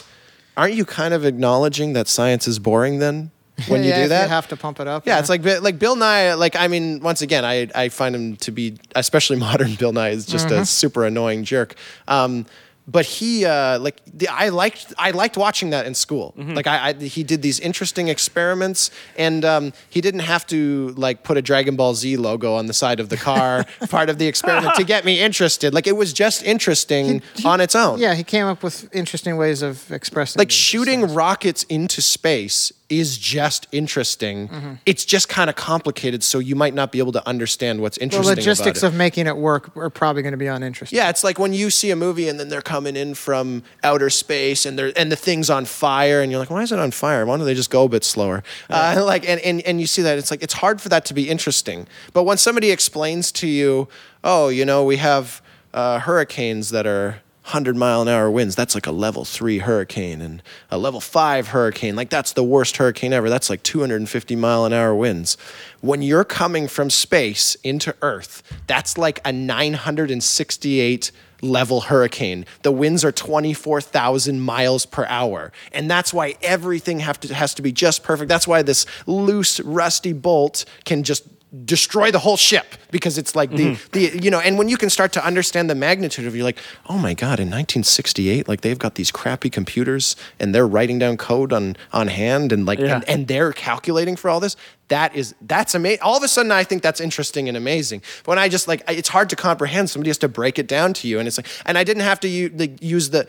[0.57, 3.29] aren't you kind of acknowledging that science is boring then
[3.67, 4.23] when you Yeah, do that?
[4.23, 5.05] you have to pump it up.
[5.05, 6.33] Yeah, it's like like Bill Nye.
[6.33, 10.09] Like I mean, once again, I I find him to be, especially modern Bill Nye,
[10.17, 10.61] is just Mm-hmm.
[10.61, 11.75] a super annoying jerk.
[12.07, 12.45] Um,
[12.87, 16.33] but he uh, like the, I liked I liked watching that in school.
[16.37, 16.53] Mm-hmm.
[16.53, 21.23] Like I, I he did these interesting experiments, and um, he didn't have to like
[21.23, 24.27] put a Dragon Ball Z logo on the side of the car, part of the
[24.27, 25.73] experiment to get me interested.
[25.73, 27.99] Like it was just interesting on its own.
[27.99, 31.13] Yeah, he came up with interesting ways of expressing Like shooting things.
[31.13, 34.79] rockets into space is just interesting.
[34.85, 38.35] It's just kind of complicated, so you might not be able to understand what's interesting.
[38.35, 40.95] The logistics of making it work are probably going to be uninteresting.
[40.95, 44.09] Yeah, it's like when you see a movie and then they're coming in from outer
[44.09, 46.91] space and they're and the thing's on fire and you're like, why is it on
[46.91, 47.25] fire?
[47.25, 48.43] Why don't they just go a bit slower?
[48.69, 51.13] Uh, like and, and and you see that it's like it's hard for that to
[51.13, 51.87] be interesting.
[52.13, 53.87] But when somebody explains to you,
[54.23, 55.41] oh, you know, we have
[55.73, 58.55] uh, hurricanes that are 100 mile an hour winds.
[58.55, 60.41] That's like a level three hurricane and
[60.71, 61.95] a level five hurricane.
[61.95, 63.29] Like that's the worst hurricane ever.
[63.29, 65.37] That's like 250 mile an hour winds.
[65.79, 71.11] When you're coming from space into Earth, that's like a 968
[71.41, 72.47] level hurricane.
[72.63, 75.51] The winds are 24,000 miles per hour.
[75.71, 78.27] And that's why everything to, has to be just perfect.
[78.27, 81.27] That's why this loose, rusty bolt can just
[81.63, 83.91] destroy the whole ship because it's like the, mm-hmm.
[83.91, 86.57] the you know and when you can start to understand the magnitude of you're like
[86.89, 91.17] oh my god in 1968 like they've got these crappy computers and they're writing down
[91.17, 92.95] code on on hand and like Yeah.
[92.95, 94.55] and, and they're calculating for all this
[94.87, 98.01] that is that's amazing all of a sudden i think that's interesting and amazing.
[98.23, 99.89] But when i just like it's hard to comprehend.
[99.89, 102.19] Somebody has to break it down to you and it's like and i didn't have
[102.21, 103.27] to like, use the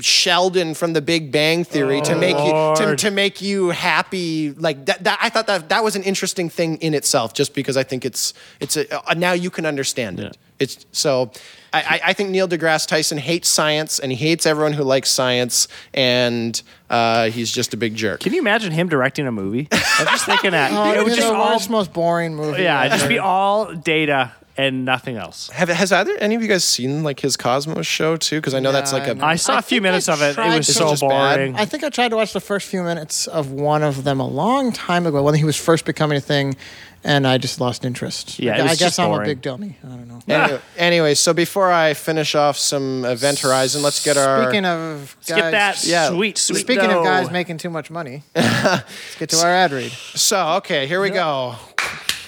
[0.00, 4.86] sheldon from the big bang theory to make you to, to make you happy like
[4.86, 7.82] that, that i thought that that was an interesting thing in itself just because i
[7.82, 10.36] think it's it's a, uh, now you can understand it.
[10.58, 11.30] It's so
[11.72, 15.10] I, I- I think Neil deGrasse Tyson hates science and he hates everyone who likes
[15.10, 18.20] science and uh, he's just a big jerk.
[18.20, 19.68] Can you imagine him directing a movie?
[19.72, 22.62] I'm just thinking that Oh, it would it's just the all worst, most boring movie.
[22.62, 22.96] yeah, ever.
[22.96, 25.48] just be all data and nothing else.
[25.50, 28.36] Have has either any of you guys seen like his Cosmos show too?
[28.38, 29.24] Because I know that's like I a know.
[29.24, 30.36] I saw I a few think I minutes of it.
[30.36, 31.36] It was so Just bad.
[31.36, 31.56] boring.
[31.56, 34.26] I think I tried to watch the first few minutes of one of them a
[34.26, 36.56] long time ago when he was first becoming a thing,
[37.04, 38.38] and I just lost interest.
[38.38, 39.22] Yeah, it I was guess just I'm boring.
[39.30, 39.76] a big dummy.
[39.82, 40.20] I don't know.
[40.28, 44.44] Anyway, anyway, so before I finish off some Event Horizon, let's get our.
[44.44, 46.08] Speaking of Let's guys, get that yeah.
[46.10, 46.98] sweet, sweet speaking dough.
[47.00, 49.90] of guys making too much money, let's get to our ad read.
[49.92, 51.56] So okay, here we go.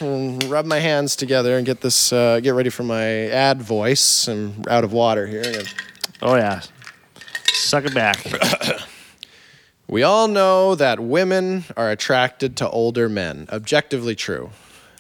[0.01, 2.13] Rub my hands together and get this.
[2.13, 4.27] Uh, get ready for my ad voice.
[4.27, 5.63] I'm out of water here.
[6.21, 6.63] Oh yeah,
[7.53, 8.25] suck it back.
[9.89, 13.47] We all know that women are attracted to older men.
[13.53, 14.49] Objectively true.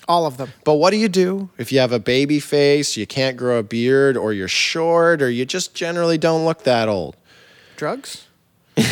[0.08, 0.52] All of them.
[0.64, 3.62] But what do you do if you have a baby face, you can't grow a
[3.62, 7.16] beard, or you're short, or you just generally don't look that old?
[7.76, 8.26] Drugs.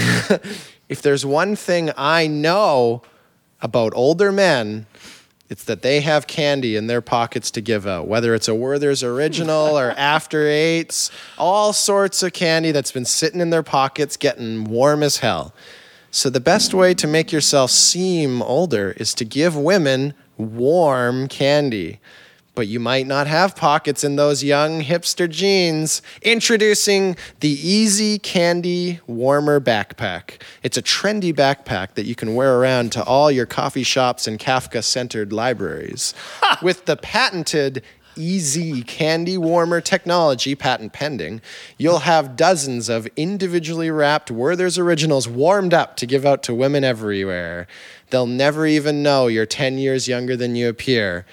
[0.91, 3.03] If there's one thing I know
[3.63, 4.87] about older men,
[5.49, 9.05] it's that they have candy in their pockets to give out, whether it's a Werther's
[9.05, 14.65] Original or After Eights, all sorts of candy that's been sitting in their pockets getting
[14.65, 15.55] warm as hell.
[16.11, 22.01] So, the best way to make yourself seem older is to give women warm candy.
[22.57, 26.03] But you might not have pockets in those young hipster jeans.
[26.21, 30.43] Introducing the Easy Candy Warmer Backpack.
[30.63, 34.39] It's a trendy backpack that you can wear around to all your coffee shops and
[34.39, 36.13] Kafka centered libraries.
[36.61, 37.83] With the patented
[38.21, 41.41] Easy Candy Warmer technology, patent pending,
[41.79, 46.85] you'll have dozens of individually wrapped Werther's Originals warmed up to give out to women
[46.85, 47.67] everywhere.
[48.11, 51.25] They'll never even know you're 10 years younger than you appear.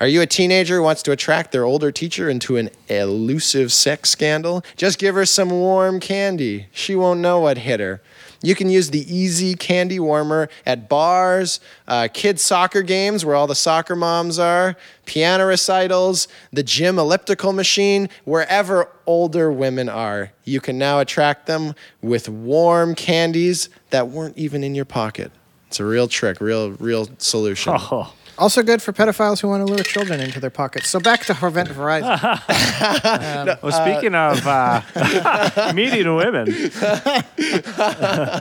[0.00, 4.10] Are you a teenager who wants to attract their older teacher into an elusive sex
[4.10, 4.62] scandal?
[4.76, 6.66] Just give her some warm candy.
[6.72, 8.02] She won't know what hit her.
[8.44, 13.46] You can use the Easy Candy Warmer at bars, uh, kids' soccer games where all
[13.46, 14.76] the soccer moms are,
[15.06, 20.30] piano recitals, the gym elliptical machine, wherever older women are.
[20.44, 25.32] You can now attract them with warm candies that weren't even in your pocket.
[25.68, 27.74] It's a real trick, real, real solution.
[27.74, 30.88] Oh, Also good for pedophiles who want to lure children into their pockets.
[30.88, 32.18] So back to Event Horizon.
[33.62, 36.48] well, speaking of uh, meeting women,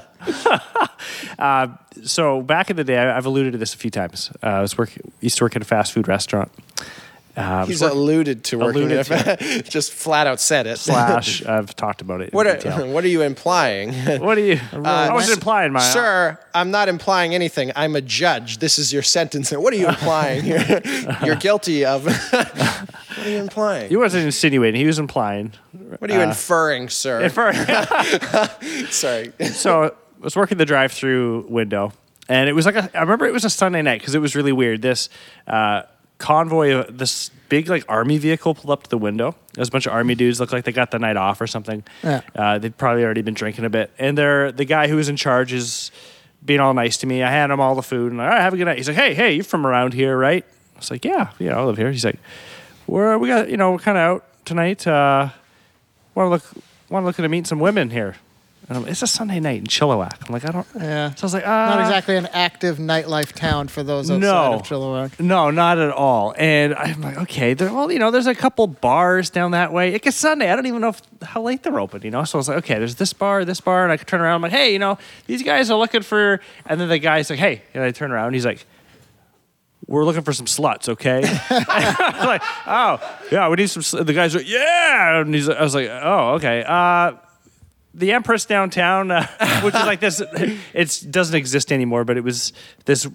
[1.40, 1.68] uh,
[2.04, 4.32] so back in the day, I- I've alluded to this a few times.
[4.42, 4.92] Uh, I was work,
[5.22, 6.52] used to work at a fast food restaurant.
[7.36, 10.78] Uh, He's work- alluded to working Alluded at just flat out said it.
[10.78, 11.44] slash.
[11.48, 12.26] I've talked about it.
[12.30, 12.84] In what, detail.
[12.84, 13.92] are, what are you implying?
[14.22, 14.60] What are you?
[14.72, 15.80] I wasn't implying my.
[15.80, 17.72] Sir, I'm not implying anything.
[17.76, 18.60] I'm a judge.
[18.60, 19.52] This is your sentence.
[19.52, 20.46] What are you implying?
[20.46, 20.60] You're,
[21.26, 22.06] you're guilty of.
[22.06, 23.90] what are you implying?
[23.90, 24.80] He wasn't insinuating.
[24.80, 25.54] He was implying.
[25.98, 27.22] what are you inferring, sir?
[27.22, 27.54] Infer-
[28.90, 29.32] Sorry.
[29.46, 31.94] so I was working the drive-through window,
[32.30, 34.36] and it was like a, I remember it was a Sunday night because it was
[34.36, 34.82] really weird.
[34.82, 35.10] This
[35.48, 35.84] uh,
[36.18, 39.36] convoy, of this big like army vehicle pulled up to the window.
[39.58, 41.84] Was a bunch of army dudes, Look like they got the night off or something.
[42.04, 42.22] Yeah.
[42.36, 45.16] Uh, they'd probably already been drinking a bit, and they're the guy who was in
[45.16, 45.92] charge is
[46.44, 47.24] being all nice to me.
[47.24, 48.78] I hand him all the food, and all right, have a good night.
[48.78, 50.44] He's like, hey, hey, you're from around here, right?
[50.76, 51.92] I was like, yeah, yeah, I live here.
[51.92, 52.20] He's like,
[52.88, 54.86] we're we got you know we're kind of out tonight.
[54.88, 55.30] Uh,
[56.16, 58.16] want to look want to look at meet some women here.
[58.70, 60.26] And I'm, it's a Sunday night in Chilliwack.
[60.26, 60.68] I'm like, I don't.
[60.76, 61.14] Yeah.
[61.16, 61.66] So I was like, ah.
[61.76, 64.54] Not exactly an active nightlife town for those outside No.
[64.54, 65.20] of Chilliwack.
[65.20, 66.34] No, not at all.
[66.38, 69.94] And I'm like, okay, there, well, you know, there's a couple bars down that way.
[69.94, 70.50] It's Sunday.
[70.50, 72.24] I don't even know if, how late they're open, you know?
[72.24, 73.84] So I was like, okay, there's this bar, this bar.
[73.84, 74.36] And I could turn around.
[74.36, 76.40] I'm like, hey, you know, these guys are looking for.
[76.66, 77.64] And then the guy's like, hey.
[77.74, 78.66] And I turn around and he's like,
[79.86, 81.22] we're looking for some sluts, okay?
[81.50, 83.84] I'm like, oh, yeah, we need some.
[83.84, 85.20] sl-" The guy's like, yeah.
[85.20, 86.64] And he's, I was like, oh, okay.
[86.66, 87.14] Uh,
[87.94, 89.28] the Empress downtown, uh,
[89.62, 90.22] which is like this,
[90.74, 92.54] it doesn't exist anymore, but it was
[92.86, 93.08] this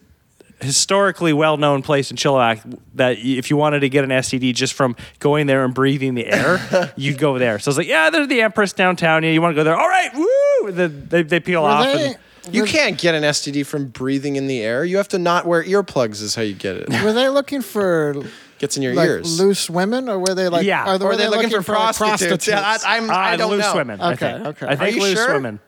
[0.60, 4.96] historically well-known place in Chilliwack that if you wanted to get an STD just from
[5.20, 7.58] going there and breathing the air, you'd go there.
[7.58, 9.22] So I was like, yeah, there's the Empress downtown.
[9.22, 9.76] Yeah, you want to go there?
[9.76, 10.72] All right, woo!
[10.72, 11.84] The, they, they peel Were off.
[11.84, 12.14] they,
[12.44, 14.84] and, You can't get an STD from breathing in the air.
[14.84, 16.22] You have to not wear earplugs.
[16.22, 16.88] Is how you get it.
[17.04, 18.24] were they looking for
[18.58, 19.38] Gets in your like ears.
[19.40, 20.64] loose women, or were they like?
[20.66, 20.84] Yeah.
[20.84, 22.46] Are or were are they looking, for, like, prostitutes?
[22.48, 23.74] Yeah, I, I'm, uh, I don't loose know.
[23.76, 24.00] women.
[24.00, 24.46] I Okay, think.
[24.46, 24.66] okay.
[24.66, 25.32] I think you loose sure?
[25.34, 25.60] women.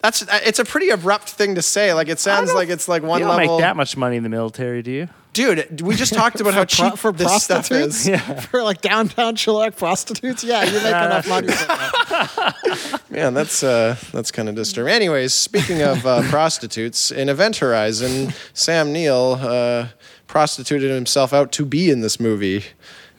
[0.00, 1.92] That's uh, it's a pretty abrupt thing to say.
[1.94, 3.56] Like it sounds like it's like one You don't level.
[3.56, 5.08] make that much money in the military, do you?
[5.32, 8.08] Dude, we just talked about how Pro- cheap for this stuff prostitutes?
[8.08, 8.44] is.
[8.46, 10.42] for like downtown Chilliwack prostitutes?
[10.44, 13.00] Yeah, you make enough money for.
[13.10, 14.92] Man, that's uh, that's kind of disturbing.
[14.94, 19.88] Anyways, speaking of uh, prostitutes, in Event Horizon, Sam Neill uh,
[20.26, 22.64] prostituted himself out to be in this movie.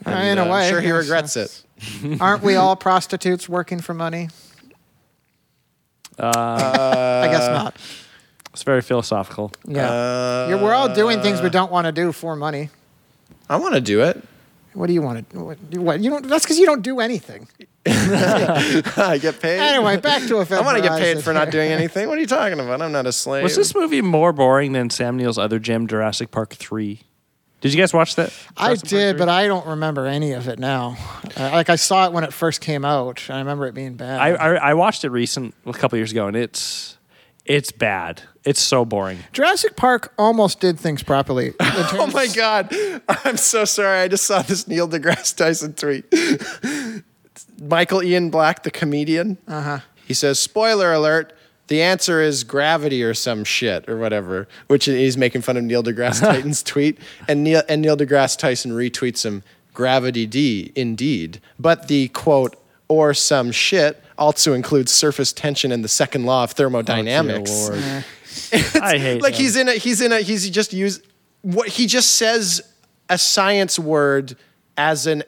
[0.05, 1.63] Uh, in a I'm way, sure he regrets yes.
[2.01, 2.21] it.
[2.21, 4.29] Aren't we all prostitutes working for money?
[6.19, 7.75] I guess not.
[8.53, 9.51] It's very philosophical.
[9.67, 12.69] Yeah, Uh, You're, we're all doing things we don't want to do for money.
[13.49, 14.23] I want to do it.
[14.77, 15.39] What do you want to?
[15.39, 16.27] What, what you don't?
[16.27, 17.47] That's because you don't do anything.
[17.87, 19.59] I get paid.
[19.59, 22.07] Anyway, back to Event I want to get paid Horizon for not doing anything.
[22.07, 22.83] What are you talking about?
[22.83, 23.41] I'm not a slave.
[23.41, 27.01] Was this movie more boring than Sam Neill's other gem, Jurassic Park 3?
[27.61, 28.31] Did you guys watch that?
[28.55, 30.95] I Jurassic did, but I don't remember any of it now.
[31.35, 33.23] Uh, like I saw it when it first came out.
[33.29, 34.19] and I remember it being bad.
[34.19, 36.99] I, I I watched it recent a couple years ago, and it's
[37.45, 38.21] it's bad.
[38.47, 39.19] It's so boring.
[39.33, 41.53] Jurassic Park almost did things properly.
[41.99, 42.73] Oh my god!
[43.07, 43.99] I'm so sorry.
[43.99, 46.05] I just saw this Neil deGrasse Tyson tweet.
[47.61, 49.37] Michael Ian Black, the comedian.
[49.47, 49.79] Uh huh.
[50.05, 51.33] He says, "Spoiler alert."
[51.67, 55.83] The answer is gravity or some shit or whatever, which he's making fun of Neil
[55.83, 56.97] deGrasse Tyson's tweet,
[57.27, 59.43] and Neil and Neil deGrasse Tyson retweets him.
[59.73, 62.55] Gravity D, indeed, but the quote
[62.87, 67.69] or some shit also includes surface tension and the second law of thermodynamics.
[67.69, 68.05] Dear
[68.53, 68.83] Lord.
[68.83, 69.41] I hate like him.
[69.41, 71.05] he's in a he's in a he's just used
[71.41, 72.61] what he just says
[73.09, 74.35] a science word
[74.77, 75.23] as an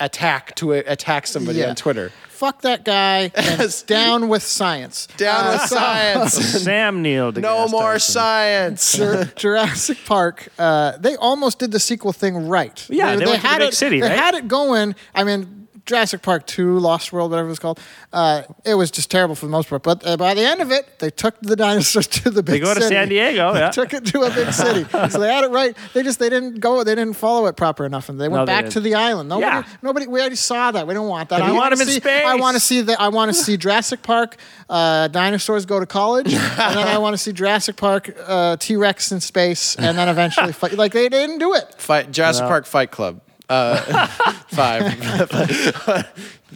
[0.00, 1.70] attack to a, attack somebody Yeah.
[1.70, 2.10] on Twitter.
[2.28, 3.30] Fuck that guy.
[3.34, 5.06] And down with science.
[5.16, 6.34] Down Uh, with science.
[6.64, 7.32] Sam Neill.
[7.32, 8.12] no more Tyson.
[8.12, 8.92] science.
[8.96, 12.84] Jur- Jurassic Park, uh, they almost did the sequel thing right.
[12.90, 14.18] Yeah, they went to the had big it, city, They right?
[14.18, 14.94] had it going.
[15.14, 17.78] I mean, Jurassic Park 2, Lost World, whatever it was called,
[18.12, 19.82] uh, it was just terrible for the most part.
[19.82, 22.64] But uh, by the end of it, they took the dinosaurs to the big city.
[22.64, 22.88] They go to.
[22.88, 23.52] San Diego.
[23.52, 23.70] They Yeah.
[23.70, 24.86] took it to a big city.
[25.10, 25.76] so they had it right.
[25.92, 26.84] They just they didn't go.
[26.84, 28.72] They didn't follow it proper enough, and they went No, they back didn't.
[28.74, 29.28] to the island.
[29.28, 29.64] Nobody, Yeah.
[29.82, 30.06] nobody.
[30.06, 30.86] We already saw that.
[30.86, 31.40] We don't want that.
[31.40, 32.24] You I want wanna them in see, space.
[32.26, 33.00] I want to see that.
[33.00, 34.36] I want to see Jurassic Park.
[34.70, 38.76] Uh, dinosaurs go to college, and then I want to see Jurassic Park uh, T
[38.76, 40.72] Rex in space, and then eventually fight.
[40.78, 41.74] Like they didn't do it.
[41.76, 42.48] Fight Jurassic No.
[42.48, 43.20] Park Fight Club.
[43.48, 44.06] Uh,
[44.48, 44.84] five.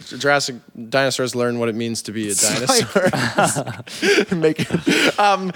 [0.07, 0.57] Jurassic
[0.89, 3.83] dinosaurs learn what it means to be a dinosaur.
[4.37, 5.19] Make.
[5.19, 5.53] Um,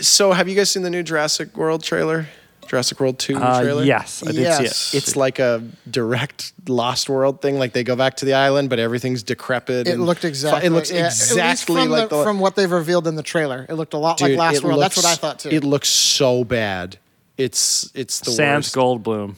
[0.00, 2.26] so, have you guys seen the new Jurassic World trailer?
[2.66, 3.84] Jurassic World Two Uh, trailer.
[3.84, 4.76] yes, I did Yes.
[4.76, 5.02] see it.
[5.02, 7.58] It's like a direct Lost World thing.
[7.58, 9.86] Like they go back to the island, but everything's decrepit.
[9.86, 10.66] It looked exactly.
[10.66, 13.66] It looks yeah, exactly like the, the, from what they've revealed in the trailer.
[13.68, 14.80] It looked a lot Dude, like Lost World.
[14.80, 15.50] That's what I thought too.
[15.50, 16.98] It looks so bad.
[17.36, 18.74] It's it's the Sans worst.
[18.76, 19.34] Goldblum.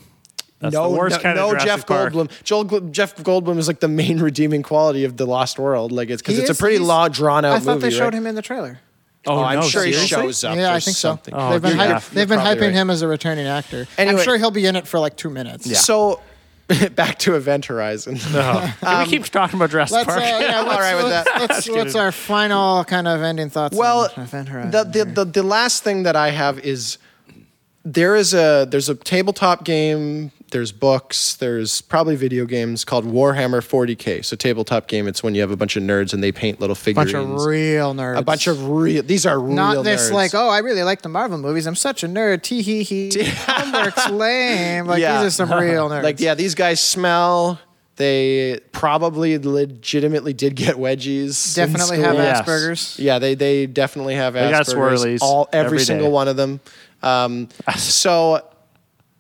[0.65, 2.13] That's no, the worst no, kind no of Jurassic Jeff Park.
[2.13, 2.43] Goldblum.
[2.45, 5.93] Joel, Gl- Jeff Goldblum is like the main redeeming quality of the Lost World.
[5.93, 7.89] Like it's because He it's a pretty he's- long, drawn out I thought movie.
[7.89, 8.15] they showed right?
[8.15, 8.81] him in the trailer.
[9.27, 10.09] Oh, Oh, I'm no, sure he seriously?
[10.27, 10.57] shows up.
[10.57, 11.33] yeah, I think something.
[11.33, 11.39] so.
[11.41, 12.73] Oh, they've been, you're- they've been hyping right.
[12.75, 13.87] him as a returning actor.
[13.97, 15.67] Anyway- I'm sure he'll be in it for like two minutes.
[15.67, 15.79] Yeah.
[15.79, 16.21] So
[16.95, 18.17] back to Event Horizon.
[18.19, 21.29] Can we keep talking about Jurassic Let's, uh, yeah, I'm let's, all right with let's-
[21.31, 21.41] that.
[21.51, 23.77] let's- what's our final kind of ending thoughts?
[23.77, 26.99] Well, on Event Horizon the, the, the the last thing that I have is
[27.87, 30.33] there is a there's a tabletop game.
[30.55, 31.35] There's books.
[31.35, 34.25] There's probably video games called Warhammer 40k.
[34.25, 35.09] So tabletop game.
[35.09, 37.11] It's when you have a bunch of nerds and they paint little figurines.
[37.13, 38.19] A bunch of real nerds.
[38.19, 39.03] a bunch of real.
[39.03, 40.13] These are real not this nerds.
[40.15, 41.67] like oh I really like the Marvel movies.
[41.67, 42.43] I'm such a nerd.
[42.43, 43.11] Tee hee hee.
[43.25, 44.87] Homework's lame.
[44.87, 45.23] Like Yeah.
[45.25, 46.05] these are some real nerds.
[46.05, 47.59] Like yeah, these guys smell.
[47.97, 51.57] They probably legitimately did get wedgies.
[51.57, 52.05] definitely school.
[52.05, 52.43] have Yes.
[52.43, 52.99] Asperger's.
[53.01, 55.03] Yeah, they they definitely have They got Asperger's.
[55.05, 55.85] swirlies all every, every day.
[55.85, 56.61] single one of them.
[57.03, 58.41] Um, so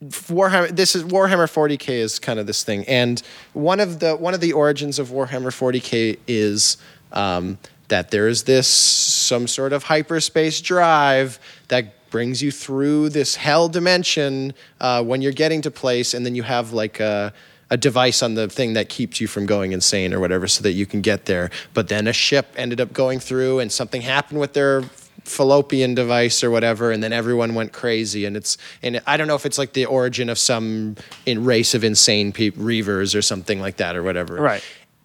[0.02, 2.84] Warhammer this is Warhammer 40K is kind of this thing.
[2.86, 3.22] And
[3.52, 6.76] one of the one of the origins of Warhammer 40K is
[7.12, 7.58] um,
[7.88, 11.38] that there is this some sort of hyperspace drive
[11.68, 16.34] that brings you through this hell dimension uh, when you're getting to place, and then
[16.34, 17.32] you have like a
[17.70, 20.72] a device on the thing that keeps you from going insane or whatever so that
[20.72, 21.50] you can get there.
[21.72, 24.82] But then a ship ended up going through and something happened with their
[25.24, 29.34] fallopian device or whatever and then everyone went crazy and it's and I don't know
[29.34, 33.78] if it's like the origin of some in race of insane reavers or something like
[33.78, 34.34] that or whatever.
[34.34, 34.62] Right.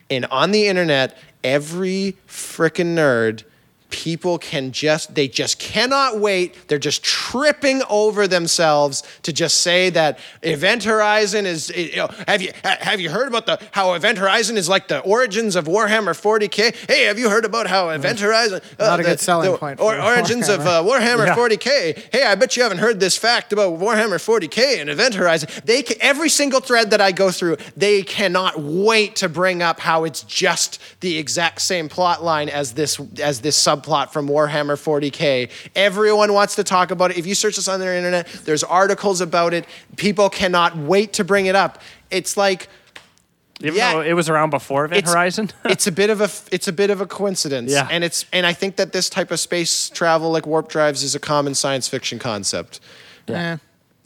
[0.10, 3.44] And on the internet, every freaking nerd
[3.90, 6.68] people can just they just cannot wait.
[6.68, 12.42] They're just tripping over themselves to just say that event horizon is you know have
[12.42, 16.14] you have you heard about the how event horizon is like the origins of warhammer
[16.14, 19.52] 40k hey have you heard about how event horizon uh, Not a the- good selling
[19.52, 21.36] the point or, origins of uh, warhammer Yeah.
[21.36, 25.50] 40k hey i bet you haven't heard this fact about warhammer 40k and event horizon.
[25.66, 29.80] They ca- every single thread that i go through they cannot wait to bring up
[29.80, 34.76] how it's just the exact same plot line as this as this subplot from warhammer
[34.76, 38.64] 40k everyone wants to talk about it if you search this on the internet there's
[38.64, 39.66] articles about it
[39.96, 41.82] people cannot wait to bring it up
[42.12, 42.68] it's like
[43.62, 43.94] Even Yeah.
[43.94, 45.52] though it was around before Event it's, Horizon.
[45.66, 47.72] it's a bit of a it's a bit of a coincidence.
[47.74, 47.88] Yeah.
[47.92, 51.14] And it's and I think that this type of space travel like warp drives is
[51.14, 52.80] a common science fiction concept.
[53.28, 53.58] Eh.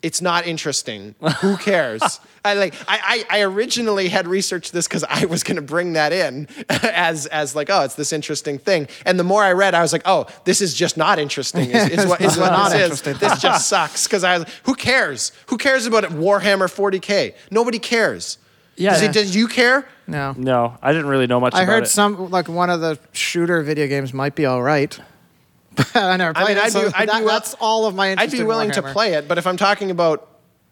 [0.03, 1.15] It's not interesting.
[1.41, 2.19] Who cares?
[2.45, 6.11] I like I, I, I originally had researched this because I was gonna bring that
[6.11, 8.89] in as as like, oh, it's this interesting thing.
[9.05, 11.89] And the more I read, I was like, oh, this is just not interesting, is,
[11.89, 13.17] is what is what Not this is.
[13.17, 14.05] This just sucks.
[14.05, 15.31] Because I was who cares?
[15.47, 17.33] Who cares about Warhammer 40K?
[17.49, 18.37] Nobody cares.
[18.75, 18.91] Yeah.
[18.91, 19.87] Does, he, does you care?
[20.05, 20.33] No.
[20.35, 21.61] no, I didn't really know much about it.
[21.61, 21.87] I about heard it.
[21.87, 24.99] some like one of the shooter video games might be all right.
[25.95, 26.63] I never I played mean, it.
[26.65, 28.71] I'd so be- I'd be that- will- that's all of my I'd be in willing
[28.71, 30.29] to play it, but if I'm talking about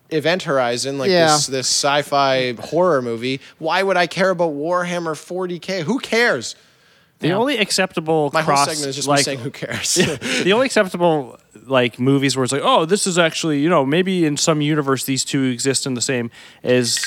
[0.10, 1.28] Event Horizon, like Yeah.
[1.28, 5.84] this this sci-fi horror movie, why would I care about Warhammer 40k?
[5.84, 6.56] Who cares?
[7.20, 7.36] the Yeah.
[7.36, 9.94] only acceptable My cross, whole segment is just me like, saying who cares.
[10.44, 11.38] the only acceptable
[11.68, 15.06] like movies where it's like, oh, this is actually you know maybe in some universe
[15.06, 16.32] these two exist in the same
[16.64, 17.00] is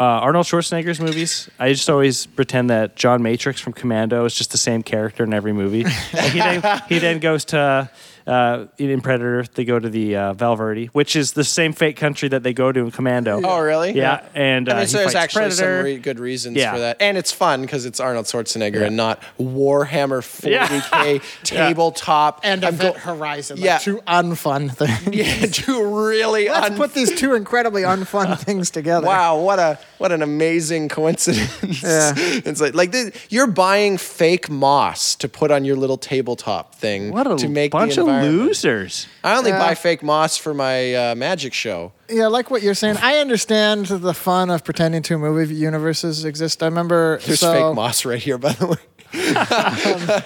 [0.00, 1.50] uh, Arnold Schwarzenegger's movies.
[1.58, 5.34] I just always pretend that John Matrix from Commando is just the same character in
[5.34, 5.84] every movie.
[5.84, 7.90] He then he then goes to.
[8.26, 12.28] Uh, in Predator, they go to the uh, Valverde, which is the same fake country
[12.28, 13.40] that they go to in Commando.
[13.42, 13.92] oh, really?
[13.92, 15.76] Yeah, and uh, I mean, he so there's actually Predator.
[15.78, 16.72] some re- good reasons Yeah.
[16.72, 18.86] for that, and it's fun because it's Arnold Schwarzenegger Yeah.
[18.86, 21.14] and not Warhammer 40k
[21.52, 21.68] Yeah.
[21.70, 23.56] tabletop And I'm Event go- Horizon.
[23.58, 23.78] Like Yeah.
[23.78, 25.14] two unfun things.
[25.16, 29.06] yeah, two really Let's un- put these two incredibly unfun things together.
[29.06, 31.82] Wow, what a what an amazing coincidence!
[31.82, 32.12] Yeah.
[32.16, 37.10] it's like like this, you're buying fake moss to put on your little tabletop thing
[37.12, 38.46] What a to make bunch the of environment.
[38.46, 39.06] losers!
[39.24, 39.58] I only Yeah.
[39.58, 41.92] buy fake moss for my uh, magic show.
[42.08, 42.96] Yeah, like what you're saying.
[42.98, 46.62] I understand the fun of pretending two movie universes exist.
[46.62, 48.76] I remember There's so fake moss right here, by the way.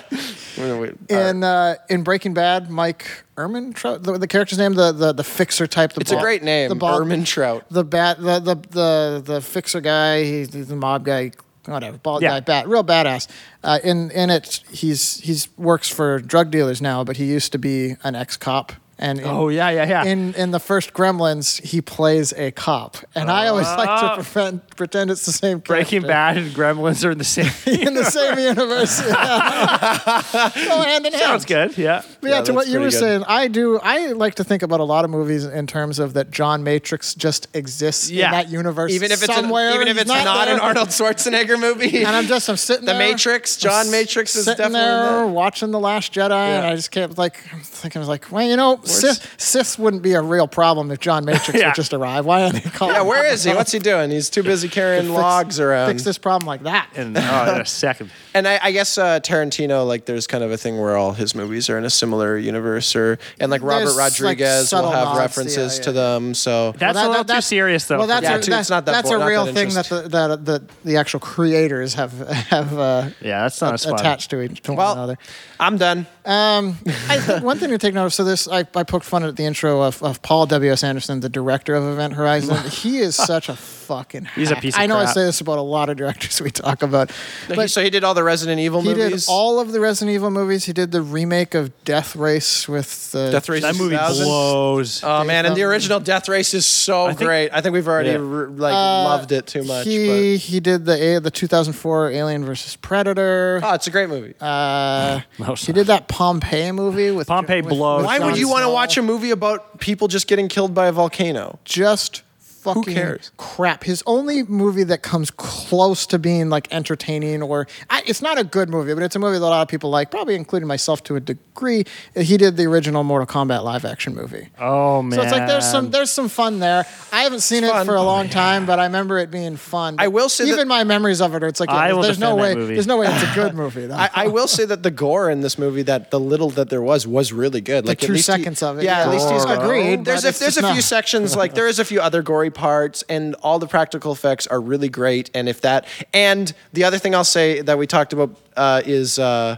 [0.56, 5.12] Wait, wait, in uh, in Breaking Bad, Mike Ehrmantraut, the, the character's name, the the,
[5.12, 5.92] the fixer type.
[5.94, 7.62] The it's a great name, The bald- Ehrmantraut.
[7.70, 11.32] the bat, the the the, the fixer guy, he's the mob guy,
[11.66, 12.30] whatever, bald Yeah.
[12.30, 13.26] guy, bat, real badass.
[13.62, 17.58] Uh, in in it, he's he's works for drug dealers now, but he used to
[17.58, 18.72] be an ex cop.
[18.98, 20.04] And in, Oh yeah, yeah, yeah.
[20.04, 24.14] in in the first Gremlins, he plays a cop, and I always like to Ah.
[24.14, 25.58] pretend, pretend it's the same.
[25.58, 26.08] Breaking character.
[26.08, 27.50] Bad and Gremlins are in the same.
[27.66, 29.02] in the same universe.
[29.04, 30.50] Yeah.
[30.68, 31.22] Go hand in hand.
[31.24, 31.76] Sounds good.
[31.76, 32.02] Yeah.
[32.20, 32.92] But yeah, Yeah, to what you were good.
[32.98, 33.78] saying, I do.
[33.82, 37.14] I like to think about a lot of movies in terms of that John Matrix
[37.14, 38.26] just exists Yeah.
[38.26, 39.74] in that universe Even if it's an, somewhere.
[39.74, 40.54] even if it's not, there.
[40.54, 41.98] an Arnold Schwarzenegger movie.
[42.04, 42.94] And I'm just I'm sitting there.
[42.94, 43.08] The there.
[43.10, 45.26] Matrix, John I'm Matrix is sitting definitely there there.
[45.26, 48.46] watching the Last Jedi, and I just kept like I'm thinking, I was like, well,
[48.46, 51.68] you know, Sith, Sith wouldn't be a real problem if John Matrix Yeah.
[51.68, 52.24] would just arrive.
[52.26, 52.94] Why aren't they calling?
[52.94, 53.52] yeah, where is he?
[53.54, 54.10] What's he doing?
[54.10, 55.88] He's too busy carrying logs around.
[55.88, 56.88] Fix this problem like that.
[56.96, 58.10] And oh, in a second.
[58.36, 61.36] And I, I guess uh, Tarantino, like, there's kind of a thing where all his
[61.36, 65.04] movies are in a similar universe, or and like Robert There's, like, Rodriguez will have
[65.04, 66.34] nods, references yeah, to them.
[66.34, 67.98] So That's Well, a little that- too serious though.
[67.98, 69.54] Well, that's Yeah, a, too- that- it's not that that's bo- a not real that
[69.54, 72.12] thing that the, that the the actual creators have
[72.50, 73.94] have uh, yeah, that's not as fun.
[73.94, 75.18] attached to each to one well, another.
[75.60, 76.08] I'm done.
[76.24, 78.14] Um, I think one thing to take note of.
[78.14, 81.20] So this, I, I poked fun at the intro of, of Paul W S Anderson,
[81.20, 82.56] the director of Event Horizon.
[82.70, 84.26] he is such a fucking.
[84.34, 86.50] He's a piece of I know I say this about a lot of directors we
[86.50, 87.10] talk about,
[87.48, 89.26] He- but so he did all the Resident Evil he did movies.
[89.28, 90.64] all of the Resident Evil movies.
[90.64, 93.62] He did the remake of Death Race with the Death Race.
[93.62, 94.24] That movie 2000.
[94.26, 95.02] blows.
[95.04, 95.72] Oh Dave man, and the Feldman.
[95.72, 97.50] original Death Race is so think- great.
[97.52, 98.16] I think we've already Yeah.
[98.16, 99.84] r- like Uh, loved it too much.
[99.86, 103.58] He he did the the 2004 Alien versus Predator.
[103.60, 104.34] but oh, it's a great movie.
[104.40, 105.76] Uh, No, it's he not.
[105.76, 107.98] did that Pompeii movie with Pompeii with- blows.
[107.98, 108.72] with Why would Jon you want to Snow.
[108.72, 111.58] watch a movie about people just getting killed by a volcano?
[111.64, 112.22] Just
[112.64, 113.30] fucking cares?
[113.36, 113.84] crap.
[113.84, 118.44] His only movie that comes close to being like entertaining, or I, it's not a
[118.44, 121.02] good movie, but it's a movie that a lot of people like, probably including myself
[121.04, 121.84] to a degree.
[122.16, 124.48] He did the original Mortal Kombat live action movie.
[124.58, 125.18] Oh man.
[125.18, 126.86] So it's like there's some there's some fun there.
[127.12, 127.86] I haven't seen it fun.
[127.86, 129.96] for a oh, long time, but I remember it being fun.
[129.98, 132.36] I will say that- even my memories of it, are it's like will there's no
[132.36, 133.90] way there's no way it's a good movie.
[133.92, 136.82] I, I will say that the gore in this movie, that the little that there
[136.82, 137.86] was, was really good.
[137.86, 139.04] like two least he- seconds of it, Yeah, yeah.
[139.04, 139.64] at least he's Gore.
[139.64, 142.50] Agreed, There's a, there's a few not- sections like there is a few other gory
[142.54, 145.30] parts, and all the practical effects are really great.
[145.34, 149.18] And if that, and the other thing I'll say that we talked about uh, is.
[149.18, 149.56] Uh,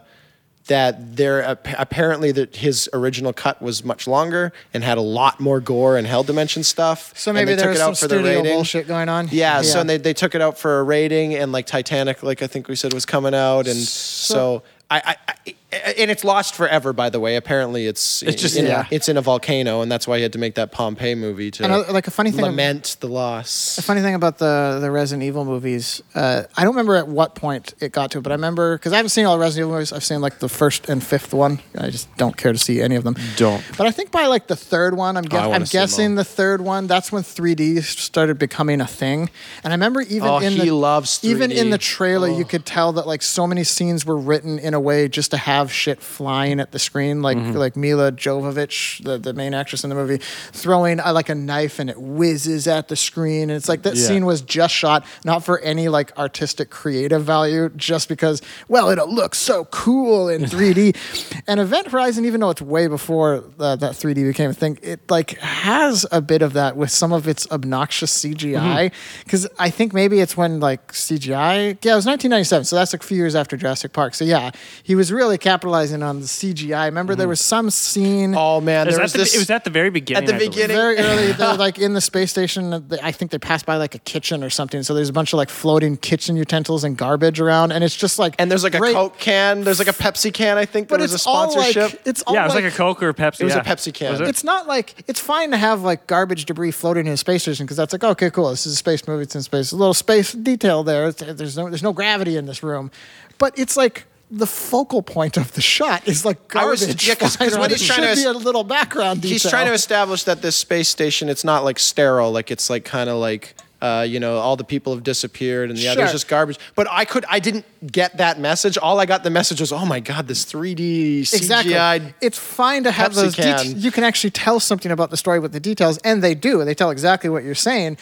[0.66, 5.38] that there ap- apparently that his original cut was much longer and had a lot
[5.38, 7.16] more gore and hell dimension stuff.
[7.16, 8.52] so and maybe they there took was it some out for the studio rating.
[8.52, 9.28] bullshit going on.
[9.30, 12.42] Yeah, so and they, they took it out for a rating, and like Titanic, like
[12.42, 16.54] I think we said, was coming out, and so, I, I, I and it's lost
[16.54, 16.92] forever.
[16.92, 18.86] By the way, apparently it's It's just- in, yeah.
[18.90, 21.64] it's in a volcano, and that's why he had to make that Pompeii movie to
[21.64, 23.74] And, uh, like, a funny thing- lament the loss.
[23.76, 27.34] The funny thing about the the Resident Evil movies, uh, I don't remember at what
[27.34, 29.74] point it got to, but I remember because I haven't seen all the Resident Evil
[29.74, 29.92] movies.
[29.92, 31.58] I've seen like the first and fifth one.
[31.76, 33.16] I just don't care to see any of them.
[33.36, 33.62] Don't.
[33.76, 36.86] But I think by like the third one, I'm, guess- I'm guessing the third one.
[36.86, 39.30] That's when 3D started becoming a thing.
[39.64, 42.64] And I remember even Oh, in he the loves even in the trailer, you could
[42.64, 46.00] tell that like so many scenes were written in a way just to have shit
[46.02, 47.52] flying at the screen, like Mm-hmm.
[47.56, 50.18] like Milla Jovovich, the, the main actress in the movie,
[50.52, 53.44] throwing uh, like a knife and it whizzes at the screen.
[53.50, 54.06] And it's like that Yeah.
[54.06, 59.12] scene was just shot not for any like artistic creative value, just because well it'll
[59.12, 61.42] look so cool in 3D.
[61.46, 65.00] and Event Horizon, even though it's way before uh, that 3D became a thing, it
[65.10, 68.92] like has a bit of that with some of its obnoxious CGI.
[69.24, 72.98] Because I think maybe it's when like CGI, yeah, it was 1997, so that's a
[72.98, 74.14] few years after Jurassic Park.
[74.14, 74.50] So yeah,
[74.82, 76.86] he was really capitalizing on the CGI.
[76.86, 77.30] Remember there mm.
[77.30, 78.34] was some scene.
[78.36, 79.34] Oh man, there that was the- this.
[79.34, 80.24] it was at the very beginning.
[80.24, 80.50] At the I believe.
[80.52, 80.76] beginning.
[80.76, 82.72] very early, they're like in the space station.
[82.72, 84.82] Uh, I think they passed by like a kitchen or something.
[84.82, 88.18] So there's a bunch of like floating kitchen utensils and garbage around, and it's just
[88.18, 89.62] like and there's like a Coke can.
[89.62, 90.58] There's like a Pepsi can.
[90.58, 91.82] I think there but was it's a sponsorship.
[91.82, 93.42] All like, it's all Yeah, it was like, a Coke or a Pepsi.
[93.42, 93.60] It was a.
[93.60, 94.14] Pepsi can.
[94.14, 94.28] It?
[94.28, 97.66] It's not like it's fine to have like garbage debris floating in a space station
[97.66, 98.50] because that's like okay, cool.
[98.50, 99.22] This is a space movie.
[99.22, 99.70] It's in space.
[99.70, 101.08] A little space detail there.
[101.08, 102.90] It's, there's no there's no gravity in this room,
[103.38, 107.06] but it's like the focal point of the shot is like I was- garbage.
[107.06, 109.32] yeah, 'cause- 'cause flying what he's it trying should to be a little background detail.
[109.34, 112.32] He's trying to establish that this space station, it's not like sterile.
[112.32, 113.54] Like it's like kind of like.
[113.82, 116.14] Uh, you know, all the people have disappeared, and yeah, there's Sure.
[116.14, 116.58] just garbage.
[116.74, 118.78] But I could, I didn't get that message.
[118.78, 122.14] All I got the message was, "Oh my god, this 3D CGI." Exactly.
[122.22, 123.58] It's fine to have Pepsi those can.
[123.58, 123.84] details.
[123.84, 126.64] You can actually tell something about the story with the details, and they do.
[126.64, 127.98] They tell exactly what you're saying,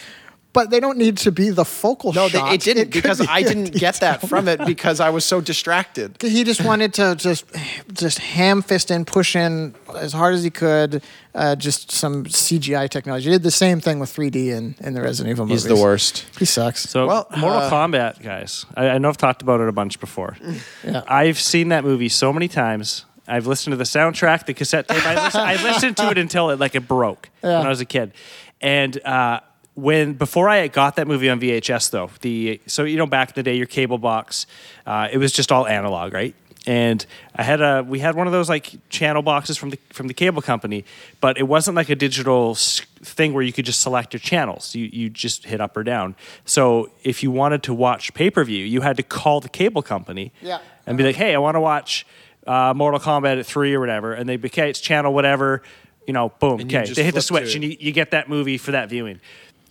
[0.55, 2.15] but they don't need to be the focal point.
[2.15, 2.53] No, they, shot.
[2.53, 5.23] it didn't could because be I a didn't get that from it because I was
[5.25, 6.17] so distracted.
[6.35, 7.45] He just wanted to just
[7.93, 11.03] just ham fist in, push in as hard as he could.
[11.35, 13.25] Uh, just some CGI technology.
[13.25, 15.63] He did the same thing with 3D in, in the Resident Evil movies.
[15.65, 16.25] He's the worst.
[16.39, 16.89] He sucks.
[16.89, 18.65] So Well, Mortal uh, Kombat, guys.
[18.77, 20.37] I, I know I've talked about it a bunch before.
[20.83, 21.03] Yeah.
[21.07, 23.05] I've seen that movie so many times.
[23.27, 25.05] I've listened to the soundtrack, the cassette tape.
[25.05, 27.57] I listened, I listened to it until it like it broke Yeah.
[27.57, 28.13] when I was a kid.
[28.61, 29.39] And uh,
[29.75, 33.33] when before I got that movie on VHS though, the so you know back in
[33.35, 34.47] the day, your cable box,
[34.85, 36.33] uh, it was just all analog, right?
[36.67, 40.07] And I had a we had one of those like channel boxes from the from
[40.07, 40.83] the cable company,
[41.21, 44.73] but it wasn't like a digital thing where you could just select your channels.
[44.73, 46.15] You you just hit up or down.
[46.45, 49.83] So if you wanted to watch pay per view, you had to call the cable
[49.83, 50.59] company Yeah.
[50.87, 52.07] and be like, hey, I want to watch
[52.47, 55.61] uh, Mortal Kombat at three or whatever, and they'd be okay, it's channel whatever,
[56.07, 58.57] you know, boom, And okay, they hit the switch, and you, you get that movie
[58.57, 59.19] for that viewing.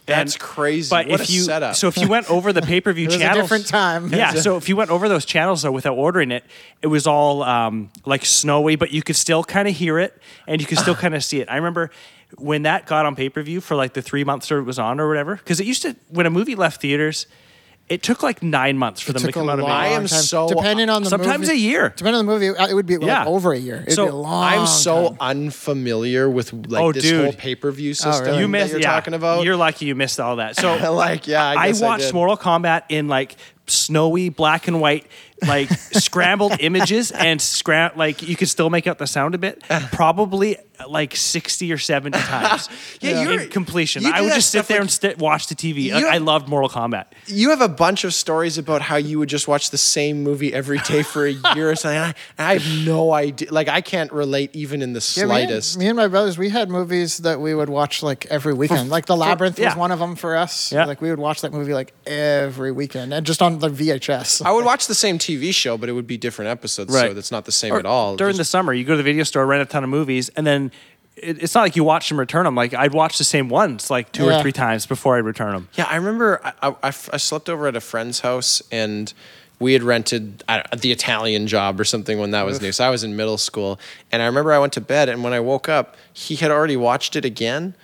[0.07, 0.91] That's crazy.
[0.91, 1.75] But What if a you setup.
[1.77, 4.13] so if you went over the pay per view It a channels, different time.
[4.13, 6.45] Yeah, so if you went over those channels though without ordering it,
[6.83, 10.61] it was all um, like snowy, but you could still kind of hear it and
[10.61, 11.49] you could still kind of see it.
[11.51, 11.91] I remember
[12.37, 14.79] when that got on pay per view for like the three months or it was
[14.79, 17.27] on or whatever, because it used to when a movie left theaters,
[17.89, 20.23] it took like nine months for them to come out of long I am time.
[20.23, 21.93] so- depending on the movie sometimes movie, a year.
[21.95, 23.25] Depending on the movie, uh, it would be like Yeah.
[23.27, 23.83] over a year.
[23.83, 24.43] It'd So be a long.
[24.45, 25.17] I'm so time.
[25.21, 27.25] unfamiliar with like Oh, this dude.
[27.25, 28.37] whole pay per view system really?
[28.39, 28.73] You You missed.
[28.73, 29.45] that you're yeah, talking about.
[29.45, 30.57] You're lucky you missed all that.
[30.57, 32.15] So like, yeah, I, guess I watched did.
[32.15, 33.37] Mortal Kombat in like
[33.67, 35.07] snowy black and white,
[35.47, 39.63] like scrambled images, and scram like you could still make out the sound a bit.
[39.93, 40.57] Probably
[40.89, 42.69] like sixty or seventy times.
[43.01, 44.03] Yeah, in you're- completion.
[44.03, 45.93] you I would just sit there like- and st- watch the TV.
[45.93, 47.07] Like, You- I loved Mortal Kombat.
[47.27, 50.53] You have a bunch of stories about how you would just watch the same movie
[50.53, 51.99] every day for a year or something.
[51.99, 53.53] I, I have no idea.
[53.53, 55.79] Like, I can't relate even in the Yeah, me and- slightest.
[55.79, 58.89] Me and, my brothers, we had movies that we would watch like every weekend.
[58.91, 59.69] like The Labyrinth yeah.
[59.69, 60.73] was one of them for us.
[60.73, 60.85] Yeah.
[60.87, 64.45] Like we would watch that movie like every weekend, and just on the VHS.
[64.45, 67.15] I would watch the same TV show, but it would be different episodes, so Right.
[67.15, 68.17] that's not the same Or at all.
[68.17, 70.31] During Just- the summer, you go to the video store, rent a ton of movies,
[70.37, 70.71] and then
[71.17, 72.55] it, it's not like you watch them return them.
[72.57, 74.39] Like I'd watch the same ones like two Yeah.
[74.39, 75.69] or three times before I'd return them.
[75.75, 79.13] Yeah, I remember I, I- I f- I slept over at a friend's house and
[79.61, 80.43] we had rented
[80.77, 82.73] the Italian job or something when that was new.
[82.73, 83.79] So I was in middle school.
[84.11, 86.77] And I remember I went to bed and when I woke up, he had already
[86.77, 87.75] watched it again.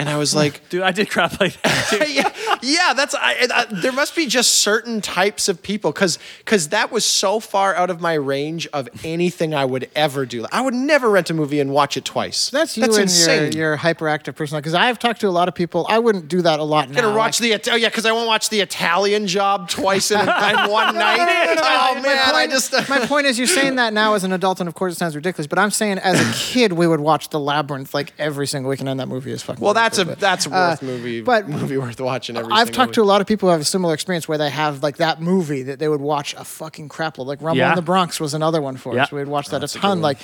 [0.00, 1.86] And I was like, Dude, I did crap like that.
[1.90, 2.10] Too.
[2.10, 2.32] yeah,
[2.62, 6.90] yeah, that's I, I, there must be just certain types of people because because that
[6.90, 10.46] was so far out of my range of anything I would ever do.
[10.50, 12.48] I would never rent a movie and watch it twice.
[12.48, 13.52] That's you that's and insane.
[13.52, 14.56] your, your hyperactive person.
[14.56, 15.84] Because I've talked to a lot of people.
[15.90, 17.02] I wouldn't do that a lot now.
[17.02, 20.26] gonna watch the oh yeah because I won't watch the Italian Job twice in, in
[20.26, 21.18] one night.
[21.20, 24.24] Oh my man, I point, just uh, my point is, you're saying that now as
[24.24, 25.46] an adult, and of course it sounds ridiculous.
[25.46, 28.88] But I'm saying as a kid, we would watch The Labyrinth like every single weekend,
[28.88, 29.62] and that movie is fucking.
[29.62, 32.52] well that's a wonderful, but- that's worth movie but- movie worth watching every.
[32.52, 34.50] I've single talked to a lot of people who have a similar experience where they
[34.50, 37.26] have like that movie that they would watch a fucking crapload.
[37.26, 37.70] Like Rumble Yeah.
[37.70, 39.04] in the Bronx was another one for Yeah.
[39.04, 39.12] us.
[39.12, 39.90] We'd watch that that's a a ton.
[39.90, 40.02] one.
[40.02, 40.18] Like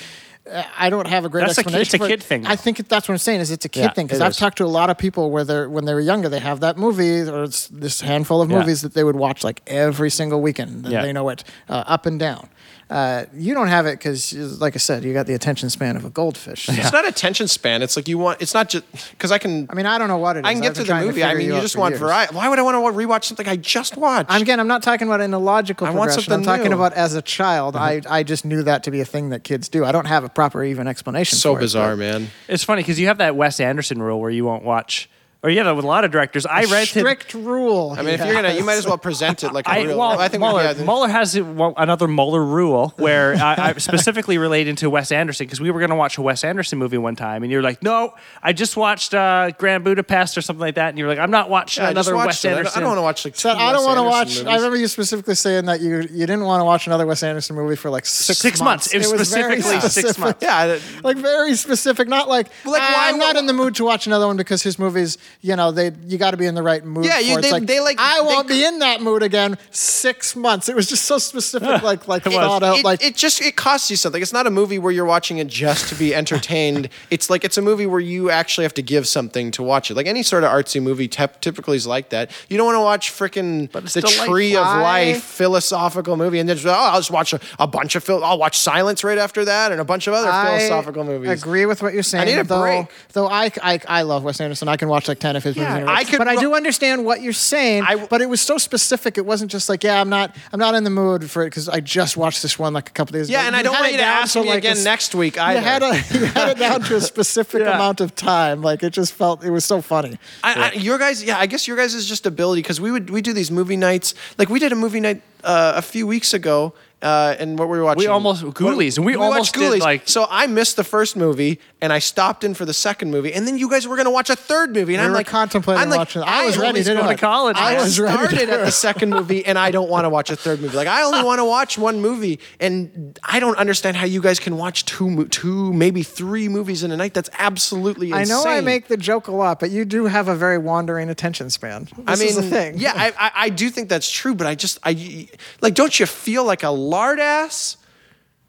[0.48, 1.94] uh, I don't have a great That's a kid- explanation.
[1.96, 3.40] it's a kid thing, I think that's what I'm saying.
[3.40, 4.36] Is it's a kid Yeah, thing because I've is.
[4.36, 6.78] talked to a lot of people where they're when they were younger they have that
[6.78, 8.60] movie or it's this handful of Yeah.
[8.60, 10.86] movies that they would watch like every single weekend.
[10.86, 11.02] Yeah.
[11.02, 12.48] They know it uh, up and down.
[12.88, 16.04] Uh, you don't have it because, like I said, you got the attention span of
[16.04, 16.68] a goldfish.
[16.68, 17.82] It's not attention span.
[17.82, 18.40] It's like you want.
[18.40, 19.66] It's not just because I can.
[19.68, 20.44] I mean, I don't know what it is.
[20.46, 21.24] I can get been through the movie.
[21.24, 22.00] I mean, you out just want years.
[22.00, 22.36] variety.
[22.36, 24.30] Why would I want to rewatch something I just watched?
[24.30, 26.32] I'm, again, I'm not talking about in a logical I want progression.
[26.32, 26.76] I'm something talking new.
[26.76, 27.74] about as a child.
[27.74, 29.84] I, I just knew that to be a thing that kids do.
[29.84, 31.38] I don't have a proper even explanation.
[31.38, 32.28] so for it, bizarre, but- man.
[32.46, 35.10] It's funny because you have that Wes Anderson rule where you won't watch,
[35.42, 36.44] or yeah, with a lot of directors.
[36.46, 36.88] I rented.
[36.88, 37.94] Strict rule.
[37.96, 39.98] I mean, if you're gonna, you might as well present it like a I, real.
[39.98, 44.74] well, I think Mueller, yeah, Mueller has another Mueller rule where I, I specifically relating
[44.76, 47.42] to Wes Anderson because we were going to watch a Wes Anderson movie one time,
[47.42, 50.98] and you're like, "No, I just watched uh, Grand Budapest or something like that," and
[50.98, 52.48] you're like, "I'm not watching Yeah, another Wes it.
[52.48, 53.36] I don't- Anderson." I don't want to watch like.
[53.36, 54.28] So two I don't Wes want to Anderson watch.
[54.38, 54.46] movies.
[54.52, 57.54] I remember you specifically saying that you you didn't want to watch another Wes Anderson
[57.56, 58.92] movie for like six Six months.
[58.94, 60.42] It was very specifically six months.
[60.42, 63.84] Yeah, Like very specific, not like, Like, "Ah, why- I'm not in the mood to
[63.84, 66.62] watch another one because his movies, you know, they you got to be in the
[66.62, 67.04] right mood.
[67.04, 67.38] Yeah, for you- it.
[67.38, 69.58] It's they- like, they, like- I won't cr- be in that mood again.
[69.70, 70.68] Six months.
[70.68, 73.90] It was just so specific, like like thought out, it, like it just it costs
[73.90, 74.20] you something.
[74.20, 76.88] It's not a movie where you're watching it just to be entertained.
[77.10, 79.94] it's like it's a movie where you actually have to give something to watch it.
[79.94, 82.30] Like any sort of artsy movie, tep- typically is like that.
[82.48, 84.26] You don't want to watch freaking the delightful.
[84.26, 87.66] Tree of I- Life philosophical movie and then just, oh, I'll just watch a, a
[87.66, 88.22] bunch of film.
[88.24, 91.42] I'll watch Silence right after that and a bunch of other philosophical I movies.
[91.42, 92.22] agree with what you're saying.
[92.22, 92.86] I need a though, break.
[93.12, 94.68] Though I, I, I love Wes Anderson.
[94.68, 95.76] I can watch like ten of his Yeah, movies.
[95.76, 95.92] in a row.
[95.96, 97.82] I could but I do understand what you're saying.
[97.86, 99.18] I- but it was so specific.
[99.18, 101.68] It wasn't just like, yeah, I'm not, I'm not in the mood for it because
[101.68, 103.38] I just watched this one like a couple days ago.
[103.38, 104.84] Yeah, and I don't had want you to ask to, me like, again a s-
[104.84, 107.74] next week I had, a, you had it down to a specific Yeah.
[107.74, 108.62] amount of time.
[108.62, 110.18] Like it just felt, it was so funny.
[110.44, 113.10] I, I, your guys, yeah, I guess your guys is just ability because we would
[113.10, 114.14] we do these movie nights.
[114.38, 117.76] Like we did a movie night uh, a few weeks ago, uh, and what were
[117.76, 117.98] we watching?
[118.00, 121.60] We almost- Ghoulies, and we watched almost did, like- So I missed the first movie,
[121.82, 124.10] and I stopped in for the second movie, and then you guys were going to
[124.10, 126.28] watch a third movie, and We I'm were like contemplating I'm like, watching it.
[126.28, 127.14] I was ready only to do going it.
[127.16, 127.82] to college, I man.
[127.82, 130.36] was ready to started at the second movie, and I don't want to watch a
[130.36, 130.76] third movie.
[130.76, 134.40] Like I only want to watch one movie, and I don't understand how you guys
[134.40, 137.12] can watch two, two, maybe three movies in a night.
[137.14, 138.22] That's absolutely Insane.
[138.22, 141.10] I know I make the joke a lot, but you do have a very wandering
[141.10, 141.84] attention span.
[141.84, 142.78] This I mean, is the thing.
[142.78, 145.28] yeah, I, I, I do think that's true, but I just, I
[145.60, 147.76] like, don't you feel like a lard ass?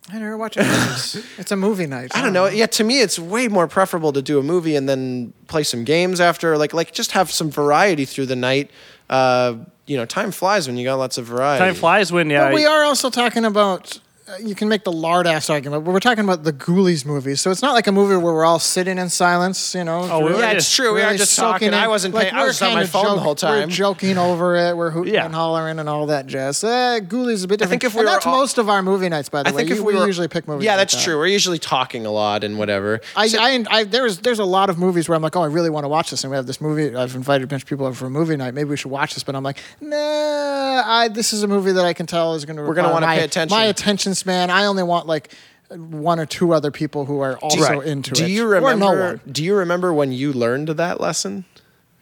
[0.09, 1.22] I never watch movies.
[1.38, 2.15] it's a movie night.
[2.15, 2.47] I don't know.
[2.47, 5.84] Yeah, to me, it's way more preferable to do a movie and then play some
[5.84, 6.57] games after.
[6.57, 8.72] Like, like just have some variety through the night.
[9.09, 9.55] Uh,
[9.85, 11.64] you know, time flies when you got lots of variety.
[11.64, 12.45] Time flies when yeah.
[12.45, 13.99] But we are also talking about.
[14.44, 17.49] You can make the lard ass argument, but we're talking about the Ghoulies movies, so
[17.49, 19.74] it's not like a movie where we're all sitting in silence.
[19.74, 20.94] You know, Oh, were Yeah, it's true.
[20.94, 21.70] We are just talking.
[21.70, 21.74] in.
[21.74, 22.36] I wasn't Like, paying.
[22.36, 23.70] I was on my phone the whole time.
[23.70, 24.76] We're joking over it.
[24.76, 25.24] We're hooting Yeah.
[25.26, 26.62] and hollering and all that jazz.
[26.62, 27.70] Uh, Ghoulies is a bit different.
[27.70, 29.52] I think if we and that's all- most of our movie nights, by the I
[29.54, 29.58] way.
[29.60, 30.66] think if You- we, were, usually pick movies.
[30.66, 31.04] Yeah, like that's that.
[31.06, 31.18] true.
[31.18, 32.99] We're usually talking a lot and whatever.
[33.16, 35.48] I, So- I, I, there's there's a lot of movies where I'm like, oh, I
[35.48, 36.94] really want to watch this, and we have this movie.
[36.94, 38.54] I've invited a bunch of people over for a movie night.
[38.54, 40.84] Maybe we should watch this, but I'm like, nah.
[40.86, 42.64] I, this is a movie that I can tell is going to.
[42.64, 43.56] We're gonna wanna pay attention.
[43.56, 44.49] My attention span.
[44.49, 45.34] I only want like
[45.69, 47.88] one or two other people who are also Right.
[47.88, 48.30] into do it.
[48.30, 49.19] you remember?
[49.26, 49.31] no.
[49.31, 51.45] Do you remember when you learned that lesson?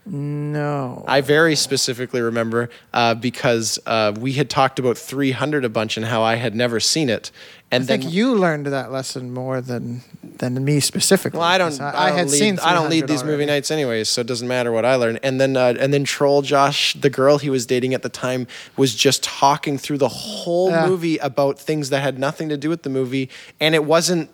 [0.07, 1.03] No.
[1.07, 6.05] I very specifically remember uh, because uh, we had talked about 300 a bunch and
[6.05, 7.31] how I had never seen it,
[7.71, 10.01] and I think you learned that lesson more than
[10.37, 11.39] than me specifically.
[11.39, 11.69] well, I don't.
[11.71, 12.59] 'cause I, don't had lead, seen.
[12.59, 15.17] I don't lead 300 these movie nights anyways, so it doesn't matter what I learn.
[15.23, 18.47] And then uh, and then troll Josh, the girl he was dating at the time,
[18.77, 20.87] was just talking through the whole Yeah.
[20.87, 23.29] movie about things that had nothing to do with the movie,
[23.59, 24.29] and it wasn't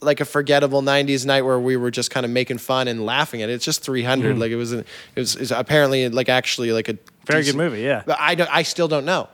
[0.00, 3.42] like a forgettable 90s night where we were just kind of making fun and laughing
[3.42, 3.52] at it.
[3.52, 4.38] It's just 300.
[4.38, 4.78] Like it was, an,
[5.14, 6.96] it was, it was apparently like actually like a
[7.26, 8.02] Very good movie, yeah.
[8.06, 9.28] But I don't, I still don't know.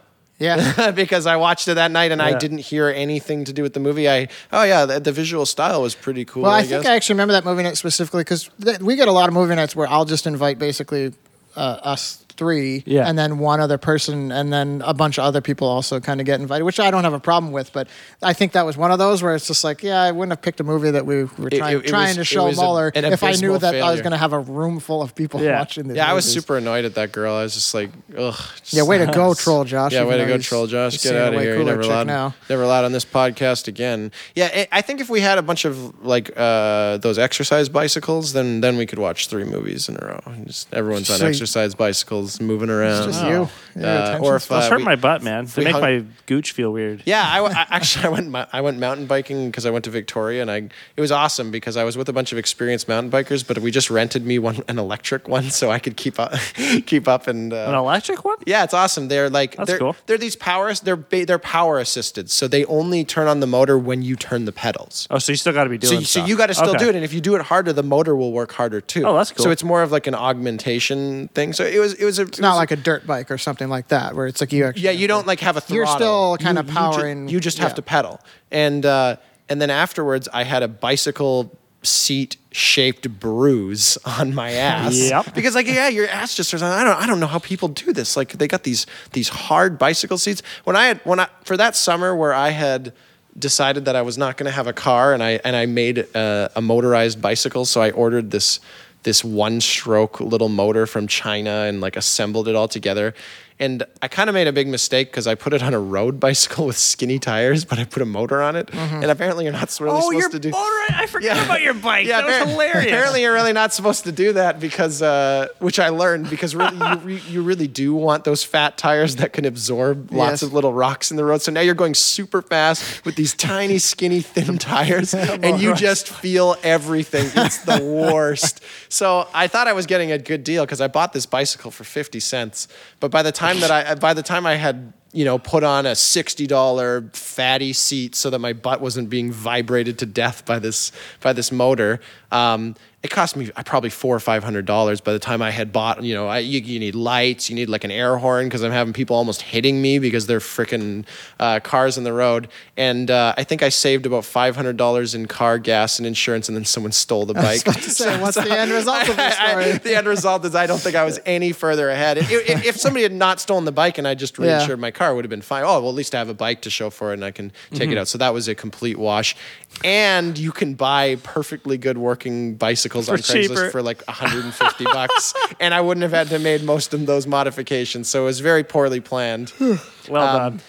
[0.44, 0.90] Yeah.
[0.94, 3.80] because I watched it that night and I didn't hear anything to do with the
[3.80, 4.08] movie.
[4.08, 6.42] I oh yeah, the, the visual style was pretty cool.
[6.42, 6.90] Well, I, I, think guess.
[6.90, 9.54] I actually remember that movie night specifically because th- we get a lot of movie
[9.54, 11.14] nights where I'll just invite basically
[11.56, 13.06] uh, us three, Yeah.
[13.08, 16.26] and then one other person, and then a bunch of other people also kind of
[16.26, 17.72] get invited, which I don't have a problem with.
[17.72, 17.88] But
[18.22, 20.42] I think that was one of those where it's just like, yeah, I wouldn't have
[20.42, 23.12] picked a movie that we were trying, it- it trying was- to show was a-
[23.12, 25.40] if I knew abysmal that I was going to have a room full of people
[25.40, 25.58] Yeah.
[25.58, 25.96] watching this.
[25.96, 27.34] yeah, I was super annoyed at that girl.
[27.34, 28.34] I was just like, ugh.
[28.60, 29.92] just- Yeah, way to go, troll Josh.
[29.92, 31.02] Yeah, way to go, troll Josh.
[31.02, 31.54] Get out of way here.
[31.54, 32.34] You're cooler never chick allowed, now.
[32.48, 34.10] never allowed on this podcast again.
[34.34, 38.32] Yeah, I- I think if we had a bunch of like uh, those exercise bicycles,
[38.32, 40.20] then then we could watch three movies in a row.
[40.46, 43.08] Just everyone's on So exercise bicycles, moving around.
[43.08, 43.30] It's just you.
[43.30, 44.58] Your Uh, attention or if span.
[44.60, 45.46] Those uh, hurt we- my butt, man.
[45.46, 47.02] They we make hung- my gooch feel weird.
[47.06, 49.84] yeah, I, w- I- actually I went mou- I went mountain biking because I went
[49.86, 50.56] to Victoria and I
[50.96, 53.70] it was awesome because I was with a bunch of experienced mountain bikers, but we
[53.72, 56.32] just rented me one an electric one so I could keep up
[56.86, 58.38] keep up and uh, An electric one?
[58.46, 59.08] yeah, it's awesome.
[59.08, 59.96] They're like That's they're, cool.
[60.06, 60.80] They're these powers.
[60.80, 64.44] They're ba- they're power assisted, so they only turn on the motor when you turn
[64.44, 65.08] the pedals.
[65.10, 66.28] Oh, so you still got to be So, doing you- so stuff.
[66.28, 66.78] you got to still Okay.
[66.84, 69.04] do it, and if you do it harder, the motor will work harder too.
[69.04, 69.44] Oh, that's cool.
[69.44, 71.52] So it's more of like an augmentation thing.
[71.52, 73.88] So it was it was a, It's not like a dirt bike or something like
[73.88, 74.84] that, where it's like you actually.
[74.84, 74.90] yeah.
[74.92, 75.76] You don't like have a throttle.
[75.76, 77.74] You're still kinda You- you ju- powering- You, just have yeah.
[77.76, 78.20] to pedal,
[78.50, 79.16] and uh,
[79.48, 85.34] and then afterwards, I had a bicycle seat shaped bruise on my ass Yep.
[85.34, 87.92] because like yeah your ass just starts I don't I don't know how people do
[87.92, 91.58] this like they got these these hard bicycle seats when I had when I for
[91.58, 92.94] that summer where I had
[93.38, 95.98] decided that I was not going to have a car and I and I made
[95.98, 98.60] a, a motorized bicycle so I ordered this
[99.04, 103.14] this one stroke little motor from China and like assembled it all together
[103.60, 106.18] and I kind of made a big mistake because I put it on a road
[106.18, 109.78] bicycle with skinny tires but I put a motor on it and apparently you're not
[109.80, 110.84] really Oh, supposed your to do motor!
[110.90, 112.08] I forgot about your bike.
[112.08, 112.84] that was appar- hilarious.
[112.86, 116.76] Apparently, you're really not supposed to do that because, uh, which I learned because really,
[116.76, 120.42] you, re- you really do want those fat tires that can absorb lots Yes.
[120.42, 121.42] of little rocks in the road.
[121.42, 126.08] So now you're going super fast with these tiny, skinny, thin tires, and you just
[126.08, 127.30] feel everything.
[127.34, 127.82] It's the
[128.12, 128.62] worst.
[128.88, 131.84] So I thought I was getting a good deal because I bought this bicycle for
[131.84, 132.68] fifty cents.
[133.00, 135.86] But by the time that I, by the time I had you know, put on
[135.86, 140.58] a sixty dollar fatty seat so that my butt wasn't being vibrated to death by
[140.58, 140.90] this
[141.20, 142.00] by this motor.
[142.32, 142.74] Um,
[143.04, 146.02] it cost me probably four or five hundred dollars by the time I had bought.
[146.02, 148.72] You know, I, you, you need lights, you need like an air horn because I'm
[148.72, 151.04] having people almost hitting me because they're freaking
[151.38, 152.48] uh, cars on the road.
[152.78, 156.48] And uh, I think I saved about five hundred dollars in car gas and insurance,
[156.48, 157.60] and then someone stole the bike.
[157.62, 159.78] about to say, what's the end result of this I- I- story?
[159.78, 162.16] the end result is I don't think I was any further ahead.
[162.16, 164.60] If, if, if somebody had not stolen the bike and I just Yeah.
[164.60, 165.62] reinsured my car, it would have been fine.
[165.64, 167.52] Oh, well, at least I have a bike to show for it and I can
[167.70, 167.92] take Mm-hmm.
[167.92, 168.08] it out.
[168.08, 169.36] So that was a complete wash.
[169.84, 173.54] And you can buy perfectly good working bicycles on For cheaper.
[173.54, 175.34] Craigslist for like 150 bucks.
[175.60, 178.08] And I wouldn't have had to made most of those modifications.
[178.08, 179.52] So it was very poorly planned.
[179.60, 179.76] well
[180.16, 180.60] Um, done.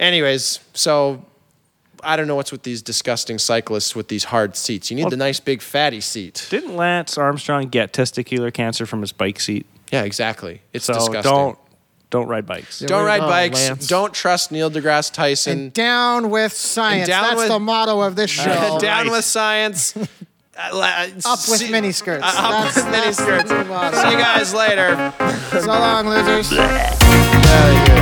[0.00, 1.24] Anyways, so
[2.02, 4.90] I don't know what's with these disgusting cyclists with these hard seats.
[4.90, 6.46] You need the nice big fatty seat.
[6.50, 9.66] Didn't Lance Armstrong get testicular cancer from his bike seat?
[9.92, 10.60] Yeah, exactly.
[10.72, 11.22] It's So disgusting.
[11.32, 11.58] don't
[12.10, 12.80] don't ride bikes.
[12.82, 12.88] Yeah.
[12.88, 13.68] Don't ride go, bikes.
[13.68, 13.86] Lance.
[13.88, 15.52] Don't trust Neil deGrasse Tyson.
[15.58, 17.08] And down with science.
[17.08, 18.78] down That's with- the motto of this show.
[18.80, 19.10] Down Right.
[19.10, 19.94] with science.
[20.56, 22.22] Uh, Up with see- miniskirts.
[22.22, 22.34] Uh, up
[22.72, 23.48] That's- with that's miniskirts.
[23.48, 23.96] the motto.
[24.02, 25.12] See you guys later.
[25.50, 26.52] So long, losers.
[26.52, 27.93] Outta here.